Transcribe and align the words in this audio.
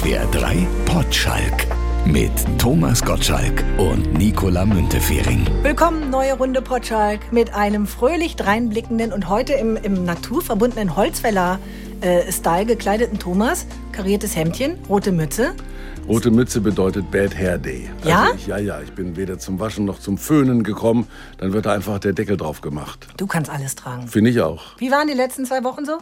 SWR 0.00 0.24
3 0.30 0.66
Potschalk 0.86 1.66
mit 2.06 2.32
Thomas 2.56 3.04
Gottschalk 3.04 3.62
und 3.76 4.14
Nicola 4.14 4.64
Müntefering. 4.64 5.46
Willkommen, 5.62 6.08
neue 6.08 6.38
Runde 6.38 6.62
Potschalk 6.62 7.30
mit 7.34 7.52
einem 7.52 7.86
fröhlich 7.86 8.34
dreinblickenden 8.34 9.12
und 9.12 9.28
heute 9.28 9.52
im, 9.52 9.76
im 9.76 10.04
naturverbundenen 10.04 10.96
Holzfäller-Style 12.00 12.66
gekleideten 12.66 13.18
Thomas. 13.18 13.66
Kariertes 13.92 14.36
Hemdchen, 14.36 14.78
rote 14.88 15.12
Mütze. 15.12 15.52
Rote 16.08 16.30
Mütze 16.30 16.60
bedeutet 16.60 17.10
Bad 17.10 17.36
Hair 17.36 17.58
Day. 17.58 17.90
Ja? 18.04 18.22
Also 18.22 18.34
ich, 18.34 18.46
ja, 18.46 18.58
ja. 18.58 18.80
Ich 18.80 18.92
bin 18.92 19.16
weder 19.16 19.38
zum 19.38 19.60
Waschen 19.60 19.84
noch 19.84 20.00
zum 20.00 20.18
Föhnen 20.18 20.64
gekommen. 20.64 21.06
Dann 21.38 21.52
wird 21.52 21.66
da 21.66 21.72
einfach 21.72 21.98
der 21.98 22.12
Deckel 22.12 22.36
drauf 22.36 22.62
gemacht. 22.62 23.06
Du 23.16 23.26
kannst 23.26 23.50
alles 23.50 23.76
tragen. 23.76 24.08
Finde 24.08 24.30
ich 24.30 24.40
auch. 24.40 24.78
Wie 24.78 24.90
waren 24.90 25.06
die 25.06 25.14
letzten 25.14 25.44
zwei 25.44 25.62
Wochen 25.62 25.84
so? 25.84 25.98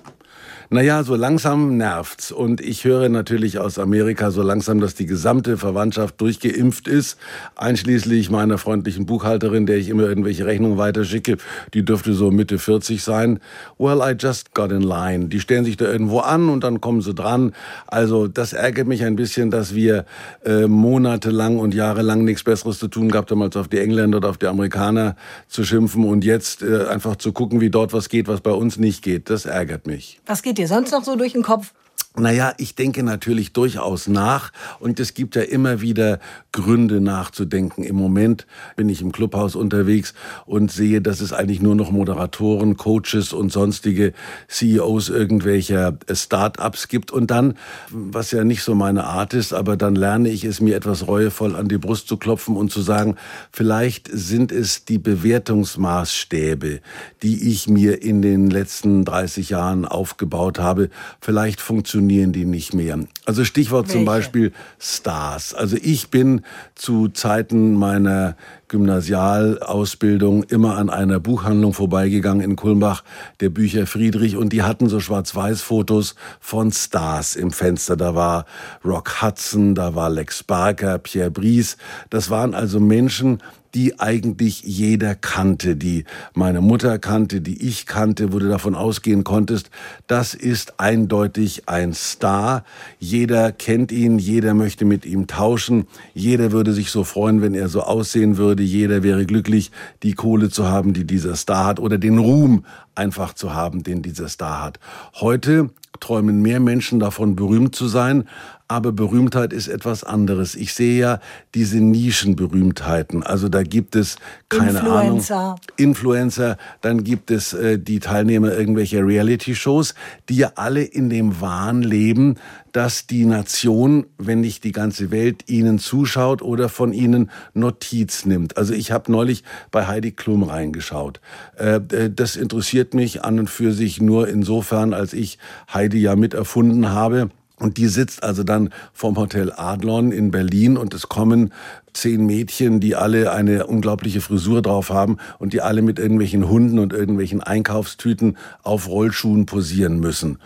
Naja, 0.71 1.03
so 1.03 1.15
langsam 1.15 1.77
nervt's. 1.77 2.31
Und 2.31 2.61
ich 2.61 2.85
höre 2.85 3.09
natürlich 3.09 3.59
aus 3.59 3.79
Amerika 3.79 4.31
so 4.31 4.43
langsam, 4.43 4.81
dass 4.81 4.95
die 4.95 5.07
gesamte 5.07 5.57
Verwandtschaft 5.57 6.21
durchgeimpft 6.21 6.89
ist. 6.89 7.19
Einschließlich 7.57 8.31
meiner 8.31 8.59
freundlichen 8.59 9.05
Buchhalterin, 9.05 9.67
der 9.67 9.79
ich 9.79 9.89
immer 9.89 10.05
irgendwelche 10.05 10.47
Rechnungen 10.47 10.79
weiterschicke. 10.79 11.39
Die 11.75 11.85
dürfte 11.85 12.13
so 12.13 12.31
Mitte 12.31 12.59
40 12.59 13.03
sein. 13.03 13.41
Well, 13.79 14.01
I 14.03 14.15
just 14.19 14.55
got 14.55 14.71
in 14.71 14.83
line. 14.83 15.29
Die 15.29 15.41
stellen 15.41 15.65
sich 15.65 15.77
da 15.77 15.87
irgendwo 15.91 16.21
an 16.21 16.49
und 16.49 16.65
dann 16.65 16.81
kommen 16.81 17.01
sie 17.01 17.15
dran. 17.15 17.53
Also 17.87 18.29
das 18.29 18.53
ärgert 18.53 18.87
mich 18.87 19.05
ein 19.05 19.17
bisschen, 19.17 19.51
dass 19.51 19.75
wir 19.75 20.05
äh, 20.45 20.67
monatelang 20.67 21.59
und 21.59 21.75
jahrelang 21.75 22.25
nichts 22.25 22.45
Besseres 22.45 22.79
zu 22.79 22.89
tun 22.89 23.11
gehabt 23.11 23.31
haben, 23.31 23.43
als 23.43 23.57
auf 23.57 23.69
die 23.69 23.79
Engländer 23.79 24.19
oder 24.19 24.31
auf 24.31 24.39
die 24.39 24.47
Amerikaner 24.47 25.17
zu 25.49 25.65
schimpfen 25.65 26.05
und 26.05 26.25
jetzt 26.25 26.63
äh, 26.63 26.87
einfach 26.87 27.17
zu 27.17 27.33
gucken, 27.33 27.61
wie 27.61 27.71
dort 27.71 27.93
was 27.93 28.09
geht, 28.09 28.29
was 28.29 28.41
bei 28.41 28.53
uns 28.53 28.79
nicht 28.79 29.03
geht. 29.03 29.31
Das 29.31 29.47
ärgert 29.47 29.87
mich. 29.87 30.21
Was 30.27 30.43
geht 30.43 30.59
dir 30.59 30.69
sonst 30.69 30.93
noch 30.93 31.05
so 31.05 31.17
durch 31.17 31.33
den 31.33 31.43
Kopf? 31.43 31.73
Naja, 32.19 32.53
ich 32.59 32.75
denke 32.75 33.03
natürlich 33.03 33.53
durchaus 33.53 34.09
nach 34.09 34.53
und 34.81 34.99
es 34.99 35.15
gibt 35.15 35.37
ja 35.37 35.43
immer 35.43 35.81
wieder 35.81 36.19
Gründe 36.53 37.01
nachzudenken. 37.01 37.85
Im 37.85 37.97
Moment 37.97 38.47
bin 38.77 38.89
ich 38.89 39.01
im 39.01 39.13
Clubhaus 39.13 39.55
unterwegs 39.55 40.15
und 40.45 40.73
sehe, 40.73 41.01
dass 41.01 41.21
es 41.21 41.33
eigentlich 41.33 41.63
nur 41.63 41.77
noch 41.77 41.91
Moderatoren, 41.91 42.77
Coaches 42.77 43.33
und 43.33 43.53
sonstige 43.53 44.13
CEOs 44.49 45.09
irgendwelcher 45.09 45.97
Start-ups 46.11 46.89
gibt. 46.89 47.11
Und 47.11 47.31
dann, 47.31 47.55
was 47.91 48.33
ja 48.33 48.43
nicht 48.45 48.63
so 48.63 48.75
meine 48.75 49.05
Art 49.05 49.35
ist, 49.35 49.53
aber 49.53 49.77
dann 49.77 49.95
lerne 49.95 50.29
ich 50.29 50.45
es 50.45 50.61
mir 50.61 50.77
etwas 50.77 51.07
reuevoll 51.07 51.55
an 51.55 51.69
die 51.69 51.79
Brust 51.79 52.09
zu 52.09 52.17
klopfen 52.17 52.57
und 52.57 52.73
zu 52.73 52.83
sagen, 52.83 53.17
vielleicht 53.53 54.09
sind 54.13 54.51
es 54.51 54.85
die 54.85 54.99
Bewertungsmaßstäbe, 54.99 56.81
die 57.23 57.51
ich 57.51 57.69
mir 57.69 58.03
in 58.03 58.23
den 58.23 58.51
letzten 58.51 59.05
30 59.05 59.51
Jahren 59.51 59.85
aufgebaut 59.85 60.59
habe. 60.59 60.91
Vielleicht 61.21 61.61
funktionieren 62.09 62.33
die 62.33 62.45
nicht 62.47 62.75
mehr. 62.75 62.99
Also 63.27 63.45
Stichwort 63.45 63.87
Welche? 63.87 63.99
zum 63.99 64.05
Beispiel 64.07 64.53
Stars. 64.79 65.53
Also 65.53 65.77
ich 65.81 66.09
bin 66.09 66.43
zu 66.75 67.09
Zeiten 67.09 67.75
meiner 67.75 68.35
Gymnasialausbildung 68.69 70.45
immer 70.45 70.77
an 70.77 70.91
einer 70.91 71.21
Buchhandlung 71.21 71.75
vorbeigegangen 71.75 72.43
in 72.43 72.57
Kulmbach, 72.57 73.03
der 73.41 73.51
Bücher 73.51 73.87
Friedrich, 73.87 74.37
und 74.37 74.53
die 74.53 74.63
hatten 74.63 74.89
so 74.89 75.01
Schwarz-Weiß-Fotos 75.01 76.15
von 76.41 76.73
Stars 76.73 77.37
im 77.37 77.51
Fenster. 77.51 77.97
Da 77.97 78.15
war 78.15 78.47
Rock 78.85 79.23
Hudson, 79.23 79.75
da 79.75 79.95
war 79.95 80.11
Lex 80.11 80.43
Barker, 80.43 80.99
Pierre 80.99 81.31
Brice. 81.31 81.77
Das 82.11 82.31
waren 82.31 82.55
also 82.55 82.81
Menschen, 82.81 83.43
die 83.75 84.01
eigentlich 84.01 84.63
jeder 84.63 85.15
kannte, 85.15 85.77
die 85.77 86.05
meine 86.35 86.61
Mutter 86.61 86.99
kannte, 86.99 87.41
die 87.41 87.67
ich 87.67 87.87
kannte, 87.87 88.33
wo 88.33 88.39
du 88.39 88.49
davon 88.49 88.75
ausgehen 88.75 89.25
konntest, 89.25 89.71
das 90.07 90.35
ist 90.35 90.81
eindeutig 90.81 91.69
ein 91.69 91.93
Star. 91.93 92.65
Jeder 92.99 93.53
kennt 93.53 93.93
ihn, 93.93 94.19
jeder 94.19 94.55
möchte 94.55 94.85
mit 94.85 95.05
ihm 95.05 95.27
tauschen, 95.27 95.87
jeder 96.15 96.53
würde 96.53 96.73
sich 96.73 96.91
so 96.91 97.05
freuen, 97.05 97.43
wenn 97.43 97.55
er 97.55 97.69
so 97.69 97.83
aussehen 97.83 98.37
würde, 98.37 98.63
jeder 98.63 99.03
wäre 99.03 99.27
glücklich, 99.27 99.71
die 100.03 100.15
Kohle 100.15 100.51
zu 100.51 100.69
haben, 100.69 100.93
die 100.93 101.05
dieser 101.05 101.37
Star 101.37 101.67
hat 101.67 101.81
oder 101.81 101.99
den 101.99 102.19
Ruhm 102.19 102.65
einfach 102.95 103.35
zu 103.35 103.55
haben, 103.55 103.83
den 103.83 104.03
dieser 104.03 104.29
Star 104.29 104.63
hat. 104.63 104.81
Heute 105.15 105.71
träumen 106.01 106.43
mehr 106.43 106.61
Menschen 106.61 107.01
davon, 107.01 107.37
berühmt 107.37 107.75
zu 107.75 107.89
sein, 107.89 108.25
aber 108.69 108.93
Berühmtheit 108.93 109.55
ist 109.55 109.67
etwas 109.67 110.05
anderes. 110.05 110.55
Ich 110.55 110.75
sehe 110.75 111.01
ja 111.01 111.21
diese 111.55 111.79
Nischenberühmtheiten. 111.79 113.23
Also 113.23 113.49
da 113.49 113.63
gibt 113.63 113.97
es 113.97 114.17
keine 114.51 114.79
Influencer. 114.79 115.37
Ahnung. 115.37 115.61
Influencer. 115.77 116.59
Dann 116.83 117.03
gibt 117.03 117.31
es 117.31 117.55
äh, 117.55 117.79
die 117.79 117.99
Teilnehmer 117.99 118.53
irgendwelcher 118.53 119.07
Reality-Shows, 119.07 119.95
die 120.29 120.37
ja 120.37 120.53
alle 120.57 120.83
in 120.83 121.09
dem 121.09 121.41
Wahn 121.41 121.83
leben, 121.83 122.37
dass 122.73 123.07
die 123.07 123.25
Nation, 123.25 124.07
wenn 124.19 124.43
nicht 124.43 124.65
die 124.65 124.73
ganze 124.73 125.11
Welt, 125.11 125.49
ihnen 125.49 125.79
zuschaut 125.79 126.43
oder 126.43 126.69
von 126.69 126.93
ihnen 126.93 127.31
Notiz 127.55 128.27
nimmt. 128.27 128.59
Also 128.59 128.75
ich 128.75 128.93
habe 128.93 129.11
neulich 129.11 129.45
bei 129.71 129.87
Heidi 129.87 130.13
Klum 130.13 130.43
reingeschaut. 130.43 131.21
Äh, 131.57 131.81
das 132.11 132.37
interessiert 132.37 132.93
mich 132.93 133.25
an 133.25 133.39
und 133.39 133.49
für 133.49 133.73
sich 133.73 134.03
nur 134.03 134.29
insofern, 134.29 134.93
als 134.93 135.15
ich 135.15 135.39
Heidi 135.73 136.01
ja 136.01 136.17
mit 136.17 136.35
erfunden 136.35 136.91
habe. 136.91 137.31
Und 137.59 137.77
die 137.77 137.89
sitzt 137.89 138.23
also 138.23 138.45
dann 138.45 138.71
vom 138.93 139.17
Hotel 139.17 139.53
Adlon 139.53 140.13
in 140.13 140.31
Berlin 140.31 140.77
und 140.77 140.95
es 140.95 141.09
kommen 141.09 141.53
zehn 141.93 142.25
Mädchen, 142.25 142.79
die 142.81 142.95
alle 142.95 143.33
eine 143.33 143.67
unglaubliche 143.67 144.21
Frisur 144.21 144.63
drauf 144.63 144.91
haben 144.91 145.17
und 145.39 145.53
die 145.53 145.61
alle 145.61 145.83
mit 145.83 145.99
irgendwelchen 145.99 146.49
Hunden 146.49 146.79
und 146.79 146.93
irgendwelchen 146.93 147.43
Einkaufstüten 147.43 148.37
auf 148.63 148.89
Rollschuhen 148.89 149.47
posieren 149.47 149.99
müssen. 149.99 150.39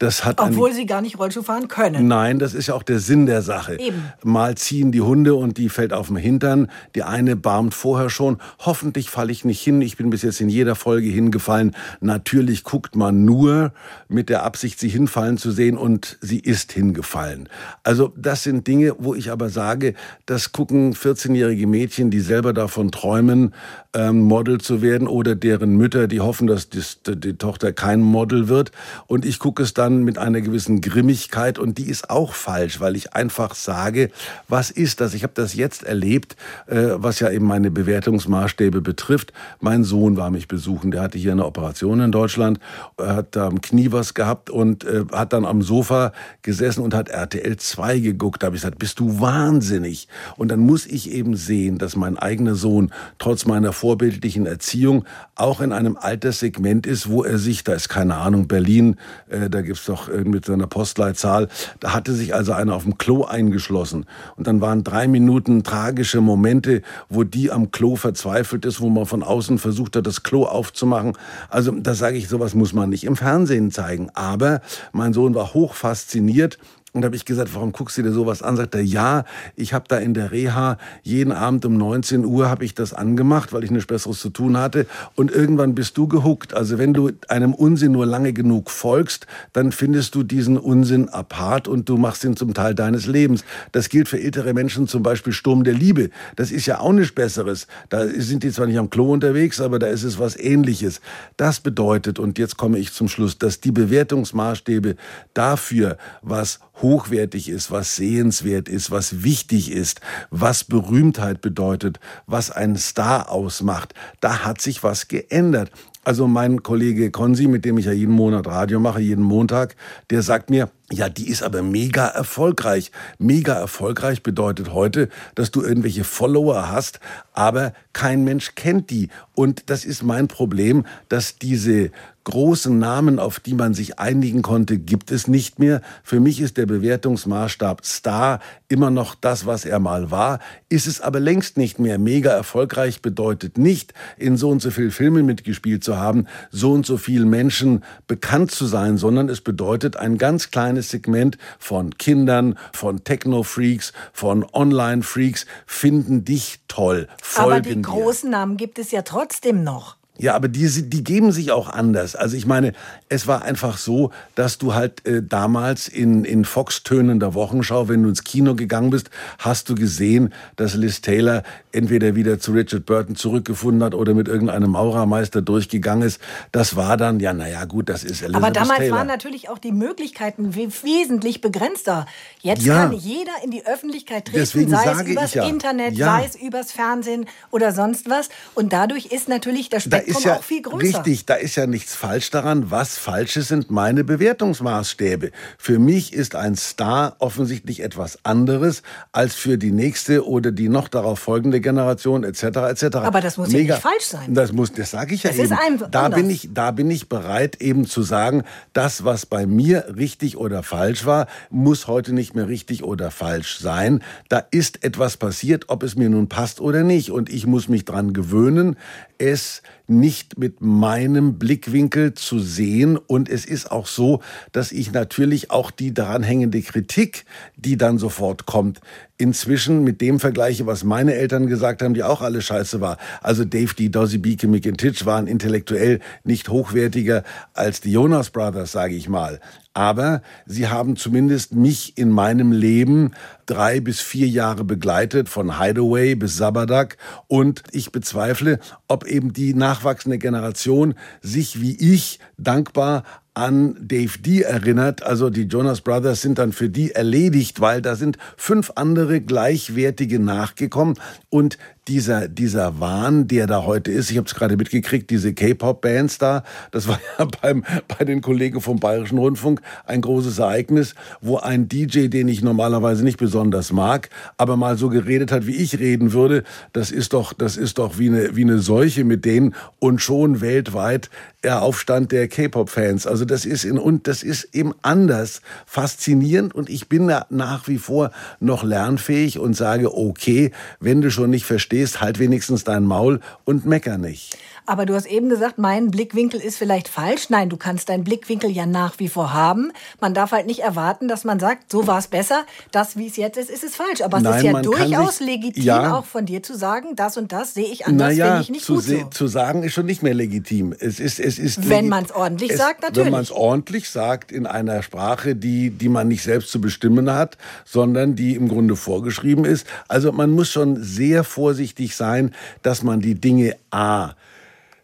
Das 0.00 0.24
hat 0.24 0.40
Obwohl 0.40 0.72
sie 0.72 0.86
gar 0.86 1.02
nicht 1.02 1.18
Rollschuh 1.18 1.42
fahren 1.42 1.68
können. 1.68 2.08
Nein, 2.08 2.38
das 2.38 2.54
ist 2.54 2.68
ja 2.68 2.74
auch 2.74 2.82
der 2.82 3.00
Sinn 3.00 3.26
der 3.26 3.42
Sache. 3.42 3.78
Eben. 3.78 4.02
Mal 4.24 4.56
ziehen 4.56 4.92
die 4.92 5.02
Hunde 5.02 5.34
und 5.34 5.58
die 5.58 5.68
fällt 5.68 5.92
auf 5.92 6.06
den 6.06 6.16
Hintern. 6.16 6.70
Die 6.94 7.02
eine 7.02 7.36
barmt 7.36 7.74
vorher 7.74 8.08
schon. 8.08 8.38
Hoffentlich 8.60 9.10
falle 9.10 9.30
ich 9.30 9.44
nicht 9.44 9.60
hin. 9.60 9.82
Ich 9.82 9.98
bin 9.98 10.08
bis 10.08 10.22
jetzt 10.22 10.40
in 10.40 10.48
jeder 10.48 10.74
Folge 10.74 11.10
hingefallen. 11.10 11.76
Natürlich 12.00 12.64
guckt 12.64 12.96
man 12.96 13.26
nur 13.26 13.74
mit 14.08 14.30
der 14.30 14.42
Absicht, 14.42 14.80
sie 14.80 14.88
hinfallen 14.88 15.36
zu 15.36 15.50
sehen 15.50 15.76
und 15.76 16.16
sie 16.22 16.38
ist 16.38 16.72
hingefallen. 16.72 17.50
Also 17.82 18.14
das 18.16 18.42
sind 18.42 18.66
Dinge, 18.66 18.94
wo 18.98 19.14
ich 19.14 19.30
aber 19.30 19.50
sage, 19.50 19.92
das 20.24 20.52
gucken 20.52 20.94
14-jährige 20.94 21.66
Mädchen, 21.66 22.10
die 22.10 22.20
selber 22.20 22.54
davon 22.54 22.90
träumen, 22.90 23.52
ähm, 23.94 24.20
Model 24.20 24.60
zu 24.60 24.82
werden 24.82 25.08
oder 25.08 25.34
deren 25.34 25.76
Mütter, 25.76 26.06
die 26.06 26.20
hoffen, 26.20 26.46
dass 26.46 26.68
das, 26.68 27.00
die 27.04 27.34
Tochter 27.34 27.72
kein 27.72 28.00
Model 28.00 28.48
wird. 28.48 28.70
Und 29.06 29.24
ich 29.24 29.38
gucke 29.38 29.62
es 29.62 29.74
dann 29.74 30.04
mit 30.04 30.18
einer 30.18 30.40
gewissen 30.40 30.80
Grimmigkeit 30.80 31.58
und 31.58 31.78
die 31.78 31.88
ist 31.88 32.10
auch 32.10 32.34
falsch, 32.34 32.80
weil 32.80 32.94
ich 32.94 33.14
einfach 33.14 33.54
sage, 33.54 34.10
was 34.48 34.70
ist 34.70 35.00
das? 35.00 35.14
Ich 35.14 35.24
habe 35.24 35.32
das 35.34 35.54
jetzt 35.54 35.82
erlebt, 35.82 36.36
äh, 36.66 36.90
was 36.94 37.20
ja 37.20 37.30
eben 37.30 37.46
meine 37.46 37.70
Bewertungsmaßstäbe 37.70 38.80
betrifft. 38.80 39.32
Mein 39.60 39.82
Sohn 39.82 40.16
war 40.16 40.30
mich 40.30 40.46
besuchen, 40.46 40.92
der 40.92 41.02
hatte 41.02 41.18
hier 41.18 41.32
eine 41.32 41.44
Operation 41.44 42.00
in 42.00 42.12
Deutschland, 42.12 42.60
er 42.96 43.16
hat 43.16 43.34
da 43.34 43.48
am 43.48 43.60
Knie 43.60 43.90
was 43.90 44.14
gehabt 44.14 44.50
und 44.50 44.84
äh, 44.84 45.04
hat 45.12 45.32
dann 45.32 45.44
am 45.44 45.62
Sofa 45.62 46.12
gesessen 46.42 46.82
und 46.82 46.94
hat 46.94 47.08
RTL 47.08 47.56
2 47.56 47.98
geguckt. 47.98 48.42
Da 48.42 48.46
habe 48.46 48.56
ich 48.56 48.62
gesagt, 48.62 48.78
bist 48.78 49.00
du 49.00 49.20
wahnsinnig? 49.20 50.06
Und 50.36 50.48
dann 50.48 50.60
muss 50.60 50.86
ich 50.86 51.10
eben 51.10 51.34
sehen, 51.34 51.78
dass 51.78 51.96
mein 51.96 52.16
eigener 52.16 52.54
Sohn 52.54 52.92
trotz 53.18 53.46
meiner 53.46 53.72
vorbildlichen 53.80 54.46
Erziehung 54.46 55.04
auch 55.34 55.60
in 55.60 55.72
einem 55.72 55.96
Alterssegment 55.96 56.86
ist, 56.86 57.08
wo 57.08 57.24
er 57.24 57.38
sich, 57.38 57.64
da 57.64 57.72
ist 57.72 57.88
keine 57.88 58.16
Ahnung, 58.16 58.46
Berlin, 58.46 58.96
äh, 59.28 59.48
da 59.48 59.62
gibt's 59.62 59.86
doch 59.86 60.08
mit 60.08 60.44
seiner 60.44 60.66
Postleitzahl, 60.66 61.48
da 61.80 61.94
hatte 61.94 62.12
sich 62.12 62.34
also 62.34 62.52
einer 62.52 62.74
auf 62.74 62.84
dem 62.84 62.98
Klo 62.98 63.24
eingeschlossen. 63.24 64.06
Und 64.36 64.46
dann 64.46 64.60
waren 64.60 64.84
drei 64.84 65.08
Minuten 65.08 65.62
tragische 65.62 66.20
Momente, 66.20 66.82
wo 67.08 67.24
die 67.24 67.50
am 67.50 67.70
Klo 67.70 67.96
verzweifelt 67.96 68.64
ist, 68.64 68.80
wo 68.80 68.88
man 68.88 69.06
von 69.06 69.22
außen 69.22 69.58
versucht 69.58 69.96
hat, 69.96 70.06
das 70.06 70.22
Klo 70.22 70.44
aufzumachen. 70.44 71.16
Also 71.48 71.72
da 71.72 71.94
sage 71.94 72.16
ich, 72.16 72.28
sowas 72.28 72.54
muss 72.54 72.72
man 72.72 72.90
nicht 72.90 73.04
im 73.04 73.16
Fernsehen 73.16 73.70
zeigen. 73.70 74.10
Aber 74.14 74.60
mein 74.92 75.12
Sohn 75.12 75.34
war 75.34 75.54
hoch 75.54 75.74
fasziniert 75.74 76.58
und 76.92 77.04
habe 77.04 77.14
ich 77.14 77.24
gesagt, 77.24 77.54
warum 77.54 77.72
guckst 77.72 77.98
du 77.98 78.02
dir 78.02 78.12
sowas 78.12 78.42
an? 78.42 78.56
Sagt 78.56 78.74
er, 78.74 78.82
ja, 78.82 79.24
ich 79.54 79.72
habe 79.72 79.84
da 79.86 79.98
in 79.98 80.12
der 80.12 80.32
Reha 80.32 80.76
jeden 81.02 81.32
Abend 81.32 81.64
um 81.64 81.76
19 81.76 82.24
Uhr 82.24 82.50
habe 82.50 82.64
ich 82.64 82.74
das 82.74 82.92
angemacht, 82.92 83.52
weil 83.52 83.62
ich 83.62 83.70
nichts 83.70 83.86
Besseres 83.86 84.18
zu 84.18 84.30
tun 84.30 84.56
hatte. 84.56 84.86
Und 85.14 85.30
irgendwann 85.30 85.74
bist 85.76 85.96
du 85.96 86.08
gehuckt. 86.08 86.52
Also 86.52 86.78
wenn 86.78 86.92
du 86.92 87.12
einem 87.28 87.54
Unsinn 87.54 87.92
nur 87.92 88.06
lange 88.06 88.32
genug 88.32 88.70
folgst, 88.70 89.26
dann 89.52 89.70
findest 89.70 90.16
du 90.16 90.24
diesen 90.24 90.58
Unsinn 90.58 91.08
apart 91.08 91.68
und 91.68 91.88
du 91.88 91.96
machst 91.96 92.24
ihn 92.24 92.36
zum 92.36 92.54
Teil 92.54 92.74
deines 92.74 93.06
Lebens. 93.06 93.44
Das 93.70 93.88
gilt 93.88 94.08
für 94.08 94.20
ältere 94.20 94.52
Menschen, 94.52 94.88
zum 94.88 95.04
Beispiel 95.04 95.32
Sturm 95.32 95.62
der 95.62 95.74
Liebe. 95.74 96.10
Das 96.34 96.50
ist 96.50 96.66
ja 96.66 96.80
auch 96.80 96.92
nichts 96.92 97.14
Besseres. 97.14 97.68
Da 97.88 98.06
sind 98.08 98.42
die 98.42 98.50
zwar 98.50 98.66
nicht 98.66 98.78
am 98.78 98.90
Klo 98.90 99.12
unterwegs, 99.12 99.60
aber 99.60 99.78
da 99.78 99.86
ist 99.86 100.02
es 100.02 100.18
was 100.18 100.36
Ähnliches. 100.36 101.00
Das 101.36 101.60
bedeutet, 101.60 102.18
und 102.18 102.38
jetzt 102.38 102.56
komme 102.56 102.78
ich 102.78 102.92
zum 102.92 103.08
Schluss, 103.08 103.38
dass 103.38 103.60
die 103.60 103.72
Bewertungsmaßstäbe 103.72 104.96
dafür, 105.34 105.96
was 106.22 106.58
hochwertig 106.82 107.48
ist, 107.48 107.70
was 107.70 107.96
sehenswert 107.96 108.68
ist, 108.68 108.90
was 108.90 109.22
wichtig 109.22 109.70
ist, 109.70 110.00
was 110.30 110.64
Berühmtheit 110.64 111.40
bedeutet, 111.40 112.00
was 112.26 112.50
einen 112.50 112.76
Star 112.76 113.30
ausmacht. 113.30 113.94
Da 114.20 114.44
hat 114.44 114.60
sich 114.60 114.82
was 114.82 115.08
geändert. 115.08 115.70
Also 116.04 116.26
mein 116.26 116.62
Kollege 116.62 117.10
Konsi, 117.10 117.46
mit 117.46 117.64
dem 117.64 117.76
ich 117.76 117.84
ja 117.84 117.92
jeden 117.92 118.14
Monat 118.14 118.46
Radio 118.46 118.80
mache, 118.80 119.00
jeden 119.00 119.24
Montag, 119.24 119.76
der 120.08 120.22
sagt 120.22 120.48
mir, 120.48 120.70
Ja, 120.92 121.08
die 121.08 121.28
ist 121.28 121.44
aber 121.44 121.62
mega 121.62 122.06
erfolgreich. 122.06 122.90
Mega 123.18 123.54
erfolgreich 123.54 124.24
bedeutet 124.24 124.72
heute, 124.72 125.08
dass 125.36 125.52
du 125.52 125.62
irgendwelche 125.62 126.02
Follower 126.02 126.68
hast, 126.68 126.98
aber 127.32 127.72
kein 127.92 128.24
Mensch 128.24 128.56
kennt 128.56 128.90
die. 128.90 129.08
Und 129.34 129.70
das 129.70 129.84
ist 129.84 130.02
mein 130.02 130.26
Problem, 130.26 130.84
dass 131.08 131.38
diese 131.38 131.92
großen 132.24 132.78
Namen, 132.78 133.18
auf 133.18 133.40
die 133.40 133.54
man 133.54 133.74
sich 133.74 133.98
einigen 133.98 134.42
konnte, 134.42 134.78
gibt 134.78 135.10
es 135.10 135.26
nicht 135.26 135.58
mehr. 135.58 135.80
Für 136.02 136.20
mich 136.20 136.40
ist 136.40 136.56
der 136.56 136.66
Bewertungsmaßstab 136.66 137.84
Star 137.84 138.40
immer 138.68 138.90
noch 138.90 139.14
das, 139.14 139.46
was 139.46 139.64
er 139.64 139.78
mal 139.78 140.10
war, 140.10 140.38
ist 140.68 140.86
es 140.86 141.00
aber 141.00 141.18
längst 141.18 141.56
nicht 141.56 141.78
mehr. 141.78 141.98
Mega 141.98 142.30
erfolgreich 142.30 143.02
bedeutet 143.02 143.58
nicht, 143.58 143.94
in 144.16 144.36
so 144.36 144.50
und 144.50 144.62
so 144.62 144.70
vielen 144.70 144.90
Filmen 144.90 145.26
mitgespielt 145.26 145.82
zu 145.82 145.96
haben, 145.96 146.26
so 146.50 146.72
und 146.72 146.86
so 146.86 146.98
vielen 146.98 147.28
Menschen 147.28 147.82
bekannt 148.06 148.50
zu 148.50 148.66
sein, 148.66 148.96
sondern 148.96 149.28
es 149.28 149.40
bedeutet 149.40 149.96
ein 149.96 150.18
ganz 150.18 150.50
kleines 150.50 150.79
Segment 150.82 151.38
von 151.58 151.96
Kindern, 151.98 152.58
von 152.72 153.04
Techno-Freaks, 153.04 153.92
von 154.12 154.46
Online-Freaks 154.52 155.46
finden 155.66 156.24
dich 156.24 156.60
toll, 156.68 157.08
folgen 157.22 157.50
Aber 157.50 157.60
die 157.60 157.82
großen 157.82 158.30
Namen 158.30 158.56
gibt 158.56 158.78
es 158.78 158.90
ja 158.90 159.02
trotzdem 159.02 159.62
noch. 159.62 159.99
Ja, 160.20 160.34
aber 160.34 160.48
die, 160.48 160.68
die 160.88 161.02
geben 161.04 161.32
sich 161.32 161.50
auch 161.52 161.68
anders. 161.68 162.14
Also 162.14 162.36
ich 162.36 162.46
meine, 162.46 162.72
es 163.08 163.26
war 163.26 163.42
einfach 163.42 163.78
so, 163.78 164.10
dass 164.34 164.58
du 164.58 164.74
halt 164.74 165.06
äh, 165.06 165.22
damals 165.22 165.88
in, 165.88 166.24
in 166.24 166.44
Fox-Tönen 166.44 167.20
der 167.20 167.34
Wochenschau, 167.34 167.88
wenn 167.88 168.02
du 168.02 168.08
ins 168.10 168.22
Kino 168.24 168.54
gegangen 168.54 168.90
bist, 168.90 169.10
hast 169.38 169.68
du 169.68 169.74
gesehen, 169.74 170.32
dass 170.56 170.74
Liz 170.74 171.00
Taylor 171.00 171.42
entweder 171.72 172.14
wieder 172.16 172.38
zu 172.38 172.52
Richard 172.52 172.86
Burton 172.86 173.16
zurückgefunden 173.16 173.82
hat 173.82 173.94
oder 173.94 174.14
mit 174.14 174.28
irgendeinem 174.28 174.70
Maurermeister 174.70 175.40
durchgegangen 175.42 176.06
ist. 176.06 176.20
Das 176.52 176.76
war 176.76 176.96
dann, 176.96 177.20
ja, 177.20 177.32
naja, 177.32 177.64
gut, 177.64 177.88
das 177.88 178.04
ist 178.04 178.22
Elizabeth 178.22 178.36
Aber 178.36 178.50
damals 178.50 178.78
Taylor. 178.80 178.96
waren 178.98 179.06
natürlich 179.06 179.48
auch 179.48 179.58
die 179.58 179.72
Möglichkeiten 179.72 180.54
wesentlich 180.54 181.40
begrenzter. 181.40 182.06
Jetzt 182.42 182.62
Ja. 182.64 182.74
kann 182.88 182.92
jeder 182.92 183.32
in 183.44 183.50
die 183.50 183.66
Öffentlichkeit 183.66 184.26
treten, 184.26 184.38
Deswegen 184.38 184.70
sei 184.70 184.90
es 184.90 185.02
übers 185.06 185.34
ja. 185.34 185.44
Internet, 185.48 185.94
Ja. 185.94 186.16
sei 186.18 186.24
es 186.26 186.34
übers 186.36 186.72
Fernsehen 186.72 187.26
oder 187.50 187.72
sonst 187.72 188.08
was. 188.10 188.28
Und 188.54 188.72
dadurch 188.72 189.06
ist 189.06 189.28
natürlich 189.28 189.68
das 189.68 189.84
Da 189.84 189.98
Spektrum 189.98 190.09
ist 190.10 190.24
ja 190.24 190.40
richtig, 190.78 191.26
da 191.26 191.34
ist 191.34 191.56
ja 191.56 191.66
nichts 191.66 191.94
falsch 191.94 192.30
daran. 192.30 192.70
Was 192.70 192.98
falsche 192.98 193.42
sind 193.42 193.70
meine 193.70 194.04
Bewertungsmaßstäbe. 194.04 195.30
Für 195.58 195.78
mich 195.78 196.12
ist 196.12 196.34
ein 196.34 196.56
Star 196.56 197.16
offensichtlich 197.18 197.80
etwas 197.82 198.24
anderes 198.24 198.82
als 199.12 199.34
für 199.34 199.58
die 199.58 199.72
nächste 199.72 200.26
oder 200.26 200.52
die 200.52 200.68
noch 200.68 200.88
darauf 200.88 201.18
folgende 201.18 201.60
Generation 201.60 202.24
etc. 202.24 202.42
etc. 202.42 202.84
Aber 202.96 203.20
das 203.20 203.36
muss 203.36 203.52
ja 203.52 203.58
nicht 203.58 203.74
falsch 203.74 204.04
sein. 204.04 204.34
Das 204.34 204.52
muss, 204.52 204.72
das 204.72 204.90
sage 204.90 205.14
ich 205.14 205.22
ja 205.22 205.30
ist 205.30 205.38
eben. 205.38 205.52
einfach 205.52 205.90
da 205.90 206.06
anders. 206.06 206.20
bin 206.20 206.30
ich, 206.30 206.48
da 206.52 206.70
bin 206.70 206.90
ich 206.90 207.08
bereit 207.08 207.60
eben 207.60 207.86
zu 207.86 208.02
sagen, 208.02 208.44
das 208.72 209.04
was 209.04 209.26
bei 209.26 209.46
mir 209.46 209.96
richtig 209.96 210.36
oder 210.36 210.62
falsch 210.62 211.06
war, 211.06 211.26
muss 211.50 211.86
heute 211.86 212.12
nicht 212.12 212.34
mehr 212.34 212.48
richtig 212.48 212.84
oder 212.84 213.10
falsch 213.10 213.58
sein. 213.58 214.02
Da 214.28 214.38
ist 214.50 214.84
etwas 214.84 215.16
passiert, 215.16 215.64
ob 215.68 215.82
es 215.82 215.96
mir 215.96 216.08
nun 216.08 216.28
passt 216.28 216.60
oder 216.60 216.82
nicht. 216.82 217.10
Und 217.10 217.30
ich 217.30 217.46
muss 217.46 217.68
mich 217.68 217.84
dran 217.84 218.12
gewöhnen, 218.12 218.76
es 219.20 219.62
nicht 219.86 220.38
mit 220.38 220.60
meinem 220.60 221.38
Blickwinkel 221.38 222.14
zu 222.14 222.38
sehen. 222.38 222.96
Und 222.96 223.28
es 223.28 223.44
ist 223.44 223.70
auch 223.70 223.86
so, 223.86 224.20
dass 224.52 224.72
ich 224.72 224.92
natürlich 224.92 225.50
auch 225.50 225.70
die 225.70 225.92
daran 225.92 226.22
hängende 226.22 226.62
Kritik, 226.62 227.24
die 227.56 227.76
dann 227.76 227.98
sofort 227.98 228.46
kommt, 228.46 228.80
inzwischen 229.18 229.84
mit 229.84 230.00
dem 230.00 230.20
vergleiche, 230.20 230.66
was 230.66 230.84
meine 230.84 231.14
Eltern 231.14 231.46
gesagt 231.46 231.82
haben, 231.82 231.94
die 231.94 232.04
auch 232.04 232.22
alle 232.22 232.40
scheiße 232.40 232.80
war. 232.80 232.96
Also 233.20 233.44
Dave 233.44 233.74
D. 233.74 233.88
Dossie 233.88 234.18
Beacon 234.18 234.50
McIntitch 234.50 235.04
waren 235.04 235.26
intellektuell 235.26 236.00
nicht 236.24 236.48
hochwertiger 236.48 237.24
als 237.52 237.80
die 237.80 237.92
Jonas 237.92 238.30
Brothers, 238.30 238.72
sage 238.72 238.94
ich 238.94 239.08
mal. 239.08 239.40
Aber 239.72 240.22
sie 240.46 240.68
haben 240.68 240.96
zumindest 240.96 241.54
mich 241.54 241.96
in 241.96 242.10
meinem 242.10 242.50
Leben 242.50 243.12
drei 243.46 243.80
bis 243.80 244.00
vier 244.00 244.26
Jahre 244.26 244.64
begleitet, 244.64 245.28
von 245.28 245.60
Hideaway 245.60 246.16
bis 246.16 246.36
Sabadak. 246.36 246.96
Und 247.28 247.62
ich 247.70 247.92
bezweifle, 247.92 248.58
ob 248.88 249.06
eben 249.06 249.32
die 249.32 249.54
nachwachsende 249.54 250.18
Generation 250.18 250.94
sich 251.22 251.60
wie 251.60 251.76
ich 251.76 252.18
dankbar 252.36 253.04
an 253.34 253.76
Dave 253.80 254.18
D 254.18 254.42
erinnert. 254.42 255.02
Also 255.02 255.30
die 255.30 255.44
Jonas 255.44 255.80
Brothers 255.80 256.20
sind 256.20 256.38
dann 256.38 256.52
für 256.52 256.68
die 256.68 256.90
erledigt, 256.92 257.60
weil 257.60 257.80
da 257.80 257.94
sind 257.94 258.18
fünf 258.36 258.72
andere 258.74 259.20
gleichwertige 259.20 260.18
nachgekommen. 260.18 260.96
Und 261.28 261.56
dieser, 261.90 262.28
dieser 262.28 262.78
Wahn, 262.78 263.26
der 263.26 263.48
da 263.48 263.64
heute 263.64 263.90
ist, 263.90 264.12
ich 264.12 264.16
habe 264.16 264.28
es 264.28 264.36
gerade 264.36 264.56
mitgekriegt, 264.56 265.10
diese 265.10 265.34
K-Pop-Bands 265.34 266.18
da, 266.18 266.44
das 266.70 266.86
war 266.86 267.00
ja 267.18 267.26
beim, 267.42 267.64
bei 267.88 268.04
den 268.04 268.20
Kollegen 268.20 268.60
vom 268.60 268.78
Bayerischen 268.78 269.18
Rundfunk 269.18 269.60
ein 269.86 270.00
großes 270.00 270.38
Ereignis, 270.38 270.94
wo 271.20 271.38
ein 271.38 271.68
DJ, 271.68 272.06
den 272.06 272.28
ich 272.28 272.42
normalerweise 272.42 273.02
nicht 273.02 273.18
besonders 273.18 273.72
mag, 273.72 274.08
aber 274.36 274.56
mal 274.56 274.78
so 274.78 274.88
geredet 274.88 275.32
hat, 275.32 275.48
wie 275.48 275.56
ich 275.56 275.80
reden 275.80 276.12
würde, 276.12 276.44
das 276.72 276.92
ist 276.92 277.12
doch, 277.12 277.32
das 277.32 277.56
ist 277.56 277.78
doch 277.78 277.98
wie 277.98 278.08
eine, 278.08 278.36
wie 278.36 278.44
eine 278.44 278.60
Seuche 278.60 279.02
mit 279.02 279.24
denen 279.24 279.56
und 279.80 280.00
schon 280.00 280.40
weltweit 280.40 281.10
der 281.42 281.62
Aufstand 281.62 282.12
der 282.12 282.28
K-Pop-Fans. 282.28 283.08
Also 283.08 283.24
das 283.24 283.44
ist 283.44 283.64
in, 283.64 283.78
und 283.78 284.06
das 284.06 284.22
ist 284.22 284.54
eben 284.54 284.74
anders 284.82 285.42
faszinierend 285.66 286.54
und 286.54 286.70
ich 286.70 286.88
bin 286.88 287.08
da 287.08 287.26
nach 287.30 287.66
wie 287.66 287.78
vor 287.78 288.12
noch 288.38 288.62
lernfähig 288.62 289.40
und 289.40 289.54
sage, 289.54 289.96
okay, 289.96 290.52
wenn 290.78 291.00
du 291.00 291.10
schon 291.10 291.30
nicht 291.30 291.46
verstehst, 291.46 291.79
halt 292.00 292.18
wenigstens 292.18 292.64
dein 292.64 292.84
Maul 292.84 293.20
und 293.44 293.66
mecker 293.66 293.98
nicht. 293.98 294.36
Aber 294.70 294.86
du 294.86 294.94
hast 294.94 295.06
eben 295.06 295.28
gesagt, 295.28 295.58
mein 295.58 295.90
Blickwinkel 295.90 296.38
ist 296.40 296.56
vielleicht 296.56 296.86
falsch. 296.86 297.28
Nein, 297.28 297.48
du 297.48 297.56
kannst 297.56 297.88
deinen 297.88 298.04
Blickwinkel 298.04 298.52
ja 298.52 298.66
nach 298.66 299.00
wie 299.00 299.08
vor 299.08 299.32
haben. 299.32 299.72
Man 300.00 300.14
darf 300.14 300.30
halt 300.30 300.46
nicht 300.46 300.60
erwarten, 300.60 301.08
dass 301.08 301.24
man 301.24 301.40
sagt, 301.40 301.72
so 301.72 301.88
war 301.88 301.98
es 301.98 302.06
besser. 302.06 302.44
Das, 302.70 302.96
wie 302.96 303.08
es 303.08 303.16
jetzt 303.16 303.36
ist, 303.36 303.50
ist 303.50 303.64
es 303.64 303.74
falsch. 303.74 304.00
Aber 304.00 304.18
es 304.18 304.22
Nein, 304.22 304.38
ist 304.38 304.44
ja 304.44 304.52
man 304.52 304.62
durchaus 304.62 305.18
sich- 305.18 305.26
legitim, 305.26 305.64
ja. 305.64 305.96
auch 305.96 306.04
von 306.04 306.24
dir 306.24 306.40
zu 306.44 306.56
sagen, 306.56 306.94
das 306.94 307.16
und 307.16 307.32
das 307.32 307.54
sehe 307.54 307.64
ich 307.66 307.84
anders, 307.88 308.10
Naja, 308.10 308.26
finde 308.26 308.42
ich 308.42 308.50
nicht 308.50 308.64
zu, 308.64 308.74
gut 308.74 308.84
se- 308.84 308.98
so. 309.00 309.06
zu 309.08 309.26
sagen 309.26 309.64
ist 309.64 309.72
schon 309.74 309.86
nicht 309.86 310.04
mehr 310.04 310.14
legitim. 310.14 310.72
Es 310.78 311.00
ist, 311.00 311.18
es 311.18 311.40
ist 311.40 311.68
Wenn 311.68 311.86
legi- 311.86 311.88
man's 311.88 312.12
ordentlich 312.12 312.52
es, 312.52 312.58
sagt, 312.58 312.82
natürlich. 312.82 313.06
Wenn 313.06 313.12
man 313.12 313.22
es 313.22 313.32
ordentlich 313.32 313.90
sagt, 313.90 314.30
in 314.30 314.46
einer 314.46 314.84
Sprache, 314.84 315.34
die, 315.34 315.70
die 315.70 315.88
man 315.88 316.06
nicht 316.06 316.22
selbst 316.22 316.52
zu 316.52 316.60
bestimmen 316.60 317.10
hat, 317.12 317.36
sondern 317.64 318.14
die 318.14 318.36
im 318.36 318.46
Grunde 318.46 318.76
vorgeschrieben 318.76 319.44
ist. 319.44 319.66
Also 319.88 320.12
man 320.12 320.30
muss 320.30 320.48
schon 320.48 320.80
sehr 320.80 321.24
vorsichtig 321.24 321.96
sein, 321.96 322.32
dass 322.62 322.84
man 322.84 323.00
die 323.00 323.16
Dinge 323.16 323.56
A 323.72 324.12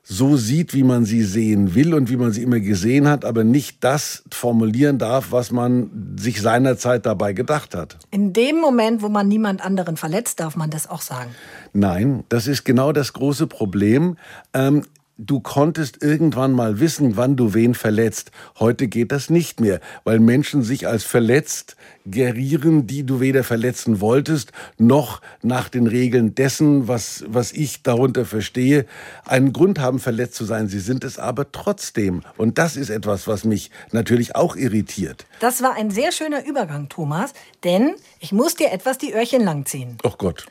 so 0.08 0.36
sieht, 0.36 0.72
wie 0.72 0.84
man 0.84 1.04
sie 1.04 1.22
sehen 1.24 1.74
will 1.74 1.92
und 1.92 2.08
wie 2.08 2.16
man 2.16 2.30
sie 2.30 2.44
immer 2.44 2.60
gesehen 2.60 3.08
hat, 3.08 3.24
aber 3.24 3.42
nicht 3.42 3.82
das 3.82 4.22
formulieren 4.30 4.98
darf, 4.98 5.32
was 5.32 5.50
man 5.50 6.14
sich 6.16 6.40
seinerzeit 6.40 7.04
dabei 7.06 7.32
gedacht 7.32 7.74
hat. 7.74 7.98
In 8.12 8.32
dem 8.32 8.60
Moment, 8.60 9.02
wo 9.02 9.08
man 9.08 9.26
niemand 9.26 9.64
anderen 9.64 9.96
verletzt, 9.96 10.38
darf 10.38 10.54
man 10.54 10.70
das 10.70 10.88
auch 10.88 11.00
sagen. 11.00 11.30
Nein, 11.72 12.22
das 12.28 12.46
ist 12.46 12.64
genau 12.64 12.92
das 12.92 13.14
große 13.14 13.48
Problem. 13.48 14.16
Ähm, 14.54 14.84
du 15.18 15.40
konntest 15.40 16.02
irgendwann 16.02 16.52
mal 16.52 16.78
wissen, 16.80 17.16
wann 17.16 17.37
du 17.37 17.54
wen 17.54 17.75
verletzt. 17.75 18.30
Heute 18.58 18.87
geht 18.88 19.12
das 19.12 19.30
nicht 19.30 19.61
mehr, 19.61 19.80
weil 20.04 20.20
Menschen 20.20 20.62
sich 20.62 20.87
als 20.87 21.04
verletzt 21.04 21.76
gerieren, 22.04 22.87
die 22.87 23.04
du 23.04 23.20
weder 23.20 23.42
verletzen 23.42 24.00
wolltest, 24.00 24.52
noch 24.78 25.23
nach 25.42 25.68
den 25.68 25.87
Regeln 25.87 26.35
dessen, 26.35 26.87
was, 26.87 27.25
was 27.28 27.52
ich 27.52 27.82
darunter 27.82 28.25
verstehe, 28.25 28.87
einen 29.25 29.52
Grund 29.52 29.78
haben, 29.78 29.99
verletzt 29.99 30.35
zu 30.35 30.44
sein. 30.44 30.68
Sie 30.68 30.80
sind 30.80 31.02
es 31.02 31.18
aber 31.18 31.50
trotzdem. 31.50 32.23
Und 32.37 32.58
das 32.58 32.76
ist 32.76 32.90
etwas, 32.90 33.26
was 33.26 33.44
mich 33.44 33.70
natürlich 33.92 34.37
auch 34.37 34.54
irritiert. 34.54 35.26
Das 35.40 35.62
war 35.62 35.75
ein 35.75 35.90
sehr 35.90 36.12
schöner 36.12 36.44
Übergang, 36.44 36.88
Thomas, 36.88 37.32
denn 37.64 37.94
ich 38.20 38.32
muss 38.32 38.54
dir 38.54 38.70
etwas 38.70 38.99
die 38.99 39.12
Öhrchen 39.14 39.42
langziehen. 39.42 39.96
Oh 40.04 40.12
Gott. 40.16 40.46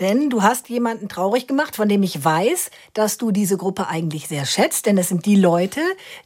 Denn 0.00 0.28
du 0.28 0.42
hast 0.42 0.68
jemanden 0.68 1.08
traurig 1.08 1.46
gemacht, 1.46 1.76
von 1.76 1.88
dem 1.88 2.02
ich 2.02 2.24
weiß, 2.24 2.70
dass 2.94 3.16
du 3.16 3.30
diese 3.30 3.56
Gruppe 3.56 3.88
eigentlich 3.88 4.26
sehr 4.26 4.44
schätzt. 4.44 4.86
Denn 4.86 4.98
es 4.98 5.08
sind 5.08 5.24
die 5.24 5.36
Leute, 5.36 5.80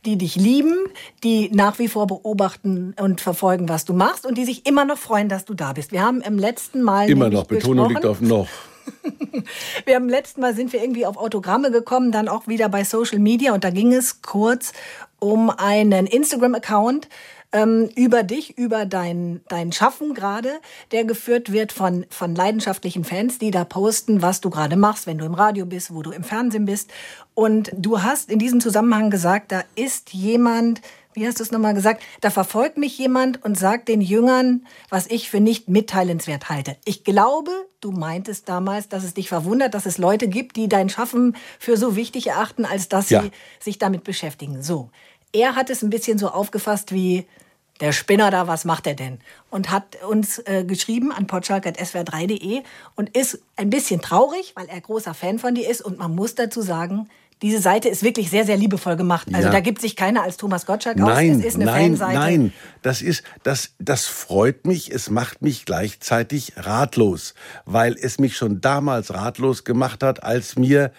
die 0.07 0.17
dich 0.17 0.37
lieben, 0.37 0.75
die 1.23 1.51
nach 1.53 1.79
wie 1.79 1.89
vor 1.89 2.07
beobachten 2.07 2.95
und 2.99 3.21
verfolgen, 3.21 3.69
was 3.69 3.85
du 3.85 3.93
machst 3.93 4.25
und 4.25 4.39
die 4.39 4.45
sich 4.45 4.67
immer 4.67 4.85
noch 4.85 4.99
freuen, 4.99 5.29
dass 5.29 5.45
du 5.45 5.55
da 5.55 5.75
bist. 5.75 5.93
Wir 5.93 6.03
haben 6.03 6.23
im 6.23 6.39
letzten 6.39 6.83
Mal 6.83 7.11
Immer 7.11 7.29
noch, 7.29 7.47
Betonung 7.47 7.91
liegt 7.91 8.07
auf 8.07 8.21
noch. 8.21 8.49
wir 9.85 9.95
haben 9.95 10.09
letzten 10.09 10.41
Mal 10.41 10.55
sind 10.55 10.73
wir 10.73 10.83
irgendwie 10.83 11.05
auf 11.05 11.19
Autogramme 11.19 11.71
gekommen, 11.71 12.11
dann 12.11 12.29
auch 12.29 12.47
wieder 12.49 12.69
bei 12.71 12.85
Social 12.85 13.19
Media 13.19 13.53
und 13.53 13.65
da 13.65 13.71
ging 13.71 13.93
es 13.93 14.23
kurz 14.23 14.73
um 15.19 15.51
einen 15.51 16.07
Instagram-Account 16.07 17.09
ähm, 17.53 17.89
über 17.95 18.23
dich, 18.23 18.59
über 18.59 18.85
dein, 18.85 19.41
dein 19.49 19.73
Schaffen 19.73 20.15
gerade, 20.15 20.61
der 20.93 21.05
geführt 21.05 21.51
wird 21.53 21.73
von, 21.73 22.05
von 22.11 22.35
leidenschaftlichen 22.35 23.05
Fans, 23.05 23.39
die 23.39 23.51
da 23.51 23.65
posten, 23.65 24.21
was 24.23 24.41
du 24.41 24.51
gerade 24.51 24.77
machst, 24.77 25.07
wenn 25.07 25.19
du 25.19 25.25
im 25.25 25.35
Radio 25.35 25.65
bist, 25.67 25.95
wo 25.95 26.03
du 26.03 26.11
im 26.11 26.25
Fernsehen 26.25 26.67
bist. 26.67 26.91
Und 27.35 27.71
du 27.75 28.03
hast 28.03 28.31
in 28.31 28.39
diesem 28.39 28.61
Zusammenhang 28.61 29.11
gesagt, 29.11 29.53
da 29.53 29.63
ist 29.77 30.13
jemand, 30.13 30.83
wie 31.15 31.27
hast 31.27 31.39
du 31.41 31.43
es 31.43 31.51
nochmal 31.51 31.75
gesagt, 31.75 32.03
da 32.21 32.31
verfolgt 32.31 32.77
mich 32.77 32.97
jemand 32.99 33.43
und 33.45 33.59
sagt 33.59 33.89
den 33.89 34.01
Jüngern, 34.03 34.67
was 34.91 35.07
ich 35.07 35.31
für 35.31 35.41
nicht 35.41 35.69
mitteilenswert 35.69 36.49
halte. 36.51 36.77
Ich 36.85 37.03
glaube, 37.03 37.51
du 37.81 37.93
meintest 37.93 38.49
damals, 38.49 38.89
dass 38.89 39.05
es 39.05 39.15
dich 39.15 39.29
verwundert, 39.29 39.73
dass 39.75 39.87
es 39.87 39.99
Leute 39.99 40.29
gibt, 40.29 40.57
die 40.57 40.69
dein 40.69 40.89
Schaffen 40.91 41.35
für 41.59 41.77
so 41.77 41.97
wichtig 41.97 42.27
erachten, 42.29 42.65
als 42.65 42.89
dass 42.89 43.09
Ja. 43.11 43.23
sie 43.23 43.31
sich 43.59 43.79
damit 43.79 44.05
beschäftigen. 44.05 44.63
So. 44.63 44.91
Er 45.33 45.57
hat 45.57 45.71
es 45.71 45.83
ein 45.83 45.91
bisschen 45.91 46.19
so 46.19 46.29
aufgefasst 46.29 46.93
wie, 46.93 47.27
der 47.81 47.93
Spinner 47.93 48.31
da, 48.31 48.47
was 48.47 48.65
macht 48.65 48.87
er 48.87 48.95
denn? 48.95 49.19
Und 49.51 49.71
hat 49.71 50.03
uns 50.09 50.39
äh, 50.41 50.65
geschrieben 50.65 51.13
an 51.13 51.27
potschalk.swr3.de 51.27 52.63
und 52.97 53.17
ist 53.17 53.41
ein 53.57 53.71
bisschen 53.71 54.01
traurig, 54.01 54.53
weil 54.57 54.69
er 54.69 54.81
großer 54.81 55.15
Fan 55.15 55.39
von 55.39 55.55
dir 55.55 55.69
ist. 55.69 55.81
Und 55.81 55.99
man 55.99 56.15
muss 56.15 56.35
dazu 56.35 56.61
sagen, 56.61 57.09
diese 57.41 57.61
Seite 57.61 57.89
ist 57.89 58.03
wirklich 58.03 58.31
sehr, 58.31 58.45
sehr 58.45 58.57
liebevoll 58.57 58.97
gemacht. 58.97 59.29
Also 59.33 59.47
ja. 59.47 59.53
da 59.53 59.61
gibt 59.61 59.81
sich 59.81 59.95
keiner 59.95 60.25
als 60.25 60.39
Thomas 60.39 60.67
Gottschalk 60.67 60.97
nein, 60.97 61.31
aus. 61.31 61.39
Es 61.39 61.45
ist 61.45 61.55
eine 61.55 61.67
nein, 61.67 61.97
Fanseite. 61.97 62.19
Nein, 62.19 62.53
das 62.83 63.01
ist, 63.01 63.23
das, 63.45 63.75
das 63.79 64.07
freut 64.07 64.67
mich. 64.67 64.91
Es 64.93 65.09
macht 65.09 65.41
mich 65.41 65.65
gleichzeitig 65.65 66.55
ratlos, 66.57 67.35
weil 67.65 67.95
es 67.95 68.19
mich 68.19 68.37
schon 68.37 68.61
damals 68.61 69.15
ratlos 69.15 69.63
gemacht 69.63 70.03
hat, 70.03 70.25
als 70.25 70.57
mir 70.57 70.91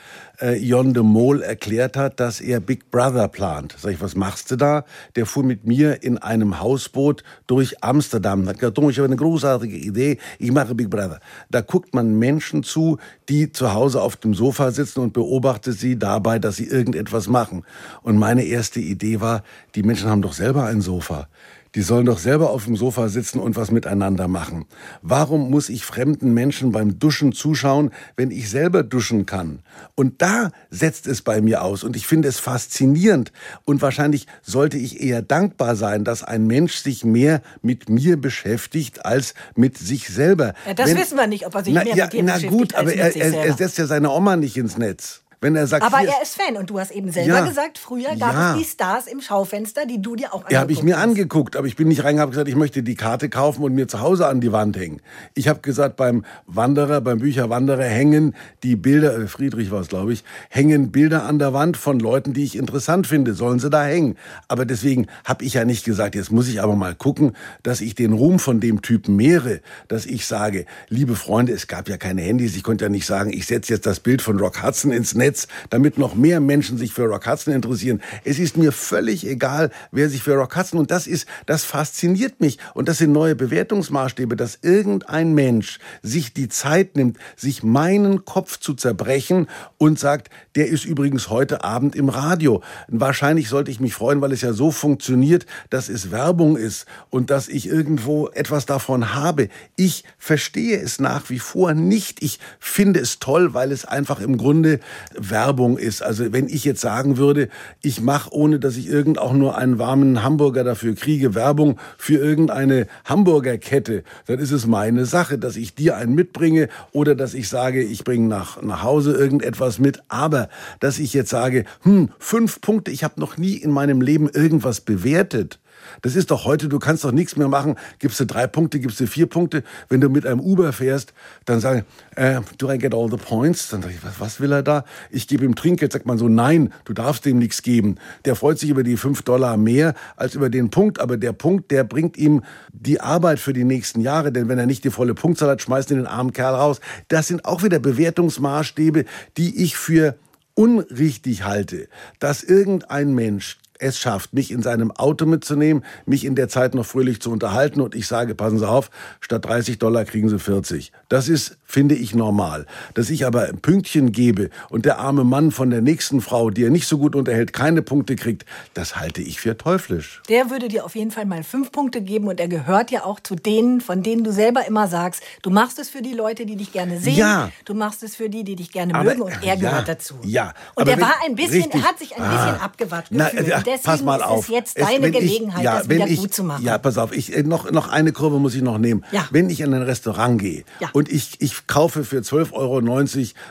äh, 0.41 0.55
Jon 0.57 0.93
de 0.93 1.03
Mol 1.03 1.41
erklärt 1.41 1.97
hat, 1.97 2.19
dass 2.19 2.41
er 2.41 2.59
Big 2.59 2.91
Brother 2.91 3.27
plant. 3.27 3.75
Sag 3.77 3.93
ich, 3.93 4.01
was 4.01 4.15
machst 4.15 4.51
du 4.51 4.55
da? 4.55 4.85
Der 5.15 5.25
fuhr 5.25 5.43
mit 5.43 5.65
mir 5.65 6.03
in 6.03 6.17
einem 6.17 6.59
Hausboot 6.59 7.23
durch 7.47 7.83
Amsterdam. 7.83 8.47
Hat 8.47 8.59
gesagt, 8.59 8.77
ich 8.77 8.97
habe 8.97 9.05
eine 9.05 9.15
großartige 9.15 9.75
Idee, 9.75 10.17
ich 10.37 10.51
mache 10.51 10.75
Big 10.75 10.89
Brother. 10.89 11.19
Da 11.49 11.61
guckt 11.61 11.93
man 11.93 12.17
Menschen 12.17 12.63
zu, 12.63 12.97
die 13.27 13.51
zu 13.51 13.73
Hause 13.73 14.01
auf 14.01 14.15
dem 14.15 14.33
Sofa 14.33 14.71
sitzen 14.71 15.01
und 15.01 15.13
beobachtet 15.13 15.77
sie 15.77 15.97
dabei, 15.97 16.39
dass 16.39 16.55
sie 16.55 16.67
irgendetwas 16.67 17.27
machen. 17.27 17.63
Und 18.01 18.17
meine 18.17 18.43
erste 18.43 18.79
Idee 18.79 19.21
war, 19.21 19.43
die 19.75 19.83
Menschen 19.83 20.09
haben 20.09 20.21
doch 20.21 20.33
selber 20.33 20.65
ein 20.65 20.81
Sofa. 20.81 21.27
Die 21.75 21.81
sollen 21.81 22.05
doch 22.05 22.17
selber 22.17 22.49
auf 22.49 22.65
dem 22.65 22.75
Sofa 22.75 23.09
sitzen 23.09 23.39
und 23.39 23.55
was 23.55 23.69
miteinander 23.69 24.27
machen. 24.27 24.65
Warum 25.01 25.51
muss 25.51 25.69
ich 25.69 25.85
fremden 25.85 26.33
Menschen 26.33 26.71
beim 26.71 26.97
Duschen 26.97 27.31
zuschauen, 27.31 27.91
wenn 28.15 28.31
ich 28.31 28.49
selber 28.49 28.81
duschen 28.81 29.27
kann? 29.27 29.59
Und 29.93 30.21
da 30.21 30.51
setzt 30.71 31.05
es 31.05 31.21
bei 31.21 31.41
mir 31.41 31.61
aus. 31.61 31.83
Und 31.83 31.95
ich 31.95 32.07
finde 32.07 32.27
es 32.27 32.39
faszinierend. 32.39 33.31
Und 33.65 33.81
wahrscheinlich 33.83 34.25
sollte 34.41 34.77
ich 34.77 35.01
eher 35.01 35.21
dankbar 35.21 35.75
sein, 35.75 36.03
dass 36.03 36.23
ein 36.23 36.47
Mensch 36.47 36.75
sich 36.75 37.05
mehr 37.05 37.41
mit 37.61 37.87
mir 37.87 38.19
beschäftigt 38.19 39.05
als 39.05 39.35
mit 39.55 39.77
sich 39.77 40.09
selber. 40.09 40.53
Ja, 40.65 40.73
das 40.73 40.89
wenn, 40.89 40.97
wissen 40.97 41.17
wir 41.17 41.27
nicht, 41.27 41.45
ob 41.45 41.53
er 41.53 41.63
sich 41.63 41.73
na, 41.73 41.83
mehr 41.83 41.95
ja, 41.95 42.05
mit 42.05 42.13
dir 42.13 42.23
na 42.23 42.33
beschäftigt 42.33 42.59
gut, 42.59 42.73
als 42.73 42.87
aber 42.87 42.95
er, 42.95 43.15
er, 43.15 43.45
er 43.45 43.53
setzt 43.53 43.77
ja 43.77 43.85
seine 43.85 44.09
Oma 44.09 44.35
nicht 44.37 44.57
ins 44.57 44.77
Netz. 44.77 45.21
Wenn 45.41 45.55
er 45.55 45.67
sagt, 45.67 45.85
Aber 45.85 45.99
er 46.05 46.21
ist 46.21 46.35
Fan 46.35 46.57
und 46.57 46.69
du 46.69 46.79
hast 46.79 46.91
eben 46.91 47.11
selber 47.11 47.37
Ja. 47.39 47.45
gesagt, 47.45 47.77
früher 47.77 48.15
gab 48.17 48.33
Ja. 48.33 48.51
es 48.51 48.57
die 48.59 48.65
Stars 48.65 49.07
im 49.07 49.21
Schaufenster, 49.21 49.85
die 49.85 50.01
du 50.01 50.17
dir 50.17 50.27
auch 50.33 50.39
angeguckt 50.43 50.51
Ja, 50.51 50.59
habe 50.59 50.71
ich 50.73 50.83
mir 50.83 50.97
hast. 50.97 51.03
angeguckt, 51.03 51.55
aber 51.55 51.65
ich 51.65 51.77
bin 51.77 51.87
nicht 51.87 51.99
reingegangen 52.03 52.25
und 52.27 52.31
gesagt, 52.31 52.49
ich 52.49 52.57
möchte 52.57 52.83
die 52.83 52.95
Karte 52.95 53.29
kaufen 53.29 53.63
und 53.63 53.73
mir 53.73 53.87
zu 53.87 54.01
Hause 54.01 54.27
an 54.27 54.41
die 54.41 54.51
Wand 54.51 54.75
hängen. 54.77 55.01
Ich 55.35 55.47
habe 55.47 55.61
gesagt, 55.61 55.95
beim 55.95 56.25
Wanderer, 56.45 56.99
beim 56.99 57.19
Bücherwanderer 57.19 57.85
hängen 57.85 58.35
die 58.63 58.75
Bilder, 58.75 59.17
äh, 59.17 59.27
Friedrich 59.27 59.71
war 59.71 59.79
es, 59.79 59.87
glaube 59.87 60.11
ich, 60.11 60.25
hängen 60.49 60.91
Bilder 60.91 61.23
an 61.23 61.39
der 61.39 61.53
Wand 61.53 61.77
von 61.77 61.99
Leuten, 62.01 62.33
die 62.33 62.43
ich 62.43 62.57
interessant 62.57 63.07
finde. 63.07 63.33
Sollen 63.33 63.59
sie 63.59 63.69
da 63.69 63.85
hängen? 63.85 64.17
Aber 64.49 64.65
deswegen 64.65 65.07
habe 65.23 65.45
ich 65.45 65.53
ja 65.53 65.63
nicht 65.63 65.85
gesagt, 65.85 66.15
jetzt 66.15 66.33
muss 66.33 66.49
ich 66.49 66.61
aber 66.61 66.75
mal 66.75 66.95
gucken, 66.95 67.31
dass 67.63 67.79
ich 67.79 67.95
den 67.95 68.11
Ruhm 68.11 68.39
von 68.39 68.59
dem 68.59 68.81
Typen 68.81 69.15
mehre, 69.15 69.61
dass 69.87 70.05
ich 70.05 70.25
sage, 70.25 70.65
liebe 70.89 71.15
Freunde, 71.15 71.53
es 71.53 71.67
gab 71.67 71.87
ja 71.87 71.95
keine 71.95 72.23
Handys, 72.23 72.57
ich 72.57 72.63
konnte 72.63 72.83
ja 72.83 72.89
nicht 72.89 73.05
sagen, 73.05 73.31
ich 73.31 73.45
setze 73.45 73.71
jetzt 73.73 73.85
das 73.85 74.01
Bild 74.01 74.21
von 74.21 74.37
Rock 74.37 74.61
Hudson 74.63 74.91
ins 74.91 75.15
Netz, 75.15 75.28
damit 75.69 75.97
noch 75.97 76.15
mehr 76.15 76.39
Menschen 76.39 76.77
sich 76.77 76.93
für 76.93 77.05
Rock 77.05 77.27
Hudson 77.27 77.53
interessieren. 77.53 78.01
Es 78.23 78.39
ist 78.39 78.57
mir 78.57 78.71
völlig 78.71 79.25
egal, 79.25 79.71
wer 79.91 80.09
sich 80.09 80.23
für 80.23 80.35
Rock 80.35 80.55
Hudson 80.55 80.79
und 80.79 80.91
das 80.91 81.07
ist, 81.07 81.27
das 81.45 81.63
fasziniert 81.63 82.41
mich 82.41 82.57
und 82.73 82.87
das 82.87 82.97
sind 82.97 83.11
neue 83.11 83.35
Bewertungsmaßstäbe, 83.35 84.35
dass 84.35 84.59
irgendein 84.61 85.33
Mensch 85.33 85.79
sich 86.01 86.33
die 86.33 86.49
Zeit 86.49 86.95
nimmt, 86.95 87.17
sich 87.35 87.63
meinen 87.63 88.25
Kopf 88.25 88.59
zu 88.59 88.73
zerbrechen 88.73 89.47
und 89.77 89.99
sagt, 89.99 90.29
der 90.55 90.67
ist 90.67 90.85
übrigens 90.85 91.29
heute 91.29 91.63
Abend 91.63 91.95
im 91.95 92.09
Radio. 92.09 92.61
Wahrscheinlich 92.87 93.49
sollte 93.49 93.71
ich 93.71 93.79
mich 93.79 93.93
freuen, 93.93 94.21
weil 94.21 94.31
es 94.31 94.41
ja 94.41 94.53
so 94.53 94.71
funktioniert, 94.71 95.45
dass 95.69 95.89
es 95.89 96.11
Werbung 96.11 96.57
ist 96.57 96.85
und 97.09 97.29
dass 97.29 97.47
ich 97.47 97.67
irgendwo 97.67 98.27
etwas 98.29 98.65
davon 98.65 99.13
habe. 99.13 99.49
Ich 99.75 100.03
verstehe 100.17 100.79
es 100.79 100.99
nach 100.99 101.29
wie 101.29 101.39
vor 101.39 101.73
nicht. 101.73 102.21
Ich 102.23 102.39
finde 102.59 102.99
es 102.99 103.19
toll, 103.19 103.53
weil 103.53 103.71
es 103.71 103.85
einfach 103.85 104.19
im 104.19 104.37
Grunde 104.37 104.79
Werbung 105.21 105.77
ist. 105.77 106.01
Also 106.01 106.31
wenn 106.31 106.47
ich 106.47 106.65
jetzt 106.65 106.81
sagen 106.81 107.17
würde, 107.17 107.49
ich 107.81 108.01
mache, 108.01 108.33
ohne 108.33 108.59
dass 108.59 108.77
ich 108.77 108.87
irgend 108.87 109.17
auch 109.19 109.33
nur 109.33 109.57
einen 109.57 109.79
warmen 109.79 110.23
Hamburger 110.23 110.63
dafür 110.63 110.95
kriege, 110.95 111.35
Werbung 111.35 111.79
für 111.97 112.15
irgendeine 112.15 112.87
Hamburgerkette, 113.05 114.03
dann 114.27 114.39
ist 114.39 114.51
es 114.51 114.67
meine 114.67 115.05
Sache, 115.05 115.37
dass 115.37 115.55
ich 115.55 115.75
dir 115.75 115.97
einen 115.97 116.15
mitbringe 116.15 116.69
oder 116.91 117.15
dass 117.15 117.33
ich 117.33 117.49
sage, 117.49 117.81
ich 117.83 118.03
bringe 118.03 118.27
nach, 118.27 118.61
nach 118.61 118.83
Hause 118.83 119.13
irgendetwas 119.13 119.79
mit. 119.79 120.01
Aber 120.07 120.49
dass 120.79 120.99
ich 120.99 121.13
jetzt 121.13 121.29
sage, 121.29 121.65
hm, 121.83 122.09
fünf 122.19 122.61
Punkte, 122.61 122.91
ich 122.91 123.03
habe 123.03 123.19
noch 123.19 123.37
nie 123.37 123.55
in 123.55 123.71
meinem 123.71 124.01
Leben 124.01 124.29
irgendwas 124.29 124.81
bewertet. 124.81 125.59
Das 126.01 126.15
ist 126.15 126.31
doch 126.31 126.45
heute, 126.45 126.69
du 126.69 126.79
kannst 126.79 127.03
doch 127.03 127.11
nichts 127.11 127.35
mehr 127.35 127.47
machen. 127.47 127.75
Gibst 127.99 128.19
du 128.19 128.25
drei 128.25 128.47
Punkte, 128.47 128.79
gibst 128.79 128.99
du 128.99 129.07
vier 129.07 129.27
Punkte. 129.27 129.63
Wenn 129.89 130.01
du 130.01 130.09
mit 130.09 130.25
einem 130.25 130.39
Uber 130.39 130.73
fährst, 130.73 131.13
dann 131.45 131.59
sagen, 131.59 131.85
äh, 132.15 132.41
do 132.57 132.71
I 132.71 132.77
get 132.77 132.93
all 132.93 133.09
the 133.09 133.17
points? 133.17 133.69
Dann 133.69 133.81
sag 133.81 133.91
ich, 133.91 134.03
was, 134.03 134.19
was 134.19 134.39
will 134.39 134.51
er 134.51 134.63
da? 134.63 134.83
Ich 135.09 135.27
gebe 135.27 135.45
ihm 135.45 135.55
Trinkgeld. 135.55 135.91
Sagt 135.91 136.05
man 136.05 136.17
so, 136.17 136.27
nein, 136.27 136.73
du 136.85 136.93
darfst 136.93 137.25
dem 137.25 137.39
nichts 137.39 137.61
geben. 137.61 137.95
Der 138.25 138.35
freut 138.35 138.59
sich 138.59 138.69
über 138.69 138.83
die 138.83 138.97
fünf 138.97 139.21
Dollar 139.23 139.57
mehr 139.57 139.93
als 140.15 140.35
über 140.35 140.49
den 140.49 140.69
Punkt. 140.69 140.99
Aber 140.99 141.17
der 141.17 141.33
Punkt, 141.33 141.71
der 141.71 141.83
bringt 141.83 142.17
ihm 142.17 142.43
die 142.71 143.01
Arbeit 143.01 143.39
für 143.39 143.53
die 143.53 143.63
nächsten 143.63 144.01
Jahre. 144.01 144.31
Denn 144.31 144.49
wenn 144.49 144.59
er 144.59 144.65
nicht 144.65 144.83
die 144.83 144.91
volle 144.91 145.13
Punktzahl 145.13 145.49
hat, 145.49 145.61
schmeißt 145.61 145.91
ihn 145.91 145.97
den 145.97 146.07
armen 146.07 146.33
Kerl 146.33 146.55
raus. 146.55 146.79
Das 147.07 147.27
sind 147.27 147.45
auch 147.45 147.63
wieder 147.63 147.79
Bewertungsmaßstäbe, 147.79 149.05
die 149.37 149.63
ich 149.63 149.77
für 149.77 150.15
unrichtig 150.59 151.45
halte, 151.45 151.87
dass 152.19 152.43
irgendein 152.43 153.13
Mensch 153.13 153.57
es 153.79 153.97
schafft, 153.97 154.33
mich 154.33 154.51
in 154.51 154.61
seinem 154.61 154.91
Auto 154.91 155.25
mitzunehmen, 155.25 155.83
mich 156.05 156.25
in 156.25 156.35
der 156.35 156.49
Zeit 156.49 156.75
noch 156.75 156.85
fröhlich 156.85 157.21
zu 157.21 157.31
unterhalten 157.31 157.81
und 157.81 157.95
ich 157.95 158.07
sage, 158.07 158.35
passen 158.35 158.59
Sie 158.59 158.67
auf, 158.67 158.91
statt 159.19 159.45
30 159.45 159.79
Dollar 159.79 160.05
kriegen 160.05 160.29
Sie 160.29 160.37
40. 160.39 160.91
Das 161.07 161.27
ist, 161.27 161.57
finde 161.71 161.93
ich, 161.93 162.15
normal. 162.15 162.65
Dass 162.95 163.11
ich 163.11 163.27
aber 163.27 163.43
ein 163.43 163.59
Pünktchen 163.59 164.11
gebe 164.11 164.49
und 164.71 164.85
der 164.85 164.97
arme 164.97 165.23
Mann 165.23 165.51
von 165.51 165.69
der 165.69 165.81
nächsten 165.81 166.19
Frau, 166.19 166.49
die 166.49 166.63
er 166.63 166.71
nicht 166.71 166.87
so 166.87 166.97
gut 166.97 167.15
unterhält, 167.15 167.53
keine 167.53 167.83
Punkte 167.83 168.15
kriegt, 168.15 168.43
das 168.73 168.95
halte 168.95 169.21
ich 169.21 169.39
für 169.39 169.55
teuflisch. 169.55 170.23
Der 170.29 170.49
würde 170.49 170.67
dir 170.67 170.83
auf 170.83 170.95
jeden 170.95 171.11
Fall 171.11 171.25
mal 171.25 171.43
fünf 171.43 171.71
Punkte 171.71 172.01
geben 172.01 172.27
und 172.27 172.39
er 172.39 172.47
gehört 172.47 172.89
ja 172.89 173.03
auch 173.05 173.19
zu 173.19 173.35
denen, 173.35 173.81
von 173.81 174.01
denen 174.01 174.23
du 174.23 174.31
selber 174.31 174.65
immer 174.65 174.87
sagst, 174.87 175.21
du 175.43 175.51
machst 175.51 175.77
es 175.77 175.89
für 175.91 176.01
die 176.01 176.13
Leute, 176.13 176.47
die 176.47 176.55
dich 176.55 176.71
gerne 176.73 176.99
sehen, 176.99 177.17
Ja. 177.17 177.51
du 177.65 177.75
machst 177.75 178.01
es 178.01 178.15
für 178.15 178.29
die, 178.31 178.43
die 178.43 178.55
dich 178.55 178.71
gerne 178.71 178.95
Aber, 178.95 179.03
mögen 179.11 179.21
und 179.21 179.33
er 179.43 179.53
ja, 179.53 179.55
gehört 179.55 179.87
dazu. 179.87 180.15
ja. 180.23 180.53
Und 180.73 180.83
Aber 180.89 180.91
er 180.93 181.01
war 181.01 181.13
ein 181.27 181.35
bisschen, 181.35 181.61
richtig. 181.65 181.83
hat 181.83 181.99
sich 181.99 182.17
ein 182.17 182.23
bisschen 182.23 182.55
Ah. 182.59 182.63
abgewatscht 182.65 183.09
Na, 183.11 183.25
gefühlt. 183.29 183.47
ja, 183.47 183.57
deswegen 183.59 183.83
pass 183.83 184.01
mal 184.01 184.15
ist 184.17 184.23
auf. 184.25 184.45
es 184.45 184.47
jetzt 184.49 184.75
Es- 184.77 184.87
deine 184.87 185.03
wenn 185.03 185.13
ich- 185.13 185.19
Gelegenheit, 185.19 185.63
ja, 185.63 185.77
das 185.77 185.89
wieder 185.89 186.07
ich, 186.07 186.19
gut 186.19 186.33
zu 186.33 186.43
machen. 186.43 186.65
Ja, 186.65 186.79
pass 186.79 186.97
auf, 186.97 187.15
ich, 187.15 187.35
äh, 187.37 187.43
noch, 187.43 187.69
noch 187.69 187.89
eine 187.89 188.11
Kurve 188.11 188.39
muss 188.39 188.55
ich 188.55 188.63
noch 188.63 188.79
nehmen. 188.79 189.05
Ja. 189.11 189.27
Wenn 189.29 189.51
ich 189.51 189.61
in 189.61 189.71
ein 189.73 189.83
Restaurant 189.83 190.41
gehe 190.41 190.63
und 190.93 191.09
ich, 191.11 191.33
ich 191.39 191.58
kaufe 191.67 192.03
für 192.03 192.19
12,90 192.19 192.53
Euro 192.53 192.81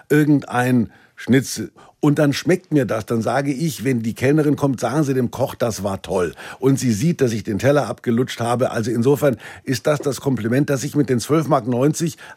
irgendein 0.09 0.93
Schnitzel 1.17 1.73
und 2.00 2.21
dann 2.21 2.33
schmeckt 2.33 2.73
mir 2.73 2.85
das, 2.85 3.07
dann 3.07 3.23
sage 3.23 3.52
ich, 3.52 3.83
wenn 3.83 4.02
die 4.02 4.14
Kellnerin 4.14 4.55
kommt, 4.55 4.78
sagen 4.78 5.02
Sie 5.02 5.14
dem 5.14 5.33
Koch, 5.33 5.57
das 5.57 5.83
war 5.83 6.00
toll. 6.00 6.33
Und 6.61 6.78
sie 6.78 6.93
sieht, 6.93 7.21
dass 7.21 7.33
ich 7.33 7.43
den 7.43 7.59
Teller 7.59 7.88
abgelutscht 7.88 8.40
habe. 8.40 8.71
Also 8.71 8.93
insofern 8.93 9.37
ist 9.64 9.88
das 9.88 9.99
das 9.99 10.21
Kompliment, 10.21 10.71
das 10.71 10.83
sich 10.83 10.95
mit 10.95 11.09
den 11.09 11.19
12,90 11.19 11.49
Mark 11.49 11.64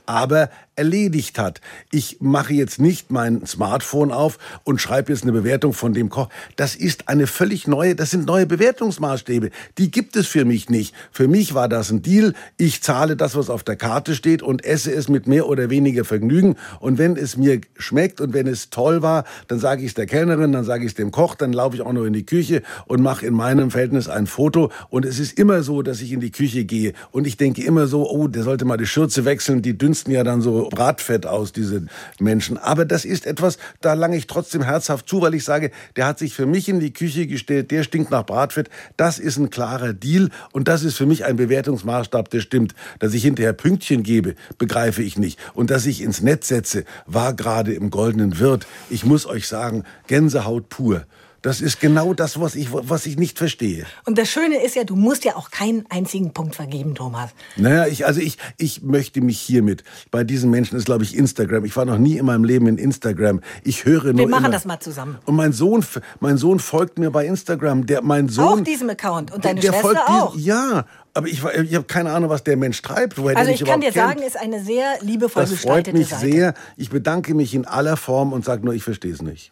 aber 0.07 0.49
erledigt 0.75 1.37
hat. 1.37 1.61
Ich 1.91 2.17
mache 2.21 2.53
jetzt 2.53 2.79
nicht 2.79 3.11
mein 3.11 3.45
Smartphone 3.45 4.11
auf 4.11 4.39
und 4.63 4.81
schreibe 4.81 5.11
jetzt 5.11 5.23
eine 5.23 5.31
Bewertung 5.31 5.73
von 5.73 5.93
dem 5.93 6.09
Koch. 6.09 6.29
Das 6.55 6.75
ist 6.75 7.07
eine 7.07 7.27
völlig 7.27 7.67
neue, 7.67 7.93
das 7.93 8.09
sind 8.09 8.25
neue 8.25 8.47
Bewertungsmaßstäbe. 8.47 9.51
Die 9.77 9.91
gibt 9.91 10.15
es 10.15 10.25
für 10.25 10.43
mich 10.43 10.69
nicht. 10.69 10.95
Für 11.11 11.27
mich 11.27 11.53
war 11.53 11.69
das 11.69 11.91
ein 11.91 12.01
Deal. 12.01 12.33
Ich 12.57 12.81
zahle 12.81 13.15
das, 13.15 13.35
was 13.35 13.51
auf 13.51 13.63
der 13.63 13.75
Karte 13.75 14.15
steht 14.15 14.41
und 14.41 14.65
esse 14.65 14.91
es 14.91 15.07
mit 15.07 15.27
mehr 15.27 15.47
oder 15.47 15.69
weniger 15.69 16.03
Vergnügen. 16.03 16.55
Und 16.79 16.97
wenn 16.97 17.15
es 17.15 17.37
mir 17.37 17.61
schmeckt 17.77 18.19
und 18.19 18.33
wenn 18.33 18.47
es 18.47 18.71
toll 18.71 19.03
war, 19.03 19.25
dann 19.51 19.59
sage 19.59 19.81
ich 19.81 19.89
es 19.89 19.93
der 19.95 20.05
Kellnerin, 20.05 20.53
dann 20.53 20.63
sage 20.63 20.85
ich 20.85 20.91
es 20.91 20.95
dem 20.95 21.11
Koch, 21.11 21.35
dann 21.35 21.51
laufe 21.51 21.75
ich 21.75 21.81
auch 21.81 21.91
noch 21.91 22.05
in 22.05 22.13
die 22.13 22.25
Küche 22.25 22.61
und 22.85 23.01
mache 23.01 23.25
in 23.25 23.33
meinem 23.33 23.69
Verhältnis 23.69 24.07
ein 24.07 24.25
Foto. 24.25 24.71
Und 24.89 25.03
es 25.03 25.19
ist 25.19 25.37
immer 25.37 25.61
so, 25.61 25.81
dass 25.81 25.99
ich 25.99 26.13
in 26.13 26.21
die 26.21 26.31
Küche 26.31 26.63
gehe 26.63 26.93
und 27.11 27.27
ich 27.27 27.35
denke 27.35 27.61
immer 27.61 27.87
so, 27.87 28.09
oh, 28.09 28.29
der 28.29 28.43
sollte 28.43 28.63
mal 28.63 28.77
die 28.77 28.85
Schürze 28.85 29.25
wechseln. 29.25 29.61
Die 29.61 29.77
dünsten 29.77 30.13
ja 30.13 30.23
dann 30.23 30.41
so 30.41 30.69
Bratfett 30.69 31.25
aus, 31.25 31.51
diese 31.51 31.85
Menschen. 32.17 32.57
Aber 32.57 32.85
das 32.85 33.03
ist 33.03 33.25
etwas, 33.25 33.57
da 33.81 33.93
lange 33.93 34.15
ich 34.15 34.25
trotzdem 34.25 34.61
herzhaft 34.61 35.09
zu, 35.09 35.21
weil 35.21 35.33
ich 35.33 35.43
sage, 35.43 35.71
der 35.97 36.05
hat 36.05 36.17
sich 36.17 36.33
für 36.33 36.45
mich 36.45 36.69
in 36.69 36.79
die 36.79 36.93
Küche 36.93 37.27
gestellt, 37.27 37.71
der 37.71 37.83
stinkt 37.83 38.09
nach 38.09 38.25
Bratfett. 38.25 38.69
Das 38.95 39.19
ist 39.19 39.37
ein 39.37 39.49
klarer 39.49 39.91
Deal 39.91 40.29
und 40.53 40.69
das 40.69 40.83
ist 40.85 40.95
für 40.95 41.05
mich 41.05 41.25
ein 41.25 41.35
Bewertungsmaßstab, 41.35 42.29
der 42.29 42.39
stimmt. 42.39 42.73
Dass 42.99 43.13
ich 43.13 43.23
hinterher 43.23 43.51
Pünktchen 43.51 44.03
gebe, 44.03 44.35
begreife 44.57 45.03
ich 45.03 45.17
nicht. 45.17 45.37
Und 45.53 45.71
dass 45.71 45.85
ich 45.85 46.01
ins 46.01 46.21
Netz 46.21 46.47
setze, 46.47 46.85
war 47.05 47.33
gerade 47.33 47.73
im 47.73 47.89
goldenen 47.89 48.39
Wirt. 48.39 48.65
Ich 48.89 49.03
muss 49.03 49.25
euch 49.25 49.40
sagen, 49.47 49.83
Gänsehaut 50.07 50.69
pur. 50.69 51.05
Das 51.43 51.59
ist 51.59 51.79
genau 51.79 52.13
das, 52.13 52.39
was 52.39 52.53
ich, 52.53 52.67
was 52.71 53.07
ich 53.07 53.17
nicht 53.17 53.39
verstehe. 53.39 53.87
Und 54.05 54.19
das 54.19 54.29
Schöne 54.29 54.63
ist 54.63 54.75
ja, 54.75 54.83
du 54.83 54.95
musst 54.95 55.25
ja 55.25 55.35
auch 55.35 55.49
keinen 55.49 55.85
einzigen 55.89 56.33
Punkt 56.33 56.53
vergeben, 56.55 56.93
Thomas. 56.93 57.31
Naja, 57.55 57.87
ich, 57.87 58.05
also 58.05 58.21
ich, 58.21 58.37
ich 58.57 58.83
möchte 58.83 59.21
mich 59.21 59.39
hiermit, 59.39 59.83
bei 60.11 60.23
diesen 60.23 60.51
Menschen 60.51 60.77
ist, 60.77 60.85
glaube 60.85 61.03
ich, 61.03 61.17
Instagram. 61.17 61.65
Ich 61.65 61.75
war 61.75 61.85
noch 61.85 61.97
nie 61.97 62.17
in 62.17 62.27
meinem 62.27 62.43
Leben 62.43 62.67
in 62.67 62.77
Instagram. 62.77 63.41
Ich 63.63 63.85
höre 63.85 64.03
nur 64.13 64.17
Wir 64.17 64.27
machen 64.27 64.45
immer, 64.45 64.53
das 64.53 64.65
mal 64.65 64.79
zusammen. 64.79 65.17
Und 65.25 65.35
mein 65.35 65.51
Sohn, 65.51 65.83
mein 66.19 66.37
Sohn 66.37 66.59
folgt 66.59 66.99
mir 66.99 67.09
bei 67.09 67.25
Instagram. 67.25 67.87
Der, 67.87 68.03
mein 68.03 68.29
Sohn. 68.29 68.59
Auch 68.59 68.63
diesem 68.63 68.91
Account. 68.91 69.31
Und 69.33 69.43
deine 69.43 69.61
der 69.61 69.69
Schwester 69.69 69.81
folgt 69.81 70.07
diesem- 70.09 70.21
auch. 70.21 70.35
Ja, 70.35 70.85
aber 71.15 71.27
ich, 71.27 71.43
ich 71.43 71.73
habe 71.75 71.85
keine 71.85 72.11
Ahnung, 72.11 72.29
was 72.29 72.43
der 72.43 72.55
Mensch 72.55 72.79
treibt. 72.83 73.17
Woher 73.17 73.35
Also 73.35 73.47
der 73.51 73.55
ich 73.55 73.65
kann 73.65 73.81
dir 73.81 73.91
sagen, 73.91 74.19
kennt. 74.19 74.27
ist 74.27 74.37
eine 74.37 74.63
sehr 74.63 74.85
liebevoll 75.01 75.41
Das 75.41 75.49
freut 75.49 75.85
gestaltete 75.85 75.97
mich 75.97 76.09
Seite. 76.09 76.21
sehr. 76.31 76.53
Ich 76.77 76.91
bedanke 76.91 77.33
mich 77.33 77.55
in 77.55 77.65
aller 77.65 77.97
Form 77.97 78.31
und 78.31 78.45
sage 78.45 78.63
nur, 78.63 78.75
ich 78.75 78.83
verstehe 78.83 79.11
es 79.13 79.23
nicht. 79.23 79.51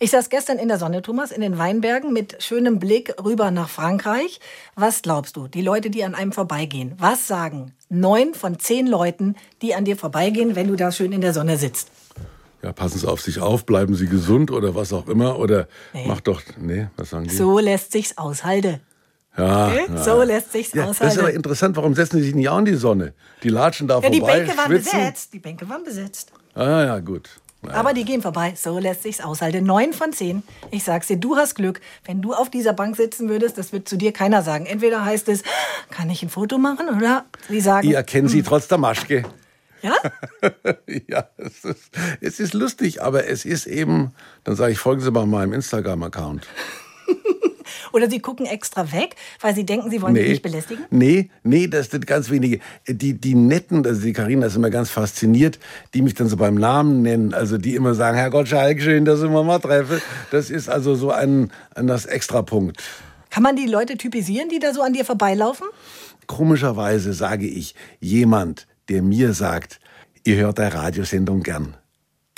Ich 0.00 0.10
saß 0.10 0.28
gestern 0.30 0.58
in 0.58 0.68
der 0.68 0.78
Sonne, 0.78 1.02
Thomas, 1.02 1.30
in 1.32 1.40
den 1.40 1.58
Weinbergen 1.58 2.12
mit 2.12 2.42
schönem 2.42 2.78
Blick 2.78 3.14
rüber 3.22 3.50
nach 3.50 3.68
Frankreich. 3.68 4.40
Was 4.74 5.02
glaubst 5.02 5.36
du, 5.36 5.48
die 5.48 5.62
Leute, 5.62 5.90
die 5.90 6.04
an 6.04 6.14
einem 6.14 6.32
vorbeigehen, 6.32 6.94
was 6.98 7.26
sagen 7.26 7.72
neun 7.88 8.34
von 8.34 8.58
zehn 8.58 8.86
Leuten, 8.86 9.34
die 9.62 9.74
an 9.74 9.84
dir 9.84 9.96
vorbeigehen, 9.96 10.54
wenn 10.56 10.68
du 10.68 10.76
da 10.76 10.92
schön 10.92 11.12
in 11.12 11.20
der 11.20 11.32
Sonne 11.32 11.56
sitzt? 11.56 11.88
Ja, 12.62 12.72
passen 12.72 12.98
Sie 12.98 13.06
auf 13.08 13.20
sich 13.20 13.38
auf, 13.40 13.64
bleiben 13.66 13.94
Sie 13.94 14.06
gesund 14.06 14.50
oder 14.50 14.74
was 14.74 14.92
auch 14.92 15.06
immer. 15.06 15.38
Oder 15.38 15.68
Nee. 15.92 16.04
mach 16.08 16.20
doch, 16.20 16.42
nee, 16.58 16.88
was 16.96 17.10
sagen 17.10 17.28
die? 17.28 17.34
So 17.34 17.60
lässt 17.60 17.92
sich's 17.92 18.18
aushalten. 18.18 18.80
ja, 19.36 19.68
Okay? 19.68 19.84
ja. 19.88 20.02
So 20.02 20.22
lässt 20.24 20.50
sich's 20.52 20.72
ja, 20.74 20.82
Das 20.86 20.96
ist 20.96 21.00
aushalten. 21.02 21.20
aber 21.20 21.32
interessant, 21.34 21.76
warum 21.76 21.94
setzen 21.94 22.18
Sie 22.18 22.24
sich 22.24 22.34
nicht 22.34 22.48
auch 22.48 22.58
in 22.58 22.64
die 22.64 22.74
Sonne? 22.74 23.14
Die 23.44 23.48
latschen 23.48 23.86
da 23.86 24.00
Ja, 24.00 24.10
die 24.10 24.18
vorbei, 24.18 24.40
Bänke 24.40 24.56
waren 24.58 24.66
schwitzen. 24.72 24.98
besetzt. 24.98 25.32
Die 25.34 25.38
Bänke 25.38 25.68
waren 25.68 25.84
besetzt. 25.84 26.32
Ah, 26.54 26.82
ja, 26.84 26.98
gut. 26.98 27.30
Naja. 27.62 27.76
Aber 27.76 27.92
die 27.92 28.04
gehen 28.04 28.22
vorbei. 28.22 28.54
So 28.56 28.78
lässt 28.78 29.02
sich's 29.02 29.20
aushalten. 29.20 29.64
Neun 29.64 29.92
von 29.92 30.12
zehn. 30.12 30.42
Ich 30.70 30.84
sag's 30.84 31.08
dir, 31.08 31.16
du 31.16 31.36
hast 31.36 31.54
Glück. 31.56 31.80
Wenn 32.04 32.22
du 32.22 32.32
auf 32.32 32.50
dieser 32.50 32.72
Bank 32.72 32.96
sitzen 32.96 33.28
würdest, 33.28 33.58
das 33.58 33.72
wird 33.72 33.88
zu 33.88 33.96
dir 33.96 34.12
keiner 34.12 34.42
sagen. 34.42 34.66
Entweder 34.66 35.04
heißt 35.04 35.28
es, 35.28 35.42
kann 35.90 36.08
ich 36.08 36.22
ein 36.22 36.28
Foto 36.28 36.58
machen? 36.58 36.88
Oder 36.88 37.24
sie 37.48 37.60
sagen, 37.60 37.88
Ich 37.88 37.94
erkenne 37.94 38.28
Sie 38.28 38.42
trotz 38.42 38.68
der 38.68 38.78
Maschke. 38.78 39.24
ja? 39.82 39.94
ja, 41.08 41.28
es 41.36 41.64
ist, 41.64 41.90
es 42.20 42.40
ist 42.40 42.54
lustig, 42.54 43.02
aber 43.02 43.26
es 43.26 43.44
ist 43.44 43.66
eben, 43.66 44.12
dann 44.44 44.54
sage 44.54 44.72
ich, 44.72 44.78
folgen 44.78 45.00
Sie 45.00 45.10
mal 45.10 45.26
meinem 45.26 45.52
Instagram-Account. 45.52 46.46
Oder 47.92 48.08
sie 48.10 48.20
gucken 48.20 48.46
extra 48.46 48.92
weg, 48.92 49.16
weil 49.40 49.54
sie 49.54 49.64
denken, 49.64 49.90
sie 49.90 50.02
wollen 50.02 50.14
dich 50.14 50.28
nicht 50.28 50.42
belästigen? 50.42 50.84
Nee, 50.90 51.30
nee, 51.42 51.66
das 51.66 51.90
sind 51.90 52.06
ganz 52.06 52.30
wenige. 52.30 52.60
Die, 52.86 53.14
die 53.14 53.34
netten, 53.34 53.86
also 53.86 54.00
die 54.00 54.12
Karina 54.12 54.46
ist 54.46 54.56
immer 54.56 54.70
ganz 54.70 54.90
fasziniert, 54.90 55.58
die 55.94 56.02
mich 56.02 56.14
dann 56.14 56.28
so 56.28 56.36
beim 56.36 56.54
Namen 56.54 57.02
nennen, 57.02 57.34
also 57.34 57.58
die 57.58 57.74
immer 57.74 57.94
sagen, 57.94 58.16
Herr 58.16 58.30
Gottschalk, 58.30 58.80
schön, 58.80 59.04
dass 59.04 59.22
ich 59.22 59.30
mal 59.30 59.44
mal 59.44 59.58
treffe. 59.58 60.00
Das 60.30 60.50
ist 60.50 60.68
also 60.68 60.94
so 60.94 61.10
ein, 61.10 61.50
ein 61.74 61.86
das 61.86 62.06
Extrapunkt. 62.06 62.82
Kann 63.30 63.42
man 63.42 63.56
die 63.56 63.66
Leute 63.66 63.96
typisieren, 63.96 64.48
die 64.48 64.58
da 64.58 64.72
so 64.72 64.82
an 64.82 64.92
dir 64.92 65.04
vorbeilaufen? 65.04 65.66
Komischerweise 66.26 67.12
sage 67.12 67.46
ich, 67.46 67.74
jemand, 68.00 68.66
der 68.88 69.02
mir 69.02 69.32
sagt, 69.32 69.80
ihr 70.24 70.36
hört 70.36 70.58
der 70.58 70.74
Radiosendung 70.74 71.42
gern. 71.42 71.76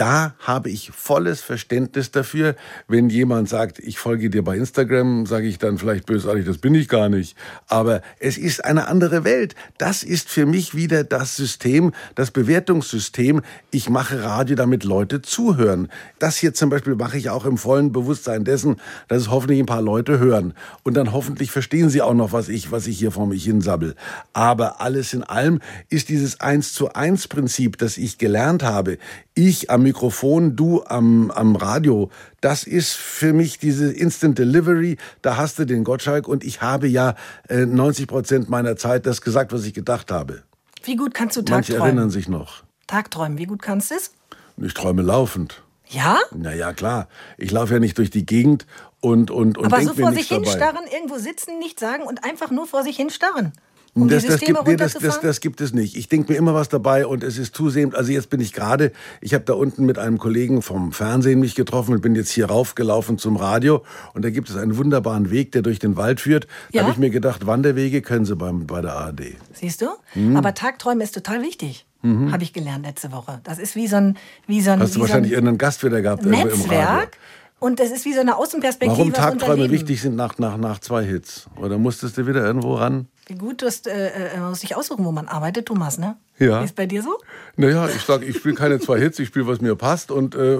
Da 0.00 0.34
habe 0.38 0.70
ich 0.70 0.92
volles 0.92 1.42
Verständnis 1.42 2.10
dafür. 2.10 2.56
Wenn 2.88 3.10
jemand 3.10 3.50
sagt, 3.50 3.78
ich 3.78 3.98
folge 3.98 4.30
dir 4.30 4.42
bei 4.42 4.56
Instagram, 4.56 5.26
sage 5.26 5.46
ich 5.46 5.58
dann 5.58 5.76
vielleicht 5.76 6.06
bösartig, 6.06 6.46
das 6.46 6.56
bin 6.56 6.74
ich 6.74 6.88
gar 6.88 7.10
nicht. 7.10 7.36
Aber 7.66 8.00
es 8.18 8.38
ist 8.38 8.64
eine 8.64 8.88
andere 8.88 9.24
Welt. 9.24 9.54
Das 9.76 10.02
ist 10.02 10.30
für 10.30 10.46
mich 10.46 10.74
wieder 10.74 11.04
das 11.04 11.36
System, 11.36 11.92
das 12.14 12.30
Bewertungssystem. 12.30 13.42
Ich 13.70 13.90
mache 13.90 14.24
Radio, 14.24 14.56
damit 14.56 14.84
Leute 14.84 15.20
zuhören. 15.20 15.88
Das 16.18 16.38
hier 16.38 16.54
zum 16.54 16.70
Beispiel 16.70 16.94
mache 16.94 17.18
ich 17.18 17.28
auch 17.28 17.44
im 17.44 17.58
vollen 17.58 17.92
Bewusstsein 17.92 18.44
dessen, 18.44 18.76
dass 19.08 19.20
es 19.20 19.30
hoffentlich 19.30 19.60
ein 19.60 19.66
paar 19.66 19.82
Leute 19.82 20.18
hören. 20.18 20.54
Und 20.82 20.94
dann 20.94 21.12
hoffentlich 21.12 21.50
verstehen 21.50 21.90
sie 21.90 22.00
auch 22.00 22.14
noch, 22.14 22.32
was 22.32 22.48
ich, 22.48 22.72
was 22.72 22.86
ich 22.86 22.98
hier 22.98 23.10
vor 23.10 23.26
mich 23.26 23.44
hinsabbel. 23.44 23.94
Aber 24.32 24.80
alles 24.80 25.12
in 25.12 25.24
allem 25.24 25.60
ist 25.90 26.08
dieses 26.08 26.40
Eins 26.40 26.72
zu 26.72 26.94
eins 26.94 27.28
Prinzip, 27.28 27.76
das 27.76 27.98
ich 27.98 28.16
gelernt 28.16 28.62
habe. 28.62 28.96
Ich 29.42 29.70
am 29.70 29.84
Mikrofon, 29.84 30.54
du 30.54 30.84
am, 30.84 31.30
am 31.30 31.56
Radio. 31.56 32.10
Das 32.42 32.64
ist 32.64 32.92
für 32.92 33.32
mich 33.32 33.58
diese 33.58 33.90
Instant 33.90 34.38
Delivery. 34.38 34.98
Da 35.22 35.38
hast 35.38 35.58
du 35.58 35.64
den 35.64 35.82
Gottschalk 35.82 36.28
und 36.28 36.44
ich 36.44 36.60
habe 36.60 36.88
ja 36.88 37.14
äh, 37.48 37.64
90 37.64 38.06
Prozent 38.06 38.50
meiner 38.50 38.76
Zeit 38.76 39.06
das 39.06 39.22
gesagt, 39.22 39.54
was 39.54 39.64
ich 39.64 39.72
gedacht 39.72 40.10
habe. 40.10 40.42
Wie 40.84 40.94
gut 40.94 41.14
kannst 41.14 41.38
du 41.38 41.40
Manche 41.40 41.72
Tagträumen? 41.72 41.96
erinnern 41.96 42.10
sich 42.10 42.28
noch. 42.28 42.64
Tagträumen, 42.86 43.38
wie 43.38 43.46
gut 43.46 43.62
kannst 43.62 43.90
du 43.90 43.94
es? 43.94 44.12
Ich 44.58 44.74
träume 44.74 45.00
laufend. 45.00 45.62
Ja? 45.88 46.18
Na 46.36 46.54
ja, 46.54 46.74
klar. 46.74 47.08
Ich 47.38 47.50
laufe 47.50 47.72
ja 47.72 47.80
nicht 47.80 47.96
durch 47.96 48.10
die 48.10 48.26
Gegend 48.26 48.66
und 49.00 49.30
und 49.30 49.56
und 49.56 49.72
Aber 49.72 49.82
so 49.82 49.94
vor 49.94 50.12
sich 50.12 50.28
dabei. 50.28 50.44
hinstarren, 50.44 50.84
irgendwo 50.92 51.16
sitzen, 51.16 51.58
nichts 51.58 51.80
sagen 51.80 52.02
und 52.02 52.24
einfach 52.24 52.50
nur 52.50 52.66
vor 52.66 52.82
sich 52.82 52.96
hinstarren. 52.98 53.54
Um 53.92 54.08
das, 54.08 54.24
das, 54.24 54.40
gibt, 54.40 54.66
nee, 54.66 54.76
das, 54.76 54.94
das, 54.94 55.20
das 55.20 55.40
gibt 55.40 55.60
es 55.60 55.72
nicht. 55.72 55.96
Ich 55.96 56.08
denke 56.08 56.32
mir 56.32 56.38
immer 56.38 56.54
was 56.54 56.68
dabei 56.68 57.06
und 57.06 57.24
es 57.24 57.38
ist 57.38 57.56
zusehend. 57.56 57.96
Also 57.96 58.12
jetzt 58.12 58.30
bin 58.30 58.40
ich 58.40 58.52
gerade, 58.52 58.92
ich 59.20 59.34
habe 59.34 59.44
da 59.44 59.54
unten 59.54 59.84
mit 59.84 59.98
einem 59.98 60.18
Kollegen 60.18 60.62
vom 60.62 60.92
Fernsehen 60.92 61.40
mich 61.40 61.56
getroffen 61.56 61.94
und 61.94 62.00
bin 62.00 62.14
jetzt 62.14 62.30
hier 62.30 62.46
raufgelaufen 62.46 63.18
zum 63.18 63.36
Radio 63.36 63.82
und 64.14 64.24
da 64.24 64.30
gibt 64.30 64.48
es 64.48 64.56
einen 64.56 64.76
wunderbaren 64.76 65.30
Weg, 65.30 65.50
der 65.52 65.62
durch 65.62 65.80
den 65.80 65.96
Wald 65.96 66.20
führt. 66.20 66.44
Da 66.72 66.78
Ja? 66.78 66.82
habe 66.82 66.92
ich 66.92 66.98
mir 66.98 67.10
gedacht, 67.10 67.46
Wanderwege 67.46 68.00
können 68.00 68.24
Sie 68.24 68.36
beim, 68.36 68.66
bei 68.66 68.80
der 68.80 68.92
ARD. 68.94 69.34
Siehst 69.54 69.82
du? 69.82 69.86
Hm. 70.12 70.36
Aber 70.36 70.54
Tagträumen 70.54 71.00
ist 71.00 71.14
total 71.14 71.42
wichtig. 71.42 71.86
Habe 72.02 72.42
ich 72.44 72.54
gelernt 72.54 72.86
letzte 72.86 73.12
Woche. 73.12 73.40
Das 73.44 73.58
ist 73.58 73.76
wie 73.76 73.86
so 73.86 73.96
ein, 73.96 74.16
wie 74.46 74.62
so 74.62 74.70
ein, 74.70 74.78
Mhm. 74.78 74.82
Hast 74.84 74.96
du 74.96 75.00
wahrscheinlich 75.00 75.32
so 75.32 75.34
ein 75.34 75.44
irgendeinen 75.44 75.58
Gast 75.58 75.84
wieder 75.84 76.00
gehabt 76.00 76.24
irgendwo 76.24 76.40
im 76.40 76.48
Radio. 76.48 76.60
Netzwerk. 76.62 77.18
Und 77.58 77.78
das 77.78 77.90
ist 77.90 78.06
wie 78.06 78.14
so 78.14 78.20
eine 78.20 78.36
Außenperspektive 78.38 78.98
Warum 78.98 79.12
Tagträume 79.12 79.70
wichtig 79.70 80.00
sind 80.00 80.16
nach, 80.16 80.38
nach, 80.38 80.56
nach 80.56 80.78
zwei 80.78 81.04
Hits? 81.04 81.46
Oder 81.60 81.76
musstest 81.76 82.16
du 82.16 82.26
wieder 82.26 82.42
irgendwo 82.42 82.76
ran? 82.76 83.08
Wie 83.30 83.36
gut, 83.36 83.62
du 83.62 83.66
hast, 83.66 83.86
äh, 83.86 84.08
äh, 84.08 84.40
man 84.40 84.48
muss 84.50 84.60
sich 84.60 84.74
aussuchen, 84.74 85.04
wo 85.04 85.12
man 85.12 85.28
arbeitet, 85.28 85.66
Thomas, 85.66 85.98
ne? 85.98 86.16
Ja. 86.40 86.64
Ist 86.64 86.74
bei 86.74 86.86
dir 86.86 87.00
so? 87.00 87.16
Naja, 87.56 87.88
ich 87.88 88.02
sage, 88.02 88.24
ich 88.26 88.38
spiele 88.38 88.56
keine 88.56 88.80
zwei 88.80 88.98
Hits, 88.98 89.20
ich 89.20 89.28
spiele, 89.28 89.46
was 89.46 89.60
mir 89.60 89.76
passt 89.76 90.10
und 90.10 90.34
äh, 90.34 90.58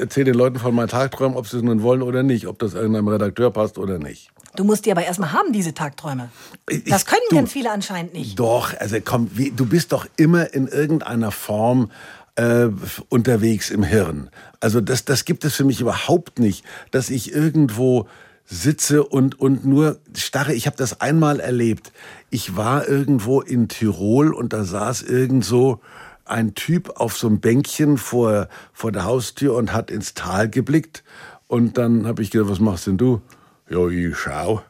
erzähle 0.00 0.24
den 0.32 0.34
Leuten 0.34 0.58
von 0.58 0.74
meinen 0.74 0.88
Tagträumen, 0.88 1.36
ob 1.36 1.46
sie 1.46 1.58
es 1.58 1.62
nun 1.62 1.82
wollen 1.82 2.02
oder 2.02 2.24
nicht, 2.24 2.48
ob 2.48 2.58
das 2.58 2.74
irgendeinem 2.74 3.06
Redakteur 3.06 3.52
passt 3.52 3.78
oder 3.78 3.98
nicht. 4.00 4.30
Du 4.56 4.64
musst 4.64 4.84
die 4.84 4.90
aber 4.90 5.04
erstmal 5.04 5.32
haben, 5.32 5.52
diese 5.52 5.74
Tagträume. 5.74 6.30
Ich- 6.68 6.82
Das 6.84 7.06
können 7.06 7.20
du- 7.30 7.36
ganz 7.36 7.52
viele 7.52 7.70
anscheinend 7.70 8.14
nicht. 8.14 8.36
Doch, 8.36 8.74
also 8.80 8.96
komm, 9.04 9.30
wie, 9.34 9.52
du 9.52 9.64
bist 9.64 9.92
doch 9.92 10.06
immer 10.16 10.52
in 10.52 10.66
irgendeiner 10.66 11.30
Form 11.30 11.92
äh, 12.34 12.68
unterwegs 13.10 13.70
im 13.70 13.84
Hirn. 13.84 14.28
Also 14.58 14.80
das, 14.80 15.04
das 15.04 15.24
gibt 15.24 15.44
es 15.44 15.54
für 15.54 15.64
mich 15.64 15.80
überhaupt 15.80 16.40
nicht, 16.40 16.64
dass 16.90 17.10
ich 17.10 17.32
irgendwo 17.32 18.08
sitze 18.46 19.04
und, 19.04 19.38
und 19.40 19.66
nur 19.66 19.98
starre. 20.16 20.54
Ich 20.54 20.66
habe 20.66 20.76
das 20.76 21.00
einmal 21.00 21.40
erlebt. 21.40 21.92
Ich 22.30 22.56
war 22.56 22.88
irgendwo 22.88 23.40
in 23.40 23.68
Tirol 23.68 24.32
und 24.32 24.52
da 24.52 24.64
saß 24.64 25.02
irgend 25.02 25.44
so 25.44 25.80
ein 26.24 26.54
Typ 26.54 26.90
auf 26.96 27.16
so 27.16 27.26
einem 27.26 27.40
Bänkchen 27.40 27.98
vor, 27.98 28.48
vor 28.72 28.92
der 28.92 29.04
Haustür 29.04 29.54
und 29.54 29.72
hat 29.72 29.90
ins 29.90 30.14
Tal 30.14 30.48
geblickt. 30.48 31.04
Und 31.48 31.78
dann 31.78 32.06
habe 32.06 32.22
ich 32.22 32.30
gedacht, 32.30 32.50
was 32.50 32.60
machst 32.60 32.86
denn 32.86 32.98
du? 32.98 33.20
Ja, 33.68 33.86
ich 33.88 34.16
schau. 34.16 34.62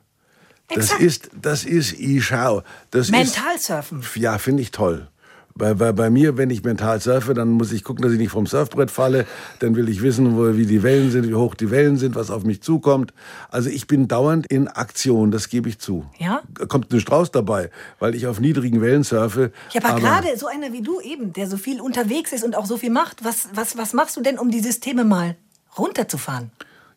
Das 0.69 0.87
Exakt. 0.87 1.01
ist, 1.03 1.31
das 1.41 1.65
ist, 1.65 1.93
ich 1.93 2.25
schau. 2.25 2.63
Das 2.91 3.07
ist, 3.07 3.13
Mentalsurfen. 3.13 4.03
ja, 4.17 4.39
finde 4.39 4.63
ich 4.63 4.71
toll. 4.71 5.09
Bei, 5.57 5.73
bei, 5.73 5.93
bei 5.93 6.11
mir, 6.11 6.37
wenn 6.37 6.51
ich 6.51 6.63
mental 6.65 7.01
surfe, 7.01 7.33
dann 7.33 7.49
muss 7.49 7.73
ich 7.73 7.83
gucken, 7.83 8.03
dass 8.03 8.13
ich 8.13 8.19
nicht 8.19 8.31
vom 8.31 8.47
Surfbrett 8.47 8.91
falle. 8.91 9.27
Dann 9.61 9.75
will 9.75 9.89
ich 9.89 10.03
wissen, 10.03 10.37
wo, 10.37 10.57
wie 10.57 10.67
die 10.67 10.83
Wellen 10.83 11.11
sind, 11.11 11.27
wie 11.27 11.35
hoch 11.35 11.55
die 11.55 11.71
Wellen 11.71 11.97
sind, 11.97 12.15
was 12.15 12.31
auf 12.31 12.45
mich 12.45 12.63
zukommt. 12.63 13.15
Also 13.49 13.71
ich 13.71 13.87
bin 13.87 14.07
dauernd 14.07 14.47
in 14.47 14.69
Aktion, 14.69 15.31
das 15.31 15.49
gebe 15.49 15.69
ich 15.69 15.79
zu. 15.79 16.05
Ja? 16.19 16.43
Kommt 16.69 16.93
ein 16.93 17.01
Strauß 17.01 17.31
dabei, 17.31 17.71
weil 17.99 18.15
ich 18.15 18.27
auf 18.27 18.39
niedrigen 18.39 18.83
Wellen 18.83 19.03
surfe. 19.03 19.51
Ja, 19.73 19.83
aber, 19.83 19.99
gerade 19.99 20.37
so 20.37 20.47
einer 20.47 20.73
wie 20.73 20.83
du 20.83 21.01
eben, 21.01 21.33
der 21.33 21.47
so 21.47 21.57
viel 21.57 21.81
unterwegs 21.81 22.33
ist 22.33 22.45
und 22.45 22.55
auch 22.55 22.67
so 22.67 22.77
viel 22.77 22.91
macht, 22.91 23.25
was, 23.25 23.49
was, 23.55 23.79
was 23.79 23.95
machst 23.95 24.17
du 24.17 24.21
denn, 24.21 24.39
um 24.39 24.51
die 24.51 24.61
Systeme 24.61 25.05
mal 25.05 25.37
runterzufahren? 25.79 26.51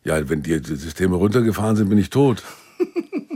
Ja, 0.04 0.28
wenn 0.28 0.42
die 0.42 0.58
Systeme 0.58 1.16
runtergefahren 1.16 1.76
sind, 1.76 1.88
bin 1.88 1.98
ich 1.98 2.10
tot. 2.10 2.42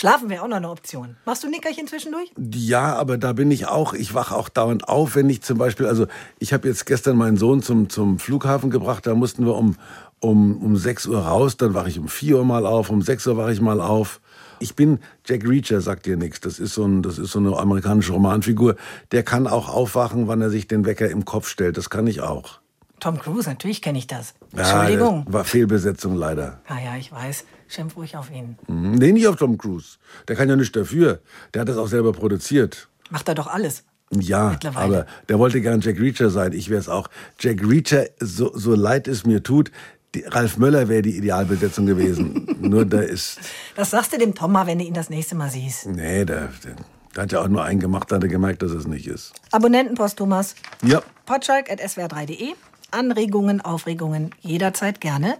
Schlafen 0.00 0.30
wäre 0.30 0.42
auch 0.42 0.48
noch 0.48 0.56
eine 0.56 0.70
Option. 0.70 1.16
Machst 1.26 1.44
du 1.44 1.50
Nickerchen 1.50 1.86
zwischendurch? 1.86 2.32
Ja, 2.54 2.94
aber 2.94 3.18
da 3.18 3.34
bin 3.34 3.50
ich 3.50 3.66
auch, 3.66 3.92
ich 3.92 4.14
wache 4.14 4.34
auch 4.34 4.48
dauernd 4.48 4.88
auf, 4.88 5.14
wenn 5.14 5.28
ich 5.28 5.42
zum 5.42 5.58
Beispiel, 5.58 5.84
also 5.84 6.06
ich 6.38 6.54
habe 6.54 6.66
jetzt 6.68 6.86
gestern 6.86 7.18
meinen 7.18 7.36
Sohn 7.36 7.60
zum, 7.60 7.90
zum 7.90 8.18
Flughafen 8.18 8.70
gebracht, 8.70 9.06
da 9.06 9.14
mussten 9.14 9.44
wir 9.44 9.54
um, 9.54 9.76
um, 10.18 10.56
um 10.56 10.74
6 10.74 11.06
Uhr 11.06 11.18
raus, 11.18 11.58
dann 11.58 11.74
wache 11.74 11.90
ich 11.90 11.98
um 11.98 12.08
4 12.08 12.38
Uhr 12.38 12.46
mal 12.46 12.64
auf, 12.64 12.88
um 12.88 13.02
6 13.02 13.26
Uhr 13.26 13.36
wache 13.36 13.52
ich 13.52 13.60
mal 13.60 13.78
auf. 13.78 14.22
Ich 14.58 14.74
bin 14.74 15.00
Jack 15.26 15.46
Reacher, 15.46 15.82
sagt 15.82 16.06
dir 16.06 16.16
nichts. 16.16 16.40
Das 16.40 16.58
ist 16.58 16.72
so 16.72 16.86
ein, 16.86 17.02
das 17.02 17.18
ist 17.18 17.32
so 17.32 17.38
eine 17.38 17.54
amerikanische 17.58 18.14
Romanfigur. 18.14 18.76
Der 19.12 19.22
kann 19.22 19.46
auch 19.46 19.68
aufwachen, 19.68 20.28
wann 20.28 20.40
er 20.40 20.48
sich 20.48 20.66
den 20.66 20.86
Wecker 20.86 21.10
im 21.10 21.26
Kopf 21.26 21.46
stellt. 21.46 21.76
Das 21.76 21.90
kann 21.90 22.06
ich 22.06 22.22
auch. 22.22 22.60
Tom 23.00 23.18
Cruise, 23.18 23.46
natürlich 23.46 23.82
kenne 23.82 23.98
ich 23.98 24.06
das. 24.06 24.32
Ja, 24.56 24.60
Entschuldigung. 24.62 25.24
das 25.26 25.34
war 25.34 25.44
Fehlbesetzung 25.44 26.14
leider. 26.14 26.62
Ja, 26.70 26.78
ja, 26.78 26.96
ich 26.96 27.12
weiß. 27.12 27.44
Schimpf 27.70 27.96
ruhig 27.96 28.16
auf 28.16 28.30
ihn. 28.30 28.58
Mhm. 28.66 28.92
Nee, 28.92 29.12
nicht 29.12 29.28
auf 29.28 29.36
Tom 29.36 29.56
Cruise. 29.56 29.98
Der 30.28 30.36
kann 30.36 30.48
ja 30.48 30.56
nichts 30.56 30.72
dafür. 30.72 31.20
Der 31.54 31.62
hat 31.62 31.68
das 31.68 31.76
auch 31.76 31.88
selber 31.88 32.12
produziert. 32.12 32.88
Macht 33.10 33.28
er 33.28 33.34
doch 33.34 33.46
alles. 33.46 33.84
Ja, 34.12 34.58
aber 34.74 35.06
der 35.28 35.38
wollte 35.38 35.60
gern 35.60 35.80
Jack 35.80 36.00
Reacher 36.00 36.30
sein. 36.30 36.52
Ich 36.52 36.68
wäre 36.68 36.80
es 36.80 36.88
auch. 36.88 37.08
Jack 37.38 37.62
Reacher, 37.62 38.06
so, 38.18 38.50
so 38.56 38.74
leid 38.74 39.06
es 39.06 39.24
mir 39.24 39.42
tut, 39.44 39.70
die, 40.14 40.24
Ralf 40.24 40.56
Möller 40.56 40.88
wäre 40.88 41.02
die 41.02 41.16
Idealbesetzung 41.16 41.86
gewesen. 41.86 42.56
nur 42.60 42.84
da 42.84 43.00
ist. 43.00 43.38
Das 43.76 43.90
sagst 43.90 44.12
du 44.12 44.18
dem 44.18 44.34
Tom 44.34 44.52
mal, 44.52 44.66
wenn 44.66 44.78
du 44.78 44.84
ihn 44.84 44.94
das 44.94 45.10
nächste 45.10 45.36
Mal 45.36 45.50
siehst. 45.50 45.86
Nee, 45.86 46.24
der, 46.24 46.48
der, 46.64 46.76
der 47.14 47.22
hat 47.22 47.32
ja 47.32 47.40
auch 47.40 47.48
nur 47.48 47.62
einen 47.62 47.78
gemacht, 47.78 48.10
da 48.10 48.16
hat 48.16 48.24
er 48.24 48.28
gemerkt, 48.28 48.62
dass 48.62 48.72
es 48.72 48.88
nicht 48.88 49.06
ist. 49.06 49.32
Abonnentenpost, 49.52 50.18
Thomas. 50.18 50.56
Ja. 50.82 51.02
Potschalk.swr3.de. 51.26 52.54
Anregungen, 52.90 53.60
Aufregungen 53.60 54.30
jederzeit 54.40 55.00
gerne. 55.00 55.36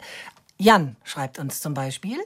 Jan 0.61 0.97
schreibt 1.05 1.39
uns 1.39 1.61
zum 1.61 1.73
Beispiel. 1.73 2.19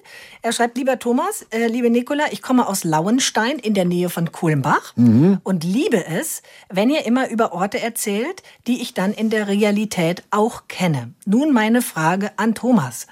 Er 0.42 0.52
schreibt, 0.52 0.76
lieber 0.76 0.98
Thomas, 0.98 1.46
äh, 1.50 1.68
liebe 1.68 1.88
Nicola, 1.88 2.24
ich 2.32 2.42
komme 2.42 2.66
aus 2.66 2.82
Lauenstein 2.82 3.60
in 3.60 3.74
der 3.74 3.84
Nähe 3.84 4.10
von 4.10 4.32
Kulmbach 4.32 4.92
Mhm. 4.96 5.38
und 5.44 5.62
liebe 5.62 6.04
es, 6.04 6.42
wenn 6.68 6.90
ihr 6.90 7.06
immer 7.06 7.28
über 7.30 7.52
Orte 7.52 7.80
erzählt, 7.80 8.42
die 8.66 8.82
ich 8.82 8.92
dann 8.92 9.12
in 9.12 9.30
der 9.30 9.46
Realität 9.46 10.24
auch 10.32 10.64
kenne. 10.66 11.14
Nun 11.26 11.52
meine 11.52 11.80
Frage 11.80 12.32
an 12.36 12.56
Thomas. 12.56 13.06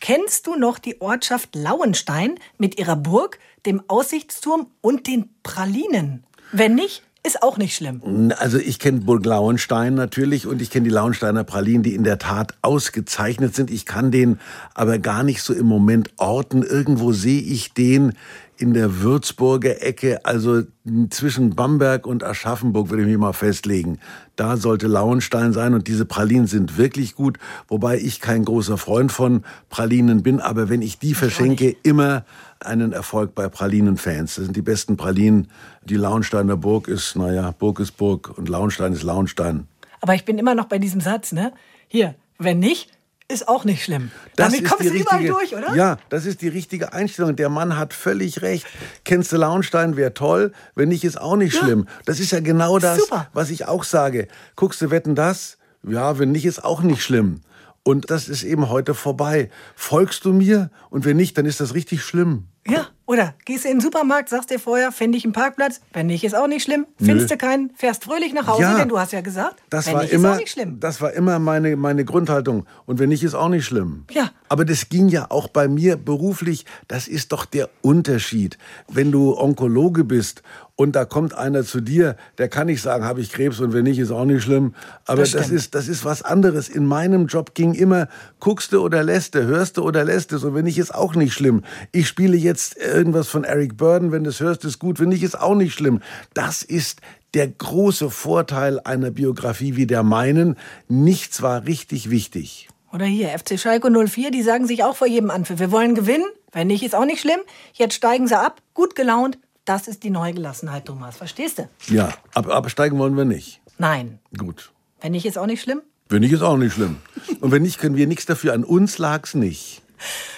Kennst 0.00 0.46
du 0.46 0.54
noch 0.54 0.78
die 0.78 1.00
Ortschaft 1.00 1.56
Lauenstein 1.56 2.38
mit 2.56 2.78
ihrer 2.78 2.96
Burg, 2.96 3.38
dem 3.66 3.82
Aussichtsturm 3.88 4.68
und 4.80 5.06
den 5.08 5.28
Pralinen? 5.42 6.24
Wenn 6.52 6.74
nicht, 6.76 7.02
ist 7.22 7.42
auch 7.42 7.58
nicht 7.58 7.76
schlimm. 7.76 8.32
Also 8.38 8.58
ich 8.58 8.78
kenne 8.78 9.00
Burg 9.00 9.26
Lauenstein 9.26 9.94
natürlich 9.94 10.46
und 10.46 10.62
ich 10.62 10.70
kenne 10.70 10.84
die 10.84 10.94
Lauensteiner 10.94 11.44
Pralinen, 11.44 11.82
die 11.82 11.94
in 11.94 12.04
der 12.04 12.18
Tat 12.18 12.54
ausgezeichnet 12.62 13.54
sind. 13.54 13.70
Ich 13.70 13.84
kann 13.84 14.10
den 14.10 14.38
aber 14.74 14.98
gar 14.98 15.22
nicht 15.22 15.42
so 15.42 15.52
im 15.52 15.66
Moment 15.66 16.10
orten. 16.16 16.62
Irgendwo 16.62 17.12
sehe 17.12 17.42
ich 17.42 17.74
den 17.74 18.14
in 18.60 18.74
der 18.74 19.00
Würzburger 19.00 19.82
Ecke, 19.82 20.24
also 20.24 20.62
zwischen 21.08 21.56
Bamberg 21.56 22.06
und 22.06 22.22
Aschaffenburg 22.22 22.90
würde 22.90 23.02
ich 23.02 23.08
mich 23.08 23.16
mal 23.16 23.32
festlegen. 23.32 23.98
Da 24.36 24.58
sollte 24.58 24.86
Lauenstein 24.86 25.54
sein 25.54 25.72
und 25.72 25.88
diese 25.88 26.04
Pralinen 26.04 26.46
sind 26.46 26.76
wirklich 26.76 27.14
gut, 27.14 27.38
wobei 27.68 27.98
ich 27.98 28.20
kein 28.20 28.44
großer 28.44 28.76
Freund 28.76 29.12
von 29.12 29.44
Pralinen 29.70 30.22
bin, 30.22 30.40
aber 30.40 30.68
wenn 30.68 30.82
ich 30.82 30.98
die 30.98 31.14
verschenke, 31.14 31.74
immer 31.82 32.24
einen 32.60 32.92
Erfolg 32.92 33.34
bei 33.34 33.48
Pralinenfans. 33.48 34.34
Das 34.34 34.44
sind 34.44 34.56
die 34.56 34.62
besten 34.62 34.98
Pralinen. 34.98 35.48
Die 35.84 35.96
Lauensteiner 35.96 36.58
Burg 36.58 36.86
ist, 36.88 37.16
naja, 37.16 37.54
Burg 37.58 37.80
ist 37.80 37.96
Burg 37.96 38.36
und 38.36 38.50
Lauenstein 38.50 38.92
ist 38.92 39.02
Lauenstein. 39.02 39.66
Aber 40.02 40.14
ich 40.14 40.26
bin 40.26 40.36
immer 40.36 40.54
noch 40.54 40.66
bei 40.66 40.78
diesem 40.78 41.00
Satz, 41.00 41.32
ne? 41.32 41.52
Hier, 41.88 42.14
wenn 42.38 42.58
nicht, 42.58 42.90
ist 43.30 43.48
auch 43.48 43.64
nicht 43.64 43.84
schlimm. 43.84 44.10
Damit 44.36 44.64
kommst 44.64 44.84
du 44.84 44.94
überall 44.94 45.24
durch, 45.24 45.54
oder? 45.54 45.74
Ja, 45.74 45.98
das 46.08 46.26
ist 46.26 46.42
die 46.42 46.48
richtige 46.48 46.92
Einstellung. 46.92 47.36
Der 47.36 47.48
Mann 47.48 47.76
hat 47.76 47.94
völlig 47.94 48.42
recht. 48.42 48.66
Kennst 49.04 49.32
du 49.32 49.36
Lauenstein, 49.36 49.96
wäre 49.96 50.14
toll. 50.14 50.52
Wenn 50.74 50.88
nicht, 50.88 51.04
ist 51.04 51.20
auch 51.20 51.36
nicht 51.36 51.56
schlimm. 51.56 51.86
Das 52.04 52.20
ist 52.20 52.32
ja 52.32 52.40
genau 52.40 52.78
das, 52.78 52.98
Super. 52.98 53.28
was 53.32 53.50
ich 53.50 53.66
auch 53.66 53.84
sage. 53.84 54.28
Guckst 54.56 54.82
du 54.82 54.90
Wetten 54.90 55.14
das? 55.14 55.58
Ja, 55.82 56.18
wenn 56.18 56.32
nicht, 56.32 56.44
ist 56.44 56.62
auch 56.62 56.82
nicht 56.82 57.02
schlimm. 57.02 57.40
Und 57.82 58.10
das 58.10 58.28
ist 58.28 58.42
eben 58.42 58.68
heute 58.68 58.94
vorbei. 58.94 59.50
Folgst 59.74 60.24
du 60.24 60.32
mir? 60.32 60.70
Und 60.90 61.04
wenn 61.04 61.16
nicht, 61.16 61.38
dann 61.38 61.46
ist 61.46 61.60
das 61.60 61.74
richtig 61.74 62.02
schlimm. 62.02 62.48
Ja, 62.66 62.88
oder 63.10 63.34
gehst 63.44 63.64
du 63.64 63.68
in 63.68 63.76
den 63.76 63.80
Supermarkt, 63.80 64.28
sagst 64.28 64.50
dir 64.50 64.60
vorher, 64.60 64.92
finde 64.92 65.18
ich 65.18 65.24
einen 65.24 65.32
Parkplatz. 65.32 65.80
Wenn 65.92 66.06
nicht, 66.06 66.22
ist 66.22 66.34
auch 66.36 66.46
nicht 66.46 66.62
schlimm. 66.62 66.86
Findest 67.02 67.28
du 67.32 67.36
keinen, 67.36 67.70
fährst 67.74 68.04
fröhlich 68.04 68.32
nach 68.32 68.46
Hause, 68.46 68.62
Ja. 68.62 68.76
denn 68.78 68.88
du 68.88 69.00
hast 69.00 69.12
ja 69.12 69.20
gesagt, 69.20 69.56
Das 69.68 69.86
wenn 69.88 69.94
war 69.94 70.02
nicht, 70.02 70.12
immer, 70.12 70.28
ist 70.30 70.34
auch 70.36 70.40
nicht 70.40 70.52
schlimm. 70.52 70.78
das 70.78 71.00
war 71.00 71.12
immer 71.12 71.40
meine, 71.40 71.74
meine 71.76 72.04
Grundhaltung. 72.04 72.66
Und 72.86 73.00
wenn 73.00 73.08
nicht, 73.08 73.24
ist 73.24 73.34
auch 73.34 73.48
nicht 73.48 73.64
schlimm. 73.64 74.04
Ja. 74.12 74.30
Aber 74.50 74.64
das 74.64 74.88
ging 74.88 75.08
ja 75.08 75.30
auch 75.30 75.46
bei 75.46 75.68
mir 75.68 75.96
beruflich. 75.96 76.66
Das 76.88 77.06
ist 77.06 77.30
doch 77.30 77.44
der 77.44 77.70
Unterschied. 77.82 78.58
Wenn 78.92 79.12
du 79.12 79.38
Onkologe 79.38 80.02
bist 80.02 80.42
und 80.74 80.96
da 80.96 81.04
kommt 81.04 81.34
einer 81.34 81.62
zu 81.62 81.80
dir, 81.80 82.16
der 82.36 82.48
kann 82.48 82.66
nicht 82.66 82.82
sagen, 82.82 83.04
habe 83.04 83.20
ich 83.20 83.30
Krebs 83.30 83.60
und 83.60 83.72
wenn 83.72 83.84
nicht, 83.84 84.00
ist 84.00 84.10
auch 84.10 84.24
nicht 84.24 84.42
schlimm. 84.42 84.74
Aber 85.06 85.22
Das 85.22 85.30
das, 85.30 85.50
ist, 85.50 85.76
das 85.76 85.86
ist 85.86 86.04
was 86.04 86.22
anderes. 86.22 86.68
In 86.68 86.84
meinem 86.84 87.28
Job 87.28 87.54
ging 87.54 87.74
immer, 87.74 88.08
guckst 88.40 88.72
du 88.72 88.80
oder 88.82 89.04
lässt 89.04 89.36
du, 89.36 89.44
hörst 89.44 89.76
du 89.76 89.84
oder 89.84 90.04
lässt 90.04 90.32
es 90.32 90.42
und 90.42 90.52
wenn 90.52 90.64
nicht, 90.64 90.78
ist 90.78 90.92
auch 90.92 91.14
nicht 91.14 91.32
schlimm. 91.32 91.62
Ich 91.92 92.08
spiele 92.08 92.36
jetzt 92.36 92.76
irgendwas 92.76 93.28
von 93.28 93.44
Eric 93.44 93.76
Burden, 93.76 94.10
wenn 94.10 94.24
du 94.24 94.30
es 94.30 94.40
hörst, 94.40 94.64
ist 94.64 94.80
gut, 94.80 94.98
wenn 94.98 95.10
nicht, 95.10 95.22
ist 95.22 95.38
auch 95.40 95.54
nicht 95.54 95.74
schlimm. 95.74 96.00
Das 96.34 96.64
ist 96.64 97.02
der 97.34 97.46
große 97.46 98.10
Vorteil 98.10 98.80
einer 98.80 99.12
Biografie 99.12 99.76
wie 99.76 99.86
der 99.86 100.02
meinen. 100.02 100.56
Nichts 100.88 101.40
war 101.40 101.66
richtig 101.66 102.10
wichtig. 102.10 102.68
Oder 102.92 103.04
hier, 103.04 103.28
FC 103.28 103.58
Schalke 103.58 103.90
04, 103.90 104.30
die 104.30 104.42
sagen 104.42 104.66
sich 104.66 104.82
auch 104.82 104.96
vor 104.96 105.06
jedem 105.06 105.30
Anpfiff, 105.30 105.60
wir 105.60 105.70
wollen 105.70 105.94
gewinnen. 105.94 106.26
Wenn 106.52 106.66
nicht, 106.66 106.82
ist 106.82 106.94
auch 106.94 107.04
nicht 107.04 107.20
schlimm. 107.20 107.40
Jetzt 107.72 107.94
steigen 107.94 108.26
sie 108.26 108.38
ab, 108.38 108.60
gut 108.74 108.96
gelaunt. 108.96 109.38
Das 109.64 109.86
ist 109.86 110.02
die 110.02 110.10
neue 110.10 110.32
Gelassenheit, 110.32 110.86
Thomas. 110.86 111.16
Verstehst 111.16 111.58
du? 111.58 111.68
Ja, 111.88 112.12
ab, 112.34 112.48
absteigen 112.48 112.98
wollen 112.98 113.16
wir 113.16 113.24
nicht. 113.24 113.60
Nein. 113.78 114.18
Gut. 114.36 114.72
Wenn 115.00 115.12
nicht, 115.12 115.24
ist 115.24 115.38
auch 115.38 115.46
nicht 115.46 115.62
schlimm. 115.62 115.82
Wenn 116.08 116.20
nicht, 116.20 116.32
ist 116.32 116.42
auch 116.42 116.56
nicht 116.56 116.74
schlimm. 116.74 116.96
Und 117.40 117.52
wenn 117.52 117.62
nicht, 117.62 117.78
können 117.78 117.96
wir 117.96 118.08
nichts 118.08 118.26
dafür. 118.26 118.52
An 118.52 118.64
uns 118.64 118.98
lag's 118.98 119.34
nicht. 119.34 119.82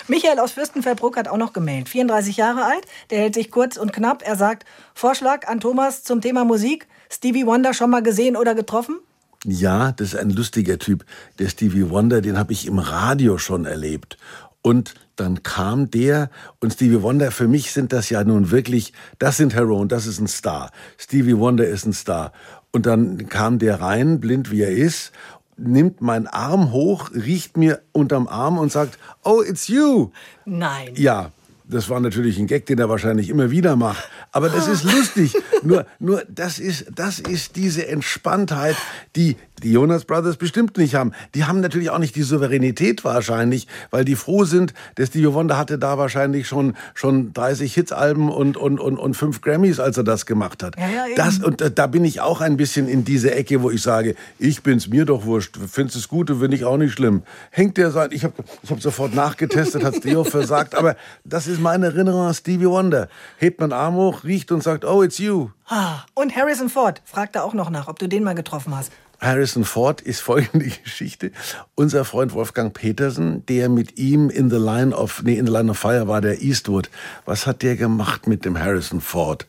Michael 0.08 0.38
aus 0.38 0.52
Fürstenfeldbruck 0.52 1.16
hat 1.16 1.28
auch 1.28 1.38
noch 1.38 1.54
gemeldet. 1.54 1.88
34 1.88 2.36
Jahre 2.36 2.64
alt, 2.64 2.84
der 3.10 3.20
hält 3.20 3.34
sich 3.34 3.50
kurz 3.50 3.78
und 3.78 3.92
knapp. 3.92 4.22
Er 4.26 4.36
sagt, 4.36 4.66
Vorschlag 4.92 5.48
an 5.48 5.60
Thomas 5.60 6.02
zum 6.04 6.20
Thema 6.20 6.44
Musik. 6.44 6.86
Stevie 7.08 7.46
Wonder 7.46 7.72
schon 7.72 7.88
mal 7.88 8.02
gesehen 8.02 8.36
oder 8.36 8.54
getroffen? 8.54 8.98
Ja, 9.44 9.92
das 9.92 10.14
ist 10.14 10.20
ein 10.20 10.31
lustiger 10.31 10.78
Typ. 10.78 11.05
Der 11.38 11.48
Stevie 11.48 11.90
Wonder, 11.90 12.20
den 12.20 12.38
habe 12.38 12.52
ich 12.52 12.66
im 12.66 12.78
Radio 12.78 13.38
schon 13.38 13.64
erlebt. 13.64 14.16
Und 14.62 14.94
dann 15.16 15.42
kam 15.42 15.90
der 15.90 16.31
und 16.61 16.72
Stevie 16.72 17.02
Wonder, 17.02 17.33
für 17.33 17.48
mich 17.48 17.72
sind 17.72 17.92
das 17.92 18.09
ja 18.11 18.22
nun 18.22 18.50
wirklich, 18.52 18.92
das 19.18 19.37
sind 19.37 19.55
Heroen, 19.55 19.88
das 19.88 20.07
ist 20.07 20.20
ein 20.20 20.28
Star. 20.28 20.70
Stevie 20.96 21.37
Wonder 21.37 21.66
ist 21.66 21.85
ein 21.85 21.92
Star. 21.92 22.33
Und 22.70 22.87
dann 22.87 23.28
kam 23.28 23.59
der 23.59 23.81
rein, 23.81 24.20
blind 24.20 24.50
wie 24.50 24.62
er 24.62 24.70
ist, 24.70 25.12
nimmt 25.57 26.00
meinen 26.00 26.28
Arm 26.28 26.72
hoch, 26.72 27.11
riecht 27.12 27.57
mir 27.57 27.83
unterm 27.92 28.28
Arm 28.28 28.59
und 28.59 28.72
sagt, 28.72 28.98
oh, 29.24 29.42
it's 29.42 29.68
you. 29.68 30.11
Nein. 30.44 30.92
Ja, 30.94 31.33
das 31.64 31.88
war 31.88 32.00
natürlich 32.00 32.38
ein 32.38 32.46
Gag, 32.46 32.66
den 32.66 32.78
er 32.78 32.88
wahrscheinlich 32.88 33.28
immer 33.28 33.50
wieder 33.50 33.76
macht. 33.76 34.09
Aber 34.31 34.48
das 34.48 34.68
ist 34.68 34.85
lustig. 34.85 35.35
Nur, 35.62 35.87
nur 35.98 36.22
das 36.29 36.59
ist, 36.59 36.87
das 36.94 37.18
ist 37.18 37.57
diese 37.57 37.87
Entspanntheit, 37.88 38.77
die 39.16 39.37
die 39.62 39.70
Jonas 39.70 40.05
Brothers 40.05 40.37
bestimmt 40.38 40.77
nicht 40.77 40.96
haben. 40.96 41.12
Die 41.37 41.44
haben 41.44 41.61
natürlich 41.61 41.90
auch 41.90 42.01
nicht 42.01 42.16
die 42.16 42.22
Souveränität 42.22 43.05
wahrscheinlich, 43.05 43.68
weil 43.92 44.05
die 44.05 44.16
froh 44.16 44.42
sind. 44.44 44.75
Der 44.96 45.07
Stevie 45.07 45.33
Wonder 45.33 45.57
hatte 45.57 45.79
da 45.79 45.98
wahrscheinlich 45.98 46.48
schon, 46.48 46.75
schon 46.94 47.33
30 47.33 47.72
Hitsalben 47.72 48.29
und, 48.29 48.57
und, 48.57 48.81
und, 48.81 48.98
und 48.98 49.14
fünf 49.14 49.40
Grammys, 49.40 49.79
als 49.79 49.96
er 49.96 50.03
das 50.03 50.27
gemacht 50.27 50.64
hat. 50.64 50.75
Ja, 50.81 50.88
ja, 50.88 51.05
das, 51.14 51.38
und 51.38 51.61
da- 51.61 51.68
da 51.68 51.87
bin 51.87 52.05
ich 52.05 52.20
auch 52.20 52.40
ein 52.40 52.57
bisschen 52.57 52.88
in 52.88 53.05
diese 53.05 53.33
Ecke, 53.37 53.62
wo 53.62 53.70
ich 53.70 53.83
sage, 53.83 54.16
ich 54.40 54.64
bin's 54.64 54.88
mir 54.88 55.05
doch 55.05 55.27
wurscht. 55.27 55.57
Findest 55.70 55.96
es 55.96 56.09
gut 56.09 56.29
und 56.33 56.40
finde 56.40 56.57
ich 56.57 56.64
auch 56.64 56.77
nicht 56.77 56.94
schlimm. 56.94 57.22
Hängt 57.53 57.77
der 57.77 57.92
sein, 57.92 58.09
ich 58.11 58.25
habe 58.25 58.35
ich 58.64 58.68
hab 58.70 58.83
sofort 58.83 59.14
nachgetestet, 59.14 59.85
hat 59.85 60.01
Theo 60.03 60.25
versagt, 60.25 60.75
aber 60.75 60.96
das 61.25 61.46
ist 61.46 61.61
meine 61.61 61.87
Erinnerung 61.87 62.22
an 62.27 62.35
Stevie 62.35 62.66
Wonder. 62.66 63.09
Hebt 63.37 63.61
man 63.61 63.72
Arm 63.72 63.94
hoch, 63.94 64.25
riecht 64.25 64.51
und 64.51 64.61
sagt, 64.64 64.85
oh, 64.85 65.05
it's 65.05 65.18
you. 65.18 65.51
Ah, 65.68 66.00
und 66.14 66.34
Harrison 66.34 66.68
Ford 66.68 67.02
fragt 67.04 67.36
da 67.36 67.42
auch 67.42 67.54
noch 67.54 67.70
nach, 67.70 67.88
ob 67.88 67.98
du 67.98 68.08
den 68.08 68.24
mal 68.24 68.34
getroffen 68.34 68.76
hast. 68.76 68.92
Harrison 69.20 69.64
Ford 69.64 70.00
ist 70.00 70.20
folgende 70.20 70.66
Geschichte. 70.84 71.30
Unser 71.74 72.04
Freund 72.04 72.32
Wolfgang 72.34 72.74
Petersen, 72.74 73.46
der 73.46 73.68
mit 73.68 73.98
ihm 73.98 74.30
in 74.30 74.50
the 74.50 74.56
Line 74.56 74.94
of, 74.94 75.22
nee, 75.22 75.36
in 75.36 75.46
the 75.46 75.52
Line 75.52 75.70
of 75.70 75.78
Fire 75.78 76.08
war 76.08 76.20
der 76.20 76.42
Eastwood. 76.42 76.90
Was 77.24 77.46
hat 77.46 77.62
der 77.62 77.76
gemacht 77.76 78.26
mit 78.26 78.44
dem 78.44 78.58
Harrison 78.58 79.00
Ford? 79.00 79.46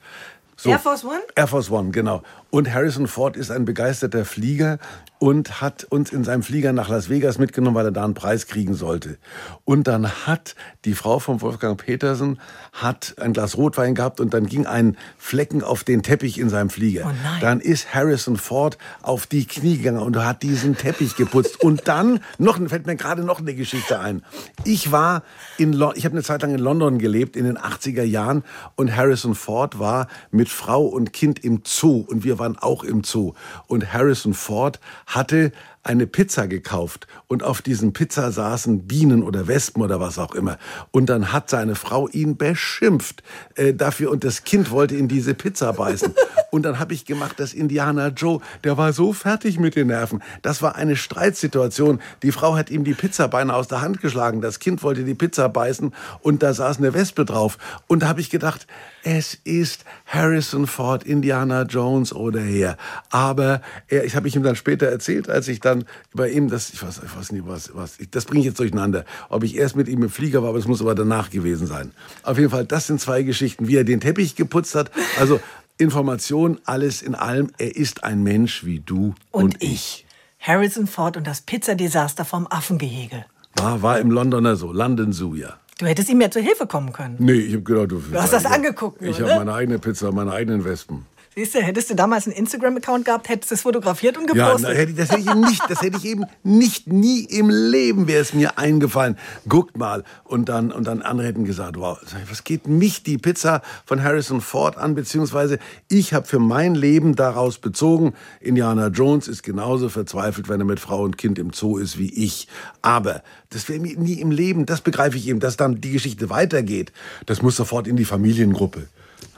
So. 0.55 0.69
Air 0.69 0.79
Force 0.79 1.03
One? 1.03 1.21
Air 1.35 1.47
Force 1.47 1.71
One, 1.71 1.89
genau. 1.91 2.21
Und 2.53 2.71
Harrison 2.71 3.07
Ford 3.07 3.35
ist 3.35 3.49
ein 3.49 3.65
begeisterter 3.65 4.25
Flieger 4.25 4.77
und 5.17 5.59
hat 5.61 5.85
uns 5.85 6.11
in 6.11 6.23
seinem 6.23 6.43
Flieger 6.43 6.71
nach 6.73 6.87
Las 6.87 7.09
Vegas 7.09 7.39
mitgenommen, 7.39 7.75
weil 7.75 7.85
er 7.85 7.91
da 7.91 8.03
einen 8.03 8.13
Preis 8.13 8.45
kriegen 8.45 8.75
sollte. 8.75 9.17
Und 9.63 9.87
dann 9.87 10.27
hat 10.27 10.53
die 10.85 10.93
Frau 10.93 11.17
von 11.17 11.41
Wolfgang 11.41 11.83
Petersen 11.83 12.41
hat 12.73 13.15
ein 13.19 13.31
Glas 13.33 13.57
Rotwein 13.57 13.95
gehabt 13.95 14.19
und 14.19 14.33
dann 14.33 14.47
ging 14.47 14.65
ein 14.65 14.97
Flecken 15.17 15.63
auf 15.63 15.85
den 15.85 16.03
Teppich 16.03 16.37
in 16.37 16.49
seinem 16.49 16.69
Flieger. 16.69 17.05
Oh. 17.07 17.39
Dann 17.39 17.61
ist 17.61 17.95
Harrison 17.95 18.35
Ford 18.35 18.77
auf 19.01 19.25
die 19.25 19.47
Knie 19.47 19.77
gegangen 19.77 20.01
und 20.01 20.17
hat 20.17 20.43
diesen 20.43 20.77
Teppich 20.77 21.15
geputzt. 21.15 21.63
Und 21.63 21.87
dann, 21.87 22.19
noch, 22.37 22.59
fällt 22.67 22.85
mir 22.85 22.97
gerade 22.97 23.23
noch 23.23 23.39
eine 23.39 23.55
Geschichte 23.55 23.99
ein. 23.99 24.23
Ich 24.65 24.91
war 24.91 25.23
in, 25.57 25.71
Lo 25.71 25.93
ich 25.95 26.03
habe 26.03 26.15
eine 26.15 26.23
Zeit 26.23 26.41
lang 26.41 26.53
in 26.53 26.59
London 26.59 26.99
gelebt, 26.99 27.37
in 27.37 27.45
den 27.45 27.57
80er 27.57 28.03
Jahren. 28.03 28.43
Und 28.75 28.93
Harrison 28.93 29.35
Ford 29.35 29.79
war 29.79 30.07
mit 30.31 30.49
Frau 30.49 30.83
und 30.83 31.13
Kind 31.13 31.45
im 31.45 31.61
Zoo. 31.63 32.05
Und 32.05 32.25
wir 32.25 32.39
waren 32.39 32.42
auch 32.59 32.83
im 32.83 33.03
Zoo. 33.03 33.33
Und 33.67 33.93
Harrison 33.93 34.33
Ford 34.33 34.79
hatte 35.07 35.51
eine 35.83 36.07
Pizza 36.07 36.47
gekauft 36.47 37.07
und 37.27 37.43
auf 37.43 37.61
diesen 37.61 37.93
Pizza 37.93 38.31
saßen 38.31 38.87
Bienen 38.87 39.21
oder 39.21 39.47
Wespen 39.47 39.83
oder 39.83 39.99
was 39.99 40.17
auch 40.17 40.33
immer. 40.33 40.57
Und 40.91 41.07
dann 41.07 41.33
hat 41.33 41.49
seine 41.49 41.75
Frau 41.75 42.07
ihn 42.07 42.37
beschimpft 42.37 43.21
äh, 43.55 43.73
dafür 43.73 44.11
und 44.11 44.23
das 44.23 44.45
Kind 44.45 44.71
wollte 44.71 44.95
in 44.95 45.07
diese 45.07 45.33
Pizza 45.33 45.73
beißen. 45.73 46.13
Und 46.53 46.61
dann 46.61 46.77
habe 46.77 46.93
ich 46.93 47.05
gemacht, 47.05 47.39
dass 47.39 47.51
Indianer 47.51 48.09
Joe, 48.09 48.39
der 48.63 48.77
war 48.77 48.93
so 48.93 49.11
fertig 49.11 49.57
mit 49.57 49.75
den 49.75 49.87
Nerven. 49.87 50.21
Das 50.43 50.61
war 50.61 50.75
eine 50.75 50.95
Streitsituation. 50.95 51.99
Die 52.21 52.31
Frau 52.31 52.55
hat 52.55 52.69
ihm 52.69 52.83
die 52.83 52.93
Pizza 52.93 53.27
beinahe 53.27 53.57
aus 53.57 53.67
der 53.67 53.81
Hand 53.81 54.01
geschlagen. 54.01 54.39
Das 54.39 54.59
Kind 54.59 54.83
wollte 54.83 55.03
die 55.03 55.15
Pizza 55.15 55.49
beißen 55.49 55.95
und 56.21 56.43
da 56.43 56.53
saß 56.53 56.77
eine 56.77 56.93
Wespe 56.93 57.25
drauf. 57.25 57.57
Und 57.87 58.03
da 58.03 58.07
habe 58.07 58.21
ich 58.21 58.29
gedacht, 58.29 58.67
es 59.03 59.33
ist 59.43 59.83
Harrison 60.05 60.67
Ford, 60.67 61.03
Indiana 61.03 61.63
Jones 61.63 62.13
oder 62.13 62.41
her. 62.41 62.77
Aber 63.09 63.61
er, 63.87 64.05
ich 64.05 64.15
habe 64.15 64.27
ich 64.27 64.35
ihm 64.35 64.43
dann 64.43 64.55
später 64.55 64.85
erzählt, 64.85 65.31
als 65.31 65.47
ich 65.47 65.59
dann 65.59 65.72
dann 65.73 65.85
bei 66.13 66.29
ihm, 66.29 66.49
das, 66.49 66.71
ich 66.71 66.81
weiß, 66.83 67.01
ich 67.05 67.15
weiß 67.15 67.31
nicht, 67.31 67.47
was, 67.47 67.71
was, 67.75 67.99
ich, 67.99 68.09
das 68.09 68.25
bringe 68.25 68.41
ich 68.41 68.45
jetzt 68.47 68.59
durcheinander. 68.59 69.05
Ob 69.29 69.43
ich 69.43 69.55
erst 69.57 69.75
mit 69.75 69.87
ihm 69.87 70.03
im 70.03 70.09
Flieger 70.09 70.41
war, 70.41 70.49
aber 70.49 70.57
es 70.57 70.67
muss 70.67 70.81
aber 70.81 70.95
danach 70.95 71.29
gewesen 71.29 71.67
sein. 71.67 71.91
Auf 72.23 72.37
jeden 72.37 72.49
Fall, 72.49 72.65
das 72.65 72.87
sind 72.87 72.99
zwei 73.01 73.23
Geschichten, 73.23 73.67
wie 73.67 73.75
er 73.75 73.83
den 73.83 73.99
Teppich 73.99 74.35
geputzt 74.35 74.75
hat. 74.75 74.91
Also 75.19 75.39
Information, 75.77 76.59
alles 76.65 77.01
in 77.01 77.15
allem. 77.15 77.51
Er 77.57 77.75
ist 77.75 78.03
ein 78.03 78.23
Mensch 78.23 78.63
wie 78.63 78.79
du 78.79 79.15
und, 79.31 79.43
Und 79.55 79.63
ich. 79.63 80.05
Harrison 80.39 80.87
Ford 80.87 81.17
und 81.17 81.25
das 81.25 81.41
Pizzadesaster 81.41 82.25
vom 82.25 82.47
Affengehege. 82.47 83.25
War, 83.55 83.81
war 83.81 83.99
im 83.99 84.11
Londoner 84.11 84.55
so, 84.55 84.71
London 84.71 85.13
Zoo, 85.13 85.35
ja. 85.35 85.57
Du 85.79 85.85
hättest 85.87 86.09
ihm 86.09 86.21
ja 86.21 86.29
zur 86.29 86.41
Hilfe 86.41 86.67
kommen 86.67 86.93
können. 86.93 87.15
Nee, 87.19 87.33
ich 87.33 87.53
habe 87.53 87.63
gedacht, 87.63 87.91
du, 87.91 87.99
Du 87.99 88.21
hast 88.21 88.33
das 88.33 88.45
angeguckt, 88.45 89.01
Ich 89.01 89.19
habe 89.19 89.29
ne? 89.31 89.37
meine 89.37 89.53
eigene 89.53 89.79
Pizza, 89.79 90.11
meine 90.11 90.31
eigenen 90.31 90.63
Wespen. 90.65 91.05
Siehst 91.35 91.55
du, 91.55 91.59
hättest 91.61 91.89
du 91.89 91.95
damals 91.95 92.27
einen 92.27 92.35
Instagram-Account 92.35 93.05
gehabt, 93.05 93.27
hättest 93.27 93.49
du 93.51 93.55
es 93.55 93.61
fotografiert 93.61 94.17
und 94.17 94.33
Ja, 94.35 94.47
gepostet. 94.53 94.89
ich- 94.89 94.95
das 94.95 95.09
hätte 95.11 95.21
ich 95.21 95.27
eben 95.29 95.39
nicht, 95.41 95.63
das 95.67 95.81
hätte 95.81 95.97
ich 95.97 96.05
eben 96.05 96.25
nicht, 96.43 96.87
nie 96.91 97.21
im 97.23 97.49
Leben 97.49 98.07
wäre 98.07 98.21
es 98.21 98.33
mir 98.33 98.59
eingefallen. 98.59 99.17
Guckt 99.49 99.75
mal. 99.77 100.03
Und 100.23 100.49
dann, 100.49 100.71
und 100.71 100.85
dann 100.85 101.01
andere 101.01 101.27
hätten 101.27 101.43
gesagt, 101.45 101.77
wow, 101.77 101.97
was 102.29 102.43
geht 102.43 102.67
mich 102.67 103.01
die 103.03 103.17
Pizza 103.17 103.61
von 103.85 104.03
Harrison 104.03 104.41
Ford 104.41 104.77
an? 104.77 104.93
Beziehungsweise 104.93 105.57
ich 105.89 106.13
habe 106.13 106.27
für 106.27 106.39
mein 106.39 106.75
Leben 106.75 107.15
daraus 107.15 107.57
bezogen, 107.57 108.13
Indiana 108.39 108.87
Jones 108.87 109.27
ist 109.27 109.41
genauso 109.41 109.89
verzweifelt, 109.89 110.49
wenn 110.49 110.59
er 110.61 110.65
mit 110.65 110.79
Frau 110.79 111.01
und 111.03 111.17
Kind 111.17 111.39
im 111.39 111.51
Zoo 111.51 111.77
ist 111.77 111.97
wie 111.97 112.13
ich. 112.13 112.47
Aber 112.83 113.23
das 113.49 113.67
wäre 113.69 113.79
mir 113.79 113.97
nie 113.97 114.21
im 114.21 114.29
Leben, 114.29 114.65
das 114.67 114.81
begreife 114.81 115.17
ich 115.17 115.27
eben, 115.27 115.39
dass 115.39 115.57
dann 115.57 115.81
die 115.81 115.91
Geschichte 115.91 116.29
weitergeht. 116.29 116.91
Das 117.25 117.41
muss 117.41 117.55
sofort 117.55 117.87
in 117.87 117.95
die 117.95 118.05
Familiengruppe. 118.05 118.87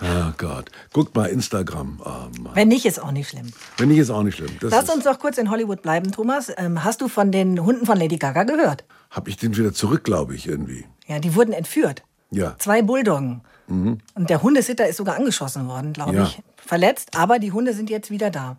Oh 0.01 0.31
Gott. 0.37 0.69
Guckt 0.93 1.15
mal 1.15 1.25
Instagram. 1.27 2.01
Oh. 2.03 2.49
Wenn 2.53 2.67
nicht, 2.67 2.85
ist 2.85 3.01
auch 3.01 3.11
nicht 3.11 3.29
schlimm. 3.29 3.51
Wenn 3.77 3.89
nicht, 3.89 3.99
ist 3.99 4.09
auch 4.09 4.23
nicht 4.23 4.35
schlimm. 4.35 4.51
Das 4.59 4.71
Lass 4.71 4.89
uns 4.89 5.05
doch 5.05 5.19
kurz 5.19 5.37
in 5.37 5.49
Hollywood 5.49 5.81
bleiben, 5.81 6.11
Thomas. 6.11 6.51
Ähm, 6.57 6.83
hast 6.83 7.01
du 7.01 7.07
von 7.07 7.31
den 7.31 7.63
Hunden 7.63 7.85
von 7.85 7.97
Lady 7.97 8.17
Gaga 8.17 8.43
gehört? 8.43 8.83
Hab 9.09 9.27
ich 9.27 9.37
den 9.37 9.55
wieder 9.55 9.73
zurück, 9.73 10.03
glaube 10.03 10.35
ich, 10.35 10.47
irgendwie. 10.47 10.85
Ja, 11.07 11.19
die 11.19 11.33
wurden 11.35 11.53
entführt. 11.53 12.03
Ja. 12.31 12.49
Mhm. 12.51 12.53
Zwei 12.59 12.81
Bulldoggen. 12.81 13.41
Und 13.67 14.01
der 14.29 14.43
Hundesitter 14.43 14.87
ist 14.87 14.97
sogar 14.97 15.15
angeschossen 15.15 15.67
worden, 15.67 15.93
glaube 15.93 16.15
Ja. 16.15 16.23
ich. 16.23 16.41
Verletzt, 16.57 17.17
aber 17.17 17.39
die 17.39 17.51
Hunde 17.51 17.73
sind 17.73 17.89
jetzt 17.89 18.11
wieder 18.11 18.29
da. 18.29 18.57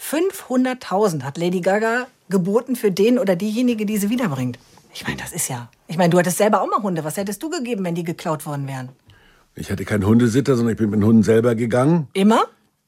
500.000 0.00 1.22
hat 1.22 1.38
Lady 1.38 1.60
Gaga 1.60 2.06
geboten 2.28 2.76
für 2.76 2.90
den 2.90 3.18
oder 3.18 3.36
diejenige, 3.36 3.86
die 3.86 3.98
sie 3.98 4.10
wiederbringt. 4.10 4.58
Ich 4.92 5.04
meine, 5.04 5.16
das 5.16 5.32
ist 5.32 5.48
ja. 5.48 5.68
Ich 5.86 5.96
meine, 5.96 6.10
du 6.10 6.18
hattest 6.18 6.38
selber 6.38 6.60
auch 6.62 6.66
mal 6.68 6.82
Hunde. 6.82 7.04
Was 7.04 7.16
hättest 7.16 7.42
du 7.42 7.50
gegeben, 7.50 7.84
wenn 7.84 7.94
die 7.94 8.04
geklaut 8.04 8.46
worden 8.46 8.66
wären? 8.66 8.88
Ich 9.54 9.70
hatte 9.70 9.84
keinen 9.84 10.06
Hundesitter, 10.06 10.56
sondern 10.56 10.72
ich 10.72 10.78
bin 10.78 10.90
mit 10.90 11.00
den 11.00 11.04
Hunden 11.04 11.22
selber 11.22 11.54
gegangen. 11.54 12.08
Immer? 12.12 12.44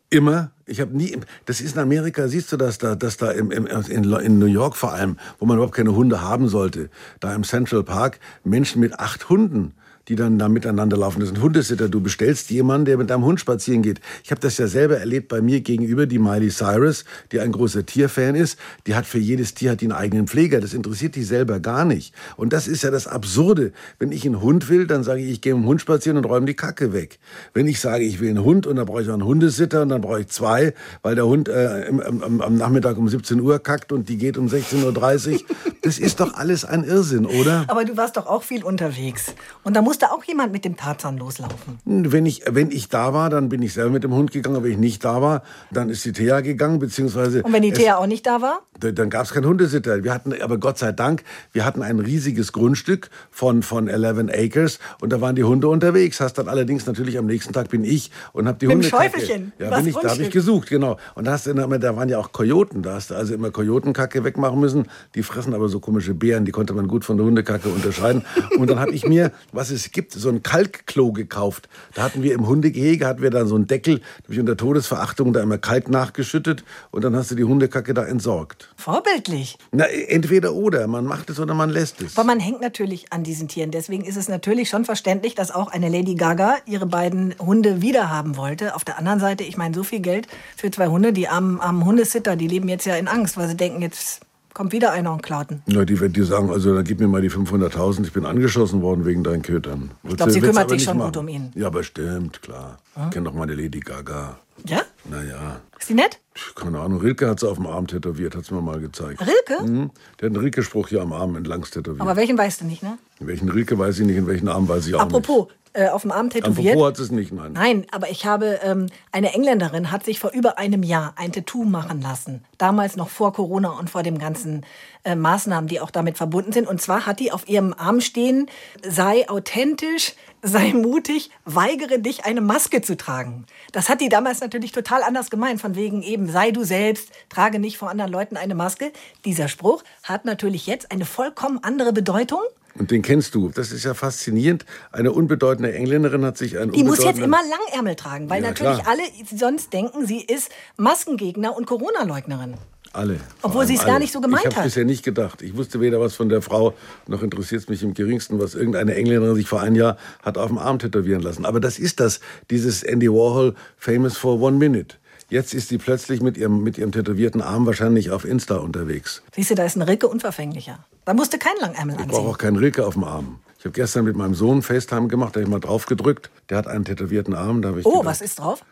Immer. 0.08 0.50
Ich 0.66 0.80
habe 0.80 0.96
nie. 0.96 1.16
Das 1.46 1.60
ist 1.60 1.74
in 1.74 1.80
Amerika, 1.80 2.28
siehst 2.28 2.52
du 2.52 2.56
das 2.56 2.78
da, 2.78 2.94
das 2.94 3.16
da 3.16 3.30
im, 3.30 3.50
im, 3.50 3.66
in, 3.66 4.12
in 4.12 4.38
New 4.38 4.46
York 4.46 4.76
vor 4.76 4.92
allem, 4.92 5.16
wo 5.38 5.46
man 5.46 5.56
überhaupt 5.56 5.74
keine 5.74 5.94
Hunde 5.94 6.20
haben 6.20 6.48
sollte. 6.48 6.90
Da 7.20 7.34
im 7.34 7.44
Central 7.44 7.82
Park 7.82 8.20
Menschen 8.44 8.80
mit 8.80 8.98
acht 8.98 9.28
Hunden, 9.28 9.74
die 10.10 10.16
dann 10.16 10.38
da 10.38 10.48
miteinander 10.48 10.96
laufen. 10.96 11.20
Das 11.20 11.28
sind 11.28 11.40
Hundesitter. 11.40 11.88
Du 11.88 12.00
bestellst 12.00 12.50
jemanden, 12.50 12.84
der 12.84 12.98
mit 12.98 13.10
deinem 13.10 13.24
Hund 13.24 13.38
spazieren 13.38 13.80
geht. 13.80 14.00
Ich 14.24 14.32
habe 14.32 14.40
das 14.40 14.58
ja 14.58 14.66
selber 14.66 14.98
erlebt 14.98 15.28
bei 15.28 15.40
mir 15.40 15.60
gegenüber, 15.60 16.04
die 16.06 16.18
Miley 16.18 16.50
Cyrus, 16.50 17.04
die 17.30 17.38
ein 17.38 17.52
großer 17.52 17.86
Tierfan 17.86 18.34
ist. 18.34 18.58
Die 18.88 18.96
hat 18.96 19.06
für 19.06 19.18
jedes 19.18 19.54
Tier 19.54 19.70
hat 19.70 19.80
die 19.80 19.86
einen 19.86 19.92
eigenen 19.92 20.26
Pfleger. 20.26 20.60
Das 20.60 20.74
interessiert 20.74 21.14
die 21.14 21.22
selber 21.22 21.60
gar 21.60 21.84
nicht. 21.84 22.12
Und 22.36 22.52
das 22.52 22.66
ist 22.66 22.82
ja 22.82 22.90
das 22.90 23.06
Absurde. 23.06 23.72
Wenn 24.00 24.10
ich 24.10 24.26
einen 24.26 24.42
Hund 24.42 24.68
will, 24.68 24.88
dann 24.88 25.04
sage 25.04 25.20
ich, 25.20 25.30
ich 25.30 25.40
gehe 25.40 25.54
mit 25.54 25.62
dem 25.62 25.68
Hund 25.68 25.80
spazieren 25.80 26.18
und 26.18 26.24
räume 26.24 26.46
die 26.46 26.54
Kacke 26.54 26.92
weg. 26.92 27.20
Wenn 27.54 27.68
ich 27.68 27.80
sage, 27.80 28.02
ich 28.02 28.18
will 28.18 28.30
einen 28.30 28.42
Hund 28.42 28.66
und 28.66 28.76
dann 28.76 28.86
brauche 28.86 29.02
ich 29.02 29.08
auch 29.08 29.14
einen 29.14 29.24
Hundesitter 29.24 29.82
und 29.82 29.90
dann 29.90 30.00
brauche 30.00 30.22
ich 30.22 30.26
zwei, 30.26 30.74
weil 31.02 31.14
der 31.14 31.26
Hund 31.26 31.48
äh, 31.48 31.86
im, 31.86 32.00
am, 32.00 32.40
am 32.40 32.56
Nachmittag 32.56 32.98
um 32.98 33.08
17 33.08 33.38
Uhr 33.40 33.60
kackt 33.60 33.92
und 33.92 34.08
die 34.08 34.16
geht 34.16 34.36
um 34.36 34.48
16.30 34.48 35.32
Uhr. 35.34 35.40
Das 35.82 35.98
ist 35.98 36.20
doch 36.20 36.34
alles 36.34 36.66
ein 36.66 36.84
Irrsinn, 36.84 37.24
oder? 37.24 37.64
Aber 37.68 37.86
du 37.86 37.96
warst 37.96 38.18
doch 38.18 38.26
auch 38.26 38.42
viel 38.42 38.62
unterwegs. 38.62 39.32
Und 39.64 39.76
da 39.76 39.80
musste 40.00 40.14
auch 40.14 40.24
jemand 40.24 40.52
mit 40.52 40.64
dem 40.64 40.76
Tarzan 40.76 41.18
loslaufen. 41.18 41.78
Wenn 41.84 42.24
ich, 42.24 42.42
wenn 42.50 42.70
ich 42.70 42.88
da 42.88 43.12
war, 43.12 43.28
dann 43.28 43.48
bin 43.50 43.60
ich 43.60 43.74
selber 43.74 43.90
mit 43.90 44.02
dem 44.04 44.14
Hund 44.14 44.32
gegangen. 44.32 44.62
Wenn 44.62 44.72
ich 44.72 44.78
nicht 44.78 45.04
da 45.04 45.20
war, 45.20 45.42
dann 45.70 45.90
ist 45.90 46.04
die 46.06 46.12
Thea 46.12 46.40
gegangen, 46.40 46.78
beziehungsweise... 46.78 47.42
Und 47.42 47.52
wenn 47.52 47.62
die 47.62 47.70
es- 47.70 47.78
Thea 47.78 47.98
auch 47.98 48.06
nicht 48.06 48.26
da 48.26 48.40
war? 48.40 48.60
Da- 48.78 48.92
Dann 48.92 49.10
gab 49.10 49.24
es 49.26 49.32
keinen 49.32 49.44
Hundesitter. 49.46 50.02
Wir 50.02 50.14
hatten, 50.14 50.32
aber 50.40 50.56
Gott 50.58 50.78
sei 50.78 50.92
Dank, 50.92 51.22
wir 51.52 51.64
hatten 51.66 51.82
ein 51.82 51.98
riesiges 52.00 52.52
Grundstück 52.52 53.10
von, 53.30 53.62
von 53.62 53.88
11 53.88 54.30
Acres 54.32 54.78
und 55.02 55.12
da 55.12 55.20
waren 55.20 55.36
die 55.36 55.44
Hunde 55.44 55.68
unterwegs. 55.68 56.18
Hast 56.20 56.34
dann 56.38 56.48
allerdings 56.48 56.86
natürlich 56.86 57.18
am 57.18 57.26
nächsten 57.26 57.52
Tag 57.52 57.68
bin 57.68 57.84
ich 57.84 58.10
und 58.32 58.48
habe 58.48 58.58
die 58.58 58.66
Mit 58.68 58.76
dem 58.76 58.76
Hunde. 58.84 58.88
Schäufelchen 58.88 59.52
Ja, 59.58 59.76
bin 59.76 59.86
ich, 59.86 59.96
da 59.96 60.10
habe 60.10 60.22
ich 60.22 60.30
gesucht, 60.30 60.68
genau. 60.70 60.96
Und 61.14 61.26
da, 61.26 61.32
hast 61.32 61.46
du 61.46 61.50
immer, 61.50 61.78
da 61.78 61.94
waren 61.96 62.08
ja 62.08 62.18
auch 62.18 62.32
Kojoten. 62.32 62.82
Da 62.82 62.94
hast 62.94 63.10
du 63.10 63.16
also 63.16 63.34
immer 63.34 63.50
Kojotenkacke 63.50 64.24
wegmachen 64.24 64.58
müssen. 64.60 64.86
Die 65.14 65.22
fressen 65.22 65.52
aber 65.52 65.68
so 65.68 65.78
komische 65.80 66.14
Beeren, 66.14 66.46
die 66.46 66.52
konnte 66.52 66.72
man 66.72 66.88
gut 66.88 67.04
von 67.04 67.18
der 67.18 67.26
Hundekacke 67.26 67.68
unterscheiden. 67.68 68.24
Und 68.56 68.70
dann 68.70 68.80
habe 68.80 68.92
ich 68.92 69.06
mir, 69.06 69.30
was 69.52 69.70
es 69.80 69.92
gibt, 69.92 70.12
so 70.12 70.28
ein 70.28 70.42
Kalkklo 70.42 71.12
gekauft. 71.12 71.68
Da 71.94 72.02
hatten 72.02 72.22
wir 72.22 72.34
im 72.34 72.46
Hundegehege, 72.46 73.06
hatten 73.06 73.22
wir 73.22 73.30
dann 73.30 73.46
so 73.46 73.54
einen 73.54 73.66
Deckel, 73.66 73.98
da 73.98 74.24
habe 74.24 74.34
ich 74.34 74.40
unter 74.40 74.56
Todesverachtung 74.56 75.32
da 75.32 75.42
immer 75.42 75.58
Kalk 75.58 75.88
nachgeschüttet 75.88 76.64
und 76.90 77.04
dann 77.04 77.16
hast 77.16 77.30
du 77.30 77.34
die 77.34 77.44
Hundekacke 77.44 77.94
da 77.94 78.04
entsorgt. 78.04 78.68
Vorbildlich. 78.76 79.58
Na, 79.72 79.84
entweder 79.86 80.54
oder. 80.54 80.86
Man 80.86 81.04
macht 81.04 81.30
es 81.30 81.40
oder 81.40 81.54
man 81.54 81.70
lässt 81.70 82.00
es. 82.02 82.16
Aber 82.16 82.26
man 82.26 82.40
hängt 82.40 82.60
natürlich 82.60 83.12
an 83.12 83.22
diesen 83.22 83.48
Tieren. 83.48 83.70
Deswegen 83.70 84.04
ist 84.04 84.16
es 84.16 84.28
natürlich 84.28 84.68
schon 84.68 84.84
verständlich, 84.84 85.34
dass 85.34 85.50
auch 85.50 85.68
eine 85.68 85.88
Lady 85.88 86.14
Gaga 86.14 86.56
ihre 86.66 86.86
beiden 86.86 87.34
Hunde 87.38 87.82
wiederhaben 87.82 88.36
wollte. 88.36 88.74
Auf 88.74 88.84
der 88.84 88.98
anderen 88.98 89.20
Seite, 89.20 89.44
ich 89.44 89.56
meine, 89.56 89.74
so 89.74 89.82
viel 89.82 90.00
Geld 90.00 90.26
für 90.56 90.70
zwei 90.70 90.88
Hunde, 90.88 91.12
die 91.12 91.28
armen, 91.28 91.60
armen 91.60 91.84
Hundesitter, 91.84 92.36
die 92.36 92.48
leben 92.48 92.68
jetzt 92.68 92.86
ja 92.86 92.96
in 92.96 93.08
Angst, 93.08 93.36
weil 93.36 93.48
sie 93.48 93.56
denken, 93.56 93.82
jetzt 93.82 94.20
kommt 94.54 94.72
wieder 94.72 94.92
einer 94.92 95.12
und 95.12 95.22
klaut 95.22 95.50
ihn. 95.50 95.62
Ja, 95.66 95.84
die 95.84 95.96
dir 96.08 96.24
sagen, 96.24 96.50
also 96.50 96.74
dann 96.74 96.84
gib 96.84 97.00
mir 97.00 97.08
mal 97.08 97.22
die 97.22 97.30
500.000, 97.30 98.04
ich 98.04 98.12
bin 98.12 98.26
angeschossen 98.26 98.82
worden 98.82 99.04
wegen 99.04 99.22
deinen 99.24 99.42
Kötern. 99.42 99.90
Ich 100.04 100.16
glaub, 100.16 100.30
sie 100.30 100.40
kümmert 100.40 100.68
sich 100.68 100.78
nicht 100.78 100.88
schon 100.88 100.98
machen. 100.98 101.12
gut 101.12 101.16
um 101.18 101.28
ihn. 101.28 101.52
Ja, 101.54 101.70
bestimmt, 101.70 102.42
klar. 102.42 102.78
Ich 102.96 103.10
kenn 103.10 103.24
doch 103.24 103.34
meine 103.34 103.54
Lady 103.54 103.80
Gaga. 103.80 104.38
Ja? 104.66 104.82
Naja, 105.08 105.60
Ist 105.78 105.88
die 105.88 105.94
nett? 105.94 106.18
keine 106.54 106.78
Ahnung, 106.80 107.00
Rilke 107.00 107.28
hat 107.28 107.40
sie 107.40 107.48
auf 107.48 107.56
dem 107.56 107.66
Arm 107.66 107.86
tätowiert, 107.86 108.34
hat 108.34 108.50
mir 108.50 108.60
mal 108.60 108.80
gezeigt. 108.80 109.20
Rilke? 109.20 109.62
Mhm. 109.62 109.90
Der 110.20 110.28
hat 110.28 110.34
einen 110.34 110.44
Rilke-Spruch 110.44 110.88
hier 110.88 111.02
am 111.02 111.12
Arm 111.12 111.36
entlang 111.36 111.62
tätowiert. 111.62 112.00
Aber 112.00 112.16
welchen 112.16 112.36
weißt 112.38 112.60
du 112.62 112.64
nicht, 112.66 112.82
ne? 112.82 112.98
in 113.18 113.26
welchen 113.26 113.48
Rilke 113.48 113.78
weiß 113.78 113.98
ich 114.00 114.06
nicht, 114.06 114.16
in 114.16 114.26
welchen 114.26 114.48
Arm 114.48 114.68
weiß 114.68 114.86
ich 114.86 114.94
auch 114.94 115.00
Apropos, 115.00 115.48
äh, 115.72 115.88
auf 115.88 116.02
dem 116.02 116.10
Arm 116.10 116.30
tätowiert. 116.30 116.74
Apropos 116.74 116.88
hat 116.88 116.98
es 116.98 117.10
nicht, 117.10 117.32
nein. 117.32 117.52
Nein, 117.52 117.86
aber 117.92 118.10
ich 118.10 118.26
habe, 118.26 118.58
ähm, 118.64 118.86
eine 119.12 119.32
Engländerin 119.34 119.92
hat 119.92 120.04
sich 120.04 120.18
vor 120.18 120.30
über 120.32 120.58
einem 120.58 120.82
Jahr 120.82 121.14
ein 121.16 121.32
Tattoo 121.32 121.64
machen 121.64 122.02
lassen. 122.02 122.44
Damals 122.58 122.96
noch 122.96 123.08
vor 123.08 123.32
Corona 123.32 123.70
und 123.78 123.88
vor 123.88 124.02
den 124.02 124.18
ganzen 124.18 124.66
äh, 125.04 125.14
Maßnahmen, 125.14 125.68
die 125.68 125.80
auch 125.80 125.90
damit 125.90 126.16
verbunden 126.16 126.52
sind. 126.52 126.66
Und 126.66 126.80
zwar 126.80 127.06
hat 127.06 127.20
die 127.20 127.30
auf 127.30 127.48
ihrem 127.48 127.72
Arm 127.72 128.00
stehen, 128.00 128.46
sei 128.82 129.28
authentisch, 129.28 130.14
sei 130.42 130.72
mutig, 130.72 131.30
weigere 131.44 131.98
dich, 131.98 132.24
eine 132.24 132.40
Maske 132.40 132.82
zu 132.82 132.96
tragen. 132.96 133.46
Das 133.72 133.88
hat 133.88 134.00
die 134.00 134.08
damals 134.08 134.40
natürlich 134.40 134.72
total 134.72 135.02
anders 135.02 135.30
gemeint, 135.30 135.60
von 135.60 135.76
wegen 135.76 136.02
eben, 136.02 136.28
sei 136.28 136.50
du 136.50 136.64
selbst, 136.64 137.10
trage 137.28 137.58
nicht 137.58 137.78
vor 137.78 137.90
anderen 137.90 138.10
Leuten 138.10 138.36
eine 138.36 138.54
Maske. 138.54 138.92
Dieser 139.24 139.48
Spruch 139.48 139.84
hat 140.02 140.24
natürlich 140.24 140.66
jetzt 140.66 140.90
eine 140.90 141.04
vollkommen 141.04 141.62
andere 141.62 141.92
Bedeutung. 141.92 142.40
Und 142.78 142.90
den 142.90 143.02
kennst 143.02 143.34
du. 143.34 143.50
Das 143.50 143.72
ist 143.72 143.84
ja 143.84 143.94
faszinierend. 143.94 144.64
Eine 144.92 145.12
unbedeutende 145.12 145.72
Engländerin 145.72 146.24
hat 146.24 146.38
sich 146.38 146.58
ein 146.58 146.70
Die 146.72 146.84
muss 146.84 147.02
jetzt 147.02 147.18
immer 147.18 147.38
Langärmel 147.68 147.96
tragen, 147.96 148.30
weil 148.30 148.42
Ja, 148.42 148.48
natürlich 148.50 148.78
klar. 148.82 148.88
alle 148.94 149.02
sonst 149.36 149.72
denken, 149.72 150.06
sie 150.06 150.20
ist 150.22 150.50
Maskengegner 150.76 151.56
und 151.56 151.66
Corona-Leugnerin. 151.66 152.54
Alle. 152.92 153.20
Obwohl 153.42 153.66
sie 153.66 153.76
es 153.76 153.84
gar 153.84 154.00
nicht 154.00 154.12
so 154.12 154.20
gemeint 154.20 154.46
ich 154.48 154.56
hat. 154.56 154.64
bisher 154.64 154.84
nicht 154.84 155.04
gedacht. 155.04 155.42
Ich 155.42 155.56
wusste 155.56 155.80
weder 155.80 156.00
was 156.00 156.16
von 156.16 156.28
der 156.28 156.42
Frau, 156.42 156.74
noch 157.06 157.22
interessiert 157.22 157.62
es 157.62 157.68
mich 157.68 157.84
im 157.84 157.94
geringsten, 157.94 158.40
was 158.40 158.56
irgendeine 158.56 158.96
Engländerin 158.96 159.36
sich 159.36 159.46
vor 159.46 159.60
einem 159.60 159.76
Jahr 159.76 159.96
hat 160.22 160.36
auf 160.38 160.48
dem 160.48 160.58
Arm 160.58 160.80
tätowieren 160.80 161.22
lassen. 161.22 161.44
Aber 161.44 161.60
das 161.60 161.78
ist 161.78 162.00
das, 162.00 162.18
dieses 162.50 162.82
Andy 162.82 163.08
Warhol 163.08 163.54
Famous 163.76 164.16
for 164.16 164.40
One 164.40 164.56
Minute. 164.56 164.96
Jetzt 165.30 165.54
ist 165.54 165.68
sie 165.68 165.78
plötzlich 165.78 166.20
mit 166.20 166.36
ihrem, 166.36 166.62
mit 166.62 166.76
ihrem 166.76 166.90
tätowierten 166.92 167.40
Arm 167.40 167.64
wahrscheinlich 167.64 168.10
auf 168.10 168.24
Insta 168.24 168.56
unterwegs. 168.56 169.22
Siehst 169.34 169.50
du, 169.50 169.54
da 169.54 169.64
ist 169.64 169.76
ein 169.76 169.82
Rilke 169.82 170.08
unverfänglicher. 170.08 170.84
Da 171.04 171.14
musste 171.14 171.38
kein 171.38 171.56
Langärmel 171.60 171.94
Ich 171.94 172.06
brauche 172.06 172.16
anziehen. 172.18 172.30
auch 172.34 172.38
keinen 172.38 172.56
Rilke 172.56 172.84
auf 172.86 172.94
dem 172.94 173.04
Arm. 173.04 173.38
Ich 173.58 173.64
habe 173.64 173.72
gestern 173.74 174.04
mit 174.04 174.16
meinem 174.16 174.34
Sohn 174.34 174.62
FaceTime 174.62 175.06
gemacht, 175.08 175.36
da 175.36 175.40
habe 175.40 175.44
ich 175.44 175.48
mal 175.50 175.60
drauf 175.60 175.86
gedrückt. 175.86 176.30
Der 176.48 176.58
hat 176.58 176.66
einen 176.66 176.84
tätowierten 176.84 177.34
Arm. 177.34 177.62
Da 177.62 177.76
ich 177.76 177.86
Oh, 177.86 177.90
gedacht, 177.90 178.06
was 178.06 178.20
ist 178.22 178.38
drauf? 178.40 178.64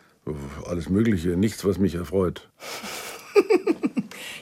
Alles 0.67 0.89
Mögliche, 0.89 1.29
nichts, 1.29 1.63
was 1.63 1.77
mich 1.77 1.95
erfreut. 1.95 2.47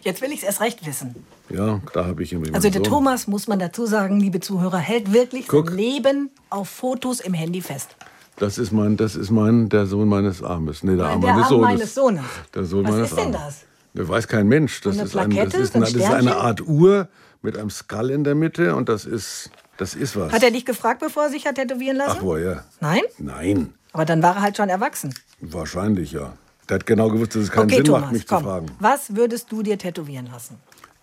Jetzt 0.04 0.22
will 0.22 0.32
ich 0.32 0.38
es 0.40 0.44
erst 0.44 0.62
recht 0.62 0.86
wissen. 0.86 1.16
Ja, 1.50 1.82
da 1.94 2.06
habe 2.06 2.24
ich 2.24 2.32
ihn 2.34 2.44
Also 2.56 2.70
der 2.70 2.80
Sohn. 2.82 2.84
Thomas, 2.92 3.28
muss 3.28 3.48
man 3.48 3.60
dazu 3.60 3.86
sagen, 3.86 4.20
liebe 4.20 4.40
Zuhörer, 4.40 4.78
hält 4.78 5.12
wirklich 5.14 5.48
Guck. 5.48 5.68
sein 5.70 5.78
Leben 5.78 6.30
auf 6.50 6.70
Fotos 6.70 7.20
im 7.20 7.34
Handy 7.34 7.62
fest. 7.62 7.96
Das 8.38 8.60
ist 8.60 8.72
mein, 8.72 8.98
das 8.98 9.16
ist 9.16 9.32
mein, 9.32 9.68
der 9.70 9.88
Sohn 9.88 10.08
meines 10.08 10.44
Armes. 10.44 10.84
Nee, 10.84 10.96
der 10.96 11.06
Nein, 11.06 11.14
Arm 11.14 11.22
der 11.22 11.30
meines 11.34 11.44
Arm 11.46 11.50
Sohnes. 11.50 11.66
meines 11.68 11.96
Sohnes. 11.96 12.22
Der 12.54 12.64
Sohn 12.66 12.84
Was 12.86 12.92
meines 12.92 13.10
ist 13.10 13.18
denn 13.20 13.32
das? 13.32 13.56
Das 13.96 14.08
weiß 14.08 14.28
kein 14.28 14.48
Mensch. 14.48 14.82
Das, 14.82 14.94
Eine 14.94 15.04
ist, 15.06 15.18
ein, 15.18 15.30
das, 15.30 15.36
Plakette, 15.36 15.58
ist, 15.58 15.76
ein 15.76 15.84
eine, 15.84 15.92
das 15.92 16.02
ist 16.04 16.12
eine? 16.14 16.36
Art 16.36 16.62
Uhr 16.62 17.08
mit 17.42 17.58
einem 17.58 17.72
Skull 17.72 18.12
in 18.12 18.24
der 18.24 18.36
Mitte 18.36 18.76
und 18.76 18.90
das 18.90 19.06
ist, 19.06 19.50
das 19.78 19.96
ist 19.96 20.16
was. 20.16 20.32
Hat 20.32 20.44
er 20.44 20.52
dich 20.52 20.66
gefragt, 20.66 21.00
bevor 21.00 21.24
er 21.24 21.30
sich 21.32 21.48
hat 21.48 21.56
tätowieren 21.56 21.98
lassen? 21.98 22.18
Ach, 22.20 22.24
woher? 22.24 22.64
Nein? 22.80 23.02
Nein, 23.18 23.74
Aber 23.92 24.06
dann 24.06 24.22
war 24.22 24.36
er 24.36 24.42
halt 24.44 24.58
schon 24.58 24.70
erwachsen. 24.70 25.12
wahrscheinlich 25.42 26.12
ja. 26.12 26.34
Der 26.70 26.76
hat 26.76 26.86
genau 26.86 27.10
gewusst, 27.10 27.36
dass 27.36 27.44
es 27.44 27.52
keinen 27.52 27.66
okay, 27.66 27.78
Sinn 27.78 27.86
Thomas, 27.86 28.02
macht, 28.02 28.12
mich 28.14 28.28
komm. 28.28 28.38
zu 28.40 28.44
fragen. 28.44 28.66
Was 28.80 29.16
würdest 29.16 29.52
du 29.52 29.64
dir 29.64 29.80
tätowieren 29.80 30.28
lassen? 30.32 30.58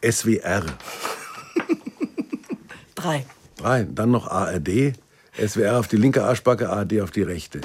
SWR. 0.09 0.63
Drei. 2.95 3.25
Drei. 3.57 3.85
Dann 3.91 4.11
noch 4.11 4.29
ARD. 4.29 4.93
SWR 5.37 5.79
auf 5.79 5.89
die 5.89 5.97
linke 5.97 6.25
Arschbacke, 6.25 6.71
ARD 6.71 7.01
auf 7.01 7.11
die 7.11 7.23
rechte. 7.23 7.61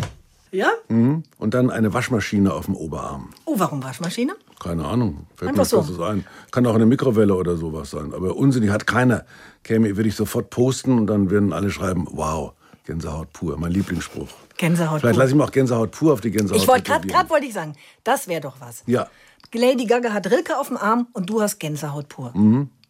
Ja? 0.52 0.72
Mhm. 0.88 1.24
Und 1.38 1.54
dann 1.54 1.70
eine 1.70 1.94
Waschmaschine 1.94 2.54
auf 2.54 2.66
dem 2.66 2.76
Oberarm. 2.76 3.30
Oh, 3.46 3.54
warum 3.58 3.84
Waschmaschine? 3.84 4.36
Keine 4.60 4.86
Ahnung. 4.86 5.28
Fällt 5.36 5.50
Einfach 5.50 5.64
mir 5.64 5.70
so. 5.70 5.82
so 5.84 6.04
ein. 6.04 6.26
Kann 6.52 6.66
auch 6.66 6.76
eine 6.76 6.86
Mikrowelle 6.86 7.36
oder 7.36 7.56
sowas 7.56 7.92
sein. 7.92 8.14
Aber 8.14 8.36
unsinnig 8.36 8.72
hat 8.72 8.88
keiner. 8.88 9.26
Käme, 9.64 9.96
würde 9.96 10.10
ich 10.10 10.16
sofort 10.16 10.50
posten 10.50 10.98
und 10.98 11.08
dann 11.08 11.30
würden 11.30 11.54
alle 11.54 11.70
schreiben, 11.70 12.08
wow, 12.12 12.54
Gänsehaut 12.86 13.32
pur. 13.34 13.58
Mein 13.58 13.72
Lieblingsspruch. 13.72 14.30
Gänsehaut 14.58 15.02
Vielleicht 15.02 15.14
pur. 15.16 15.20
lasse 15.24 15.32
ich 15.32 15.38
mir 15.38 15.44
auch 15.44 15.52
Gänsehaut 15.52 15.92
pur 15.92 16.14
auf 16.14 16.22
die 16.22 16.32
Gänsehaut 16.32 16.62
Ich 16.62 16.68
wollte 16.68 16.84
gerade 16.84 17.30
wollte 17.30 17.46
ich 17.46 17.54
sagen, 17.54 17.74
das 18.04 18.28
wäre 18.28 18.42
doch 18.42 18.60
was. 18.60 18.84
Ja. 18.88 19.08
Lady 19.54 19.86
Gaga 19.86 20.12
hat 20.14 20.30
Rilke 20.30 20.58
auf 20.58 20.68
dem 20.68 20.78
Arm 20.78 21.08
und 21.14 21.30
du 21.30 21.42
hast 21.42 21.60
Gänsehaut 21.60 22.10
pur. 22.10 22.34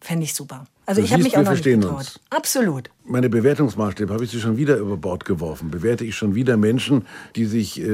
Fände 0.00 0.24
ich 0.24 0.34
super. 0.34 0.64
Also 0.90 1.02
Du 1.02 1.04
ich 1.06 1.12
habe 1.12 1.22
mich 1.22 1.34
auch 1.34 1.42
noch 1.42 1.50
nicht 1.52 1.62
verstehen 1.62 1.80
getraut. 1.82 1.98
uns. 1.98 2.20
Absolut. 2.30 2.90
Meine 3.04 3.28
Bewertungsmaßstäbe 3.28 4.12
habe 4.12 4.24
ich 4.24 4.30
sie 4.32 4.40
schon 4.40 4.56
wieder 4.56 4.76
über 4.78 4.96
Bord 4.96 5.24
geworfen. 5.24 5.70
Bewerte 5.70 6.04
ich 6.04 6.16
schon 6.16 6.34
wieder 6.34 6.56
Menschen, 6.56 7.06
die 7.36 7.44
sich 7.44 7.80
äh, 7.80 7.86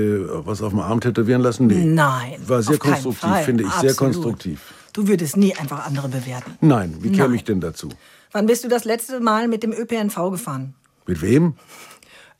was 0.46 0.62
auf 0.62 0.70
dem 0.70 0.80
Arm 0.80 1.02
tätowieren 1.02 1.42
lassen? 1.42 1.66
Nee. 1.66 1.84
Nein. 1.84 2.36
War 2.46 2.62
sehr 2.62 2.78
konstruktiv, 2.78 3.36
finde 3.44 3.64
ich. 3.64 3.70
Sehr 3.72 3.90
Absolut. 3.90 4.14
konstruktiv. 4.14 4.72
Du 4.94 5.06
würdest 5.08 5.36
nie 5.36 5.54
einfach 5.54 5.84
andere 5.86 6.08
bewerten. 6.08 6.56
Nein, 6.62 6.96
wie 7.00 7.12
käme 7.12 7.36
ich 7.36 7.44
denn 7.44 7.60
dazu? 7.60 7.90
Wann 8.32 8.46
bist 8.46 8.64
du 8.64 8.68
das 8.68 8.86
letzte 8.86 9.20
Mal 9.20 9.46
mit 9.46 9.62
dem 9.62 9.72
ÖPNV 9.72 10.30
gefahren? 10.30 10.72
Mit 11.06 11.20
wem? 11.20 11.52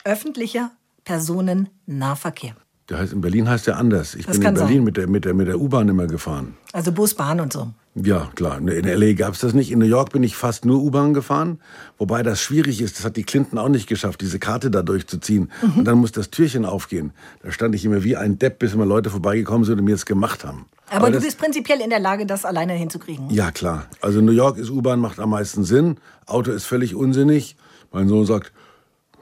Öffentlicher 0.05 0.71
Personennahverkehr. 1.03 2.55
Der 2.89 2.99
heißt, 2.99 3.11
in 3.11 3.21
Berlin 3.21 3.49
heißt 3.49 3.67
der 3.67 3.77
anders. 3.77 4.15
Ich 4.15 4.25
Das 4.25 4.39
bin 4.39 4.47
in 4.47 4.53
Berlin 4.53 4.75
sein. 4.77 4.83
mit 4.85 4.97
der, 4.97 5.07
mit 5.07 5.25
der, 5.25 5.33
mit 5.33 5.47
der 5.47 5.59
U-Bahn 5.59 5.89
immer 5.89 6.07
gefahren. 6.07 6.55
Also 6.71 6.91
Bus, 6.93 7.13
Bahn 7.15 7.41
und 7.41 7.51
so. 7.51 7.67
Ja, 7.95 8.29
klar. 8.35 8.59
In 8.59 8.67
L.A. 8.67 9.13
gab 9.13 9.33
es 9.33 9.39
das 9.39 9.53
nicht. 9.53 9.71
In 9.71 9.79
New 9.79 9.85
York 9.85 10.11
bin 10.11 10.23
ich 10.23 10.37
fast 10.37 10.65
nur 10.65 10.81
U-Bahn 10.81 11.13
gefahren. 11.13 11.59
Wobei 11.97 12.23
das 12.23 12.39
schwierig 12.41 12.79
ist. 12.79 12.97
Das 12.97 13.05
hat 13.05 13.17
die 13.17 13.23
Clinton 13.23 13.57
auch 13.57 13.69
nicht 13.69 13.87
geschafft, 13.87 14.21
diese 14.21 14.39
Karte 14.39 14.69
da 14.71 14.83
durchzuziehen. 14.83 15.51
Mhm. 15.61 15.79
Und 15.79 15.85
dann 15.85 15.97
muss 15.97 16.11
das 16.11 16.29
Türchen 16.29 16.63
aufgehen. 16.63 17.11
Da 17.43 17.51
stand 17.51 17.75
ich 17.75 17.83
immer 17.83 18.03
wie 18.03 18.15
ein 18.15 18.37
Depp, 18.39 18.59
bis 18.59 18.73
immer 18.73 18.85
Leute 18.85 19.09
vorbeigekommen 19.09 19.65
sind 19.65 19.79
und 19.79 19.85
mir 19.85 19.95
das 19.95 20.05
gemacht 20.05 20.45
haben. 20.45 20.65
Aber, 20.89 21.07
du 21.07 21.13
das, 21.13 21.25
bist 21.25 21.39
prinzipiell 21.39 21.81
in 21.81 21.89
der 21.89 21.99
Lage, 21.99 22.25
das 22.25 22.45
alleine 22.45 22.73
hinzukriegen. 22.73 23.29
Ja, 23.31 23.51
klar. 23.51 23.87
Also 23.99 24.21
New 24.21 24.31
York 24.31 24.57
ist 24.57 24.69
U-Bahn, 24.69 24.99
macht 25.01 25.19
am 25.19 25.31
meisten 25.31 25.65
Sinn. 25.65 25.97
Auto 26.25 26.51
ist 26.51 26.65
völlig 26.65 26.95
unsinnig. 26.95 27.57
Mein 27.91 28.07
Sohn 28.07 28.25
sagt, 28.25 28.53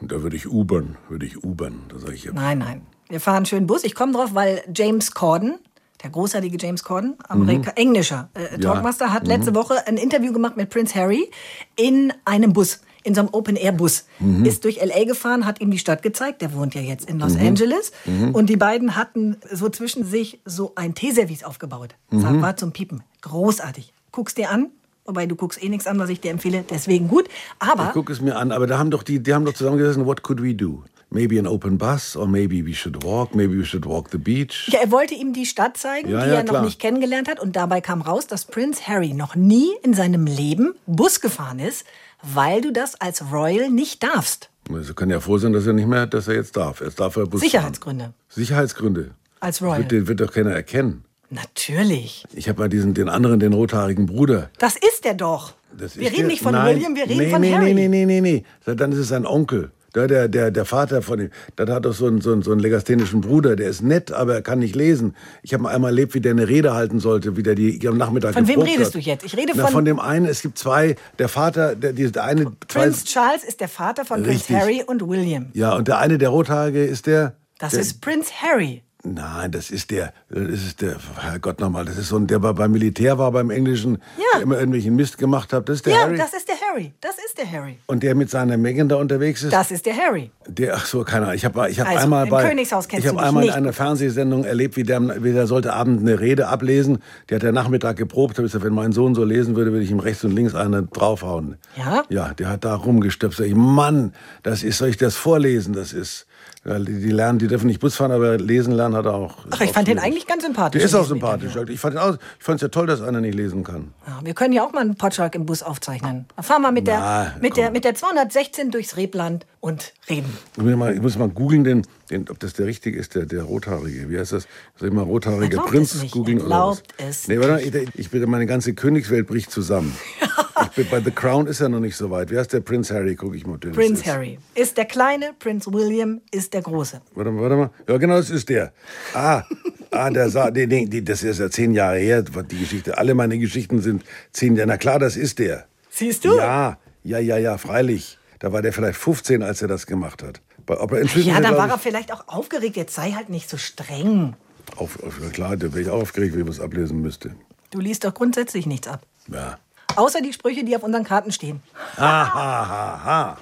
da 0.01 0.21
würde 0.21 0.35
ich 0.35 0.47
U-Bahn, 0.51 0.97
würde 1.09 1.25
ich 1.25 1.43
U-Bahn. 1.43 1.83
Da 1.89 1.97
sage 1.97 2.13
ich 2.13 2.25
ja. 2.25 2.33
Nein, 2.33 2.59
nein. 2.59 2.81
Wir 3.09 3.19
fahren 3.19 3.45
schön 3.45 3.67
Bus. 3.67 3.83
Ich 3.83 3.95
komme 3.95 4.13
drauf, 4.13 4.31
weil 4.33 4.63
James 4.75 5.11
Corden, 5.11 5.55
der 6.03 6.09
großartige 6.09 6.57
James 6.59 6.83
Corden, 6.83 7.15
Amerika 7.27 7.71
englischer 7.75 8.29
äh, 8.33 8.39
Mhm. 8.39 8.45
Ja. 8.45 8.57
Mhm. 8.57 8.61
Talkmaster, 8.61 9.13
hat 9.13 9.27
letzte 9.27 9.53
Woche 9.55 9.87
ein 9.87 9.97
Interview 9.97 10.33
gemacht 10.33 10.57
mit 10.57 10.69
Prince 10.69 10.95
Harry 10.95 11.29
in 11.75 12.13
einem 12.25 12.53
Bus. 12.53 12.81
In 13.03 13.13
so 13.13 13.21
einem 13.21 13.29
Open-Air-Bus. 13.33 14.05
Mhm. 14.19 14.45
Ist 14.45 14.63
durch 14.63 14.79
L.A. 14.79 15.03
gefahren, 15.03 15.45
hat 15.45 15.61
ihm 15.61 15.69
die 15.69 15.77
Stadt 15.77 16.01
gezeigt. 16.01 16.41
Der 16.41 16.53
wohnt 16.55 16.73
ja 16.73 16.81
jetzt 16.81 17.07
in 17.07 17.19
Los 17.19 17.35
Angeles. 17.37 17.91
Mhm. 18.05 18.33
Und 18.33 18.47
die 18.49 18.57
beiden 18.57 18.95
hatten 18.95 19.37
so 19.51 19.69
zwischen 19.69 20.03
sich 20.03 20.41
so 20.43 20.71
ein 20.75 20.95
Teeservice 20.95 21.43
aufgebaut. 21.43 21.93
Das 22.09 22.23
Mhm. 22.23 22.41
war 22.41 22.57
zum 22.57 22.71
Piepen. 22.71 23.03
Großartig. 23.21 23.93
Guck's 24.11 24.33
dir 24.33 24.49
an. 24.49 24.71
Wobei 25.05 25.27
du 25.27 25.35
guckst 25.35 25.61
eh 25.63 25.69
nichts 25.69 25.85
an, 25.85 25.99
was 25.99 26.09
ich 26.09 26.19
dir 26.19 26.31
empfehle. 26.31 26.65
Deswegen 26.67 27.07
gut. 27.07 27.29
Aber 27.59 27.85
Ich 27.89 27.93
gucke 27.93 28.11
es 28.11 28.21
mir 28.21 28.37
an, 28.37 28.51
aber 28.51 28.65
da 28.65 28.79
haben 28.79 28.89
doch 28.89 29.03
die, 29.03 29.21
die 29.21 29.35
haben 29.35 29.45
doch 29.45 29.53
zusammengesessen, 29.53 30.07
what 30.07 30.23
could 30.23 30.41
we 30.41 30.55
do? 30.55 30.81
Maybe 31.11 31.39
an 31.39 31.47
open 31.47 31.77
bus, 31.77 32.17
or 32.17 32.27
maybe 32.27 32.65
we 32.65 32.73
should 32.73 33.03
walk, 33.03 33.35
maybe 33.35 33.57
we 33.57 33.63
should 33.63 33.85
walk 33.85 34.09
the 34.11 34.17
beach. 34.17 34.67
Ja, 34.71 34.79
er 34.81 34.91
wollte 34.91 35.13
ihm 35.15 35.31
die 35.33 35.45
Stadt 35.45 35.77
zeigen, 35.77 36.09
Ja, 36.09 36.23
die 36.23 36.29
ja, 36.29 36.35
er 36.37 36.43
noch 36.43 36.49
klar. 36.49 36.65
nicht 36.65 36.79
kennengelernt 36.79 37.29
hat. 37.29 37.39
Und 37.39 37.55
dabei 37.55 37.79
kam 37.79 38.01
raus, 38.01 38.27
dass 38.27 38.45
Prince 38.45 38.85
Harry 38.87 39.13
noch 39.13 39.35
nie 39.35 39.69
in 39.83 39.93
seinem 39.93 40.25
Leben 40.25 40.73
Bus 40.87 41.21
gefahren 41.21 41.59
ist, 41.59 41.85
weil 42.21 42.61
du 42.61 42.71
das 42.73 42.99
als 42.99 43.31
Royal 43.31 43.69
nicht 43.69 44.03
darfst. 44.03 44.49
Also 44.73 44.93
kann 44.95 45.09
ja 45.11 45.19
froh 45.19 45.37
sein, 45.37 45.53
dass 45.53 45.67
er 45.67 45.73
nicht 45.73 45.87
mehr, 45.87 46.07
dass 46.07 46.27
er 46.27 46.33
jetzt 46.35 46.57
darf. 46.57 46.81
Jetzt 46.81 46.99
darf 46.99 47.15
er 47.15 47.27
Bus 47.27 47.39
Sicherheitsgründe. 47.41 48.05
fahren. 48.05 48.13
Sicherheitsgründe. 48.29 49.11
Als 49.39 49.59
Das 49.59 49.67
Royal. 49.67 49.77
wird, 49.79 49.91
den 49.91 50.07
wird 50.07 50.19
doch 50.21 50.31
keiner 50.33 50.51
erkennen. 50.51 51.05
Natürlich. 51.29 52.25
Ich 52.33 52.49
habe 52.49 52.59
mal 52.61 52.69
diesen, 52.69 52.93
den 52.93 53.09
anderen, 53.09 53.39
den 53.39 53.53
rothaarigen 53.53 54.05
Bruder. 54.07 54.49
Das 54.57 54.75
ist 54.75 55.05
er 55.05 55.13
doch. 55.13 55.53
Das 55.77 55.97
wir 55.97 56.07
reden 56.07 56.17
der- 56.17 56.27
nicht 56.27 56.41
von 56.41 56.53
Nein. 56.53 56.75
William, 56.77 56.95
wir 56.95 57.03
reden 57.03 57.17
nee, 57.17 57.29
von 57.29 57.41
nee, 57.41 57.53
Harry. 57.53 57.73
Nee, 57.73 57.87
nee, 57.87 58.05
nee, 58.05 58.21
nee, 58.21 58.43
nee. 58.65 58.73
Dann 58.75 58.91
ist 58.91 58.97
es 58.97 59.09
sein 59.09 59.25
Onkel. 59.25 59.71
Der, 59.95 60.07
der, 60.07 60.27
der, 60.27 60.51
der 60.51 60.65
Vater 60.65 61.01
von 61.01 61.19
ihm, 61.21 61.29
der 61.57 61.67
hat 61.73 61.85
doch 61.85 61.93
so 61.93 62.05
einen, 62.07 62.19
so, 62.21 62.33
einen, 62.33 62.41
so 62.41 62.51
einen 62.51 62.59
legasthenischen 62.59 63.21
Bruder, 63.21 63.55
der 63.55 63.69
ist 63.69 63.81
nett, 63.81 64.11
aber 64.11 64.33
er 64.35 64.41
kann 64.41 64.59
nicht 64.59 64.75
lesen. 64.75 65.15
Ich 65.41 65.53
habe 65.53 65.63
mal 65.63 65.69
einmal 65.73 65.91
erlebt, 65.91 66.13
wie 66.13 66.21
der 66.21 66.31
eine 66.33 66.47
Rede 66.47 66.73
halten 66.73 66.99
sollte, 66.99 67.37
wie 67.37 67.43
der 67.43 67.55
die 67.55 67.85
am 67.87 67.97
Nachmittag 67.97 68.33
Von 68.33 68.47
wem 68.47 68.61
redest 68.61 68.87
hat. 68.87 68.95
du 68.95 68.99
jetzt? 68.99 69.23
Ich 69.25 69.37
rede 69.37 69.53
Na, 69.55 69.63
von- 69.63 69.71
von 69.71 69.85
dem 69.85 69.99
einen, 69.99 70.25
es 70.25 70.41
gibt 70.41 70.57
zwei, 70.57 70.95
der 71.17 71.29
Vater, 71.29 71.75
der, 71.75 71.93
der 71.93 72.23
eine, 72.23 72.51
Prince 72.67 73.05
Charles 73.05 73.43
ist 73.43 73.61
der 73.61 73.69
Vater 73.69 74.03
von 74.05 74.23
Richtig. 74.25 74.47
Prince 74.47 74.61
Harry 74.61 74.83
und 74.85 75.07
William. 75.07 75.47
ja, 75.53 75.73
und 75.75 75.87
der 75.87 75.97
eine, 75.99 76.17
der 76.17 76.29
Rothaarige, 76.29 76.83
ist 76.83 77.07
der... 77.07 77.35
Das 77.59 77.71
der, 77.71 77.79
ist 77.81 78.01
Prince 78.01 78.31
Harry. 78.41 78.83
Nein, 79.07 79.51
das 79.51 79.69
ist 79.69 79.91
der, 79.91 80.13
das 80.29 80.49
ist 80.63 80.81
der, 80.81 80.95
Herrgott 81.19 81.59
nochmal, 81.59 81.85
das 81.85 81.97
ist 81.97 82.07
so 82.09 82.17
ein, 82.17 82.25
der 82.25 82.39
beim 82.39 82.71
Militär 82.71 83.17
war, 83.19 83.31
beim 83.31 83.51
Englischen, 83.51 83.99
Ja. 84.17 84.23
der 84.33 84.41
immer 84.41 84.55
irgendwelchen 84.55 84.95
Mist 84.95 85.17
gemacht 85.19 85.53
hat, 85.53 85.69
das 85.69 85.75
ist 85.77 85.85
der 85.85 85.93
Ja, 85.93 85.99
Harry. 86.01 86.17
das 86.17 86.33
ist 86.33 86.47
der 86.47 86.55
Harry. 86.55 86.91
Das 87.01 87.15
ist 87.23 87.37
der 87.37 87.51
Harry. 87.51 87.77
und 87.85 88.01
der 88.01 88.15
mit 88.15 88.29
seiner 88.31 88.57
Megan 88.57 88.89
da 88.89 88.95
unterwegs 88.95 89.43
ist, 89.43 89.53
Das 89.53 89.69
ist 89.69 89.85
der 89.85 89.95
Harry. 89.95 90.31
der, 90.47 90.75
ach 90.75 90.85
so, 90.85 91.03
keine 91.03 91.25
Ahnung, 91.25 91.35
ich 91.35 91.45
habe 91.45 91.69
ich 91.69 91.79
hab 91.79 91.87
Also, 91.87 91.99
einmal 92.03 92.25
bei, 92.25 92.49
Königshaus 92.49 92.87
kennst 92.87 93.05
ich 93.05 93.11
habe 93.11 93.21
einmal 93.21 93.43
in 93.43 93.47
nicht. 93.49 93.55
einer 93.57 93.73
Fernsehsendung 93.73 94.43
erlebt, 94.43 94.75
wie 94.75 94.83
der, 94.83 95.23
wie 95.23 95.33
der 95.33 95.45
sollte 95.45 95.73
Abend 95.73 96.01
eine 96.01 96.19
Rede 96.19 96.47
ablesen, 96.47 96.99
der 97.29 97.35
hat 97.35 97.43
der 97.43 97.51
Nachmittag 97.51 97.97
geprobt, 97.97 98.37
habe 98.37 98.47
ich 98.47 98.51
gesagt, 98.53 98.65
wenn 98.65 98.73
mein 98.73 98.91
Sohn 98.91 99.13
so 99.13 99.23
lesen 99.23 99.55
würde, 99.55 99.71
würde 99.71 99.83
ich 99.85 99.91
ihm 99.91 99.99
rechts 99.99 100.23
und 100.23 100.31
links 100.31 100.55
eine 100.55 100.81
draufhauen. 100.83 101.57
Ja? 101.77 102.03
Ja, 102.09 102.33
der 102.33 102.49
hat 102.49 102.65
da 102.65 102.73
rumgestöpselt. 102.75 103.47
Sag 103.49 103.51
Ich, 103.51 103.55
Mann, 103.55 104.13
das 104.41 104.63
ist, 104.63 104.79
soll 104.79 104.89
ich 104.89 104.97
das 104.97 105.15
vorlesen? 105.15 105.73
Das 105.73 105.93
ist, 105.93 106.25
ja, 106.67 106.79
die, 106.79 107.11
lernen, 107.11 107.37
die 107.37 107.47
dürfen 107.47 107.67
nicht 107.67 107.79
Bus 107.79 107.95
fahren, 107.95 108.11
aber 108.11 108.37
lesen 108.37 108.73
lernen 108.73 108.95
hat 108.95 109.05
er 109.05 109.13
auch. 109.13 109.35
Ach, 109.51 109.61
ich 109.61 109.71
fand 109.71 109.87
den 109.87 109.99
eigentlich 109.99 110.25
ganz 110.25 110.43
sympathisch. 110.43 110.79
Der 110.79 110.85
ist 110.87 110.95
auch 110.95 111.05
sympathisch. 111.05 111.55
Ich 111.69 111.79
fand 111.79 111.95
es 111.95 112.61
ja 112.61 112.67
toll, 112.69 112.87
dass 112.87 113.03
einer 113.03 113.21
nicht 113.21 113.35
lesen 113.35 113.63
kann. 113.63 113.93
Ja, 114.07 114.19
wir 114.23 114.33
können 114.33 114.51
ja 114.51 114.63
auch 114.63 114.73
mal 114.73 114.81
einen 114.81 114.95
Potschalk 114.95 115.35
im 115.35 115.45
Bus 115.45 115.61
aufzeichnen. 115.61 116.25
Dann 116.35 116.43
fahren 116.43 116.63
wir 116.63 116.71
mit 116.71 116.87
der, 116.87 116.99
Na, 116.99 117.33
mit 117.39 117.55
der, 117.55 117.69
mit 117.69 117.85
der 117.85 117.93
216 117.93 118.71
durchs 118.71 118.97
Rebland 118.97 119.45
und 119.59 119.93
reden. 120.09 120.35
Ich 120.57 120.63
muss 120.63 120.75
mal, 120.75 120.93
ich 120.93 121.01
muss 121.01 121.17
mal 121.19 121.29
googeln, 121.29 121.63
den, 121.63 121.85
den, 122.09 122.29
ob 122.29 122.39
das 122.39 122.53
der 122.53 122.65
richtige 122.65 122.97
ist, 122.97 123.15
der, 123.15 123.25
der 123.25 123.43
rothaarige. 123.43 124.09
Wie 124.09 124.17
heißt 124.17 124.33
das? 124.33 124.47
Soll 124.75 124.89
ich 124.89 124.93
mal 124.93 125.03
rothaariger 125.03 125.63
Prinz 125.63 125.95
es 125.95 126.11
googeln 126.11 126.41
oder 126.41 126.69
was? 126.69 126.83
es 126.97 127.27
nee, 127.27 127.39
warte, 127.39 127.61
ich, 127.95 128.09
bin, 128.09 128.29
meine 128.29 128.45
ganze 128.45 128.73
Königswelt 128.73 129.27
bricht 129.27 129.51
zusammen. 129.51 129.95
ich 130.61 130.69
bin, 130.69 130.87
bei 130.89 131.01
The 131.01 131.11
Crown 131.11 131.47
ist 131.47 131.61
er 131.61 131.69
noch 131.69 131.79
nicht 131.79 131.95
so 131.95 132.11
weit. 132.11 132.31
Wie 132.31 132.37
heißt 132.37 132.53
der 132.53 132.61
Prinz 132.61 132.91
Harry? 132.91 133.15
Guck 133.15 133.35
ich 133.35 133.45
mal. 133.45 133.57
Prince 133.57 134.01
ist. 134.01 134.05
Harry 134.05 134.37
ist 134.53 134.77
der 134.77 134.85
Kleine, 134.85 135.33
Prince 135.39 135.71
William 135.71 136.21
ist 136.31 136.53
der 136.53 136.61
Große. 136.61 137.01
Warte 137.13 137.31
mal, 137.31 137.41
warte 137.41 137.55
mal. 137.55 137.69
Ja, 137.87 137.97
genau, 137.97 138.17
das 138.17 138.29
ist 138.29 138.49
der. 138.49 138.73
Ah, 139.13 139.43
ah 139.91 140.09
der 140.09 140.29
sah, 140.29 140.51
nee, 140.51 140.65
nee, 140.65 141.01
das 141.01 141.23
ist 141.23 141.39
ja 141.39 141.49
zehn 141.49 141.73
Jahre 141.73 141.97
her, 141.97 142.21
die 142.21 142.59
Geschichte. 142.59 142.97
Alle 142.97 143.15
meine 143.15 143.37
Geschichten 143.39 143.81
sind 143.81 144.03
zehn 144.31 144.55
Jahre. 144.55 144.69
Na 144.69 144.77
klar, 144.77 144.99
das 144.99 145.17
ist 145.17 145.39
der. 145.39 145.65
Siehst 145.89 146.25
du? 146.25 146.35
Ja, 146.35 146.77
ja, 147.03 147.19
ja, 147.19 147.37
ja, 147.37 147.57
freilich. 147.57 148.17
Da 148.39 148.51
war 148.51 148.61
der 148.61 148.73
vielleicht 148.73 148.97
15, 148.97 149.41
als 149.41 149.61
er 149.61 149.67
das 149.67 149.87
gemacht 149.87 150.21
hat. 150.21 150.41
Er 150.67 150.91
inzwischen 151.01 151.29
Ja, 151.29 151.39
dann 151.41 151.55
war 151.57 151.69
er 151.69 151.75
ich, 151.75 151.81
vielleicht 151.81 152.11
auch 152.11 152.27
aufgeregt. 152.27 152.75
Jetzt 152.75 152.95
sei 152.95 153.11
halt 153.11 153.29
nicht 153.29 153.49
so 153.49 153.57
streng. 153.57 154.35
auf, 154.77 155.01
auf, 155.03 155.19
klar, 155.31 155.57
da 155.57 155.71
wäre 155.73 155.81
ich 155.81 155.89
auch 155.89 156.01
aufgeregt, 156.01 156.33
wenn 156.33 156.41
ich 156.41 156.47
was 156.47 156.59
ablesen 156.59 157.01
müsste. 157.01 157.35
Du 157.71 157.79
liest 157.79 158.03
doch 158.03 158.13
grundsätzlich 158.13 158.65
nichts 158.65 158.87
ab. 158.87 159.01
Ja. 159.27 159.57
Außer 159.95 160.21
die 160.21 160.33
Sprüche, 160.33 160.63
die 160.63 160.75
auf 160.75 160.83
unseren 160.83 161.03
Karten 161.03 161.31
stehen. 161.31 161.61
Ha, 161.97 162.33
ha, 162.33 162.67
ha, 162.67 163.03
ha. 163.05 163.37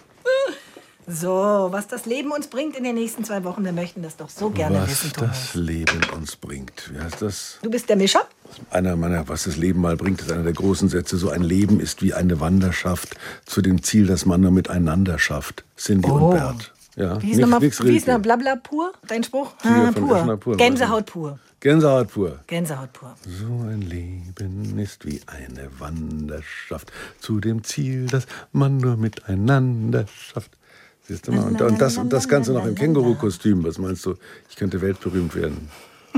So, 1.06 1.68
was 1.72 1.88
das 1.90 2.06
Leben 2.06 2.32
uns 2.32 2.48
bringt 2.48 2.78
in 2.78 2.86
den 2.86 2.96
nächsten 2.96 3.26
zwei 3.26 3.44
Wochen, 3.44 3.66
wir 3.66 3.74
möchten 3.74 4.02
das 4.02 4.16
doch 4.16 4.30
so 4.30 4.50
gerne 4.50 4.80
Was 4.84 4.90
wissen, 4.90 5.12
Thomas. 5.12 5.38
das 5.52 5.56
Leben 5.56 6.00
uns 6.16 6.38
bringt. 6.38 6.92
Wie 6.94 7.00
heißt 7.00 7.22
das? 7.22 7.58
Du 7.62 7.70
bist 7.70 7.90
der 7.90 7.98
Mischer? 7.98 8.22
Einer 8.70 8.96
meiner, 8.96 9.28
was 9.28 9.44
das 9.44 9.58
Leben 9.58 9.82
mal 9.82 9.98
bringt, 9.98 10.22
ist 10.22 10.32
einer 10.32 10.44
der 10.44 10.54
großen 10.54 10.88
Sätze. 10.88 11.18
So 11.18 11.30
ein 11.30 11.42
Leben 11.44 11.82
ist 11.82 12.02
wie 12.02 12.14
eine 12.14 12.40
Wanderschaft 12.40 13.18
zu 13.46 13.62
dem 13.62 13.84
Ziel, 13.84 14.08
das 14.08 14.26
man 14.26 14.40
nur 14.40 14.52
miteinander 14.52 15.20
schafft. 15.20 15.66
Cindy 15.76 16.10
Oh. 16.10 16.14
und 16.30 16.32
Bert. 16.38 16.72
Ja, 16.96 17.20
Wie 17.22 17.32
ist 17.32 17.38
nix- 17.38 17.40
nochmal, 17.40 17.62
wie 17.62 17.68
ist 17.68 17.80
noch 17.80 17.86
Rilke. 18.16 18.20
Blabla 18.20 18.56
pur? 18.58 18.94
Dein 19.08 19.24
Spruch? 19.24 19.52
Ah, 19.64 19.92
pur. 19.96 20.38
Pur, 20.38 20.58
Gänsehaut 20.58 21.06
pur. 21.08 21.40
Gänsehaut 21.60 22.08
pur. 22.12 22.40
Gänsehaut 22.46 22.94
pur. 22.94 23.16
So 23.26 23.48
ein 23.68 23.82
Leben 23.82 24.78
ist 24.78 25.04
wie 25.06 25.20
eine 25.26 25.70
Wanderschaft 25.80 26.92
zu 27.20 27.40
dem 27.40 27.64
Ziel, 27.64 28.06
das 28.08 28.26
man 28.52 28.78
nur 28.78 28.98
miteinander 28.98 30.06
schafft. 30.08 30.52
Siehst 31.08 31.28
du 31.28 31.32
mal? 31.32 31.48
Und, 31.48 31.62
und, 31.62 31.82
das, 31.82 31.98
und 31.98 32.12
das 32.14 32.28
Ganze 32.30 32.54
noch 32.54 32.66
im 32.66 32.76
Känguru-Kostüm. 32.76 33.64
Was 33.66 33.78
meinst 33.78 34.06
du? 34.06 34.16
Ich 34.50 34.56
könnte 34.56 34.80
weltberühmt 34.82 35.34
werden. 35.36 35.70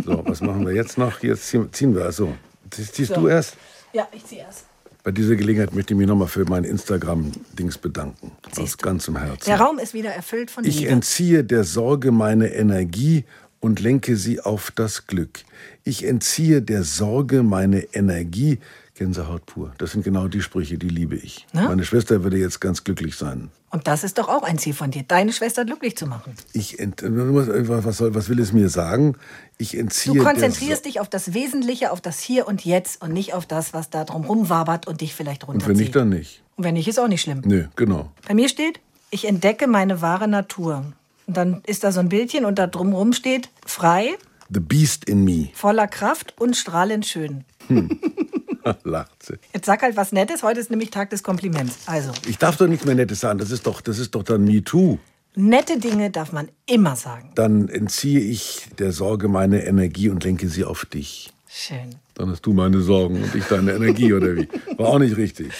So, 0.04 0.24
was 0.28 0.42
machen 0.42 0.66
wir 0.68 0.74
jetzt 0.74 0.98
noch? 0.98 1.24
Jetzt 1.24 1.48
ziehen, 1.48 1.96
wir. 1.96 2.04
Also, 2.06 2.36
ziehst 2.70 3.14
So. 3.14 3.22
du 3.22 3.28
erst? 3.30 3.56
Ja, 3.94 4.08
ich 4.12 4.26
zieh 4.26 4.38
erst. 4.38 4.66
Bei 5.06 5.12
dieser 5.12 5.36
Gelegenheit 5.36 5.72
möchte 5.76 5.94
ich 5.94 6.00
mich 6.00 6.08
nochmal 6.08 6.28
für 6.28 6.46
mein 6.46 6.64
Instagram-Dings 6.64 7.78
bedanken. 7.78 8.32
Aus 8.50 8.56
Siehst 8.56 8.82
du. 8.82 8.86
ganzem 8.88 9.16
Herzen. 9.16 9.46
Der 9.46 9.60
Raum 9.62 9.78
ist 9.78 9.94
wieder 9.94 10.10
erfüllt 10.10 10.50
von 10.50 10.66
Ich 10.66 10.80
Liebe. 10.80 10.90
entziehe 10.90 11.44
der 11.44 11.64
Sorge 11.64 12.12
meine 12.12 12.52
Energie 12.56 13.24
und 13.60 13.80
lenke 13.80 14.18
sie 14.18 14.42
auf 14.42 14.72
das 14.72 15.06
Glück. 15.06 15.44
Ich 15.84 16.06
entziehe 16.06 16.64
der 16.64 16.84
Sorge 16.84 17.44
meine 17.44 17.82
Energie, 17.94 18.58
Gänsehaut 18.96 19.46
pur. 19.46 19.74
Das 19.78 19.92
sind 19.92 20.04
genau 20.04 20.28
die 20.28 20.42
Sprüche, 20.42 20.78
die 20.78 20.88
liebe 20.88 21.16
ich. 21.16 21.46
Na? 21.54 21.68
Meine 21.68 21.84
Schwester 21.84 22.24
würde 22.24 22.38
jetzt 22.38 22.62
ganz 22.62 22.84
glücklich 22.84 23.16
sein. 23.16 23.50
Und 23.70 23.88
das 23.88 24.06
ist 24.06 24.18
doch 24.18 24.30
auch 24.30 24.44
ein 24.44 24.58
Ziel 24.58 24.74
von 24.74 24.92
dir, 24.92 25.04
deine 25.04 25.34
Schwester 25.34 25.66
glücklich 25.66 25.98
zu 25.98 26.08
machen. 26.08 26.34
Ich 26.54 26.80
ent 26.80 27.04
was, 27.04 27.98
soll, 27.98 28.16
was 28.16 28.30
will 28.30 28.40
es 28.40 28.54
mir 28.54 28.70
sagen? 28.70 29.18
Ich 29.58 29.78
entziehe. 29.78 30.16
Du 30.16 30.24
konzentrierst 30.24 30.86
dich 30.86 31.02
auf 31.02 31.10
das 31.10 31.34
Wesentliche, 31.34 31.92
auf 31.92 32.00
das 32.00 32.20
Hier 32.22 32.48
und 32.48 32.64
Jetzt 32.64 33.02
und 33.02 33.12
nicht 33.12 33.34
auf 33.34 33.46
das, 33.46 33.74
was 33.74 33.90
da 33.90 34.06
drumherum 34.06 34.50
wabert 34.50 34.88
und 34.88 35.02
dich 35.02 35.14
vielleicht 35.14 35.44
Und 35.44 35.50
wenn 35.50 35.54
runterzieht. 35.62 35.78
nicht, 35.78 35.96
dann 35.96 36.10
nicht. 36.10 36.42
Und 36.56 36.64
wenn 36.64 36.76
nicht, 36.76 36.88
ist 36.88 37.00
auch 37.00 37.10
nicht 37.10 37.22
schlimm. 37.22 37.42
Nö, 37.44 37.66
genau. 37.76 38.12
Bei 38.28 38.34
mir 38.34 38.48
steht, 38.48 38.80
ich 39.12 39.28
entdecke 39.28 39.68
meine 39.68 40.02
wahre 40.02 40.30
Natur. 40.30 40.86
Und 41.28 41.36
dann 41.36 41.62
ist 41.66 41.84
da 41.84 41.92
so 41.92 42.00
ein 42.00 42.08
Bildchen 42.08 42.46
und 42.46 42.58
da 42.60 42.68
drumherum 42.68 43.12
steht, 43.12 43.50
frei, 43.66 44.16
The 44.54 44.60
Beast 44.62 45.06
in 45.10 45.26
me. 45.26 45.50
voller 45.54 45.88
Kraft 45.88 46.34
und 46.40 46.56
strahlend 46.56 47.06
schön. 47.06 47.44
Lacht 48.84 49.24
sie. 49.24 49.36
Jetzt 49.54 49.66
sag 49.66 49.82
halt 49.82 49.96
was 49.96 50.12
Nettes, 50.12 50.44
heute 50.44 50.60
ist 50.60 50.70
nämlich 50.72 50.90
Tag 50.90 51.10
des 51.12 51.24
Kompliments. 51.24 51.78
Also, 51.86 52.12
Ich 52.28 52.38
darf 52.38 52.58
doch 52.58 52.68
nichts 52.68 52.86
mehr 52.86 52.96
Nettes 52.96 53.20
sagen. 53.20 53.40
Das 53.40 53.52
ist 53.52 53.66
doch, 53.68 53.82
das 53.82 54.00
ist 54.00 54.16
doch 54.16 54.24
dann 54.24 54.44
Me 54.44 54.64
Too. 54.64 54.98
nette 55.36 55.80
Dinge 55.80 56.10
darf 56.12 56.32
man 56.32 56.50
immer 56.66 56.96
sagen. 56.96 57.32
Dann 57.36 57.68
entziehe 57.70 58.20
ich 58.22 58.68
der 58.80 58.92
Sorge 58.92 59.28
meine 59.28 59.66
Energie 59.66 60.10
und 60.10 60.24
lenke 60.24 60.48
sie 60.50 60.64
auf 60.64 60.86
dich. 60.86 61.32
Schön. 61.48 61.96
Dann 62.16 62.30
hast 62.32 62.46
du 62.46 62.54
meine 62.54 62.82
Sorgen 62.82 63.24
und 63.24 63.36
ich 63.36 63.46
deine 63.46 63.74
Energie, 63.74 64.14
oder 64.14 64.36
wie? 64.36 64.48
War 64.78 64.88
auch 64.88 65.00
nicht 65.00 65.16
richtig. 65.18 65.52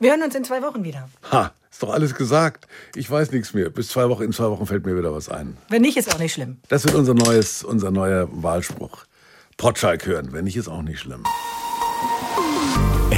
Wir 0.00 0.10
hören 0.10 0.22
uns 0.22 0.34
in 0.34 0.44
zwei 0.44 0.60
Wochen 0.62 0.84
wieder. 0.84 1.08
Ha, 1.32 1.52
ist 1.70 1.82
doch 1.82 1.92
alles 1.92 2.14
gesagt. 2.14 2.66
Ich 2.94 3.10
weiß 3.10 3.30
nichts 3.32 3.54
mehr. 3.54 3.70
Bis 3.70 3.88
zwei 3.88 4.08
Wochen, 4.08 4.22
in 4.24 4.32
zwei 4.32 4.50
Wochen 4.50 4.66
fällt 4.66 4.84
mir 4.84 4.96
wieder 4.98 5.14
was 5.14 5.28
ein. 5.28 5.56
Wenn 5.70 5.82
nicht, 5.82 5.96
ist 5.96 6.14
auch 6.14 6.18
nicht 6.18 6.34
schlimm. 6.34 6.58
Das 6.68 6.84
wird 6.84 6.94
unser 6.94 7.14
neues, 7.14 7.64
unser 7.64 7.90
neuer 7.90 8.28
Wahlspruch. 8.30 9.04
Potschalk 9.56 10.04
hören, 10.06 10.32
wenn 10.32 10.44
nicht, 10.44 10.56
ist 10.56 10.68
auch 10.68 10.82
nicht 10.82 10.98
schlimm. 11.00 11.22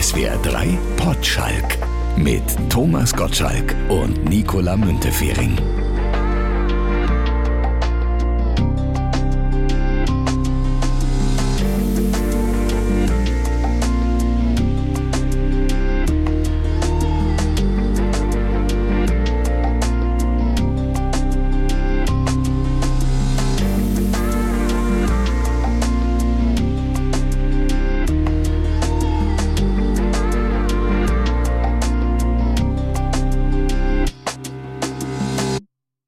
SWR 0.01 0.37
3 0.43 0.79
Potschalk 0.99 1.79
mit 2.19 2.43
Thomas 2.69 3.15
Gottschalk 3.15 3.75
und 3.89 4.29
Nicola 4.29 4.77
Müntefering. 4.77 5.86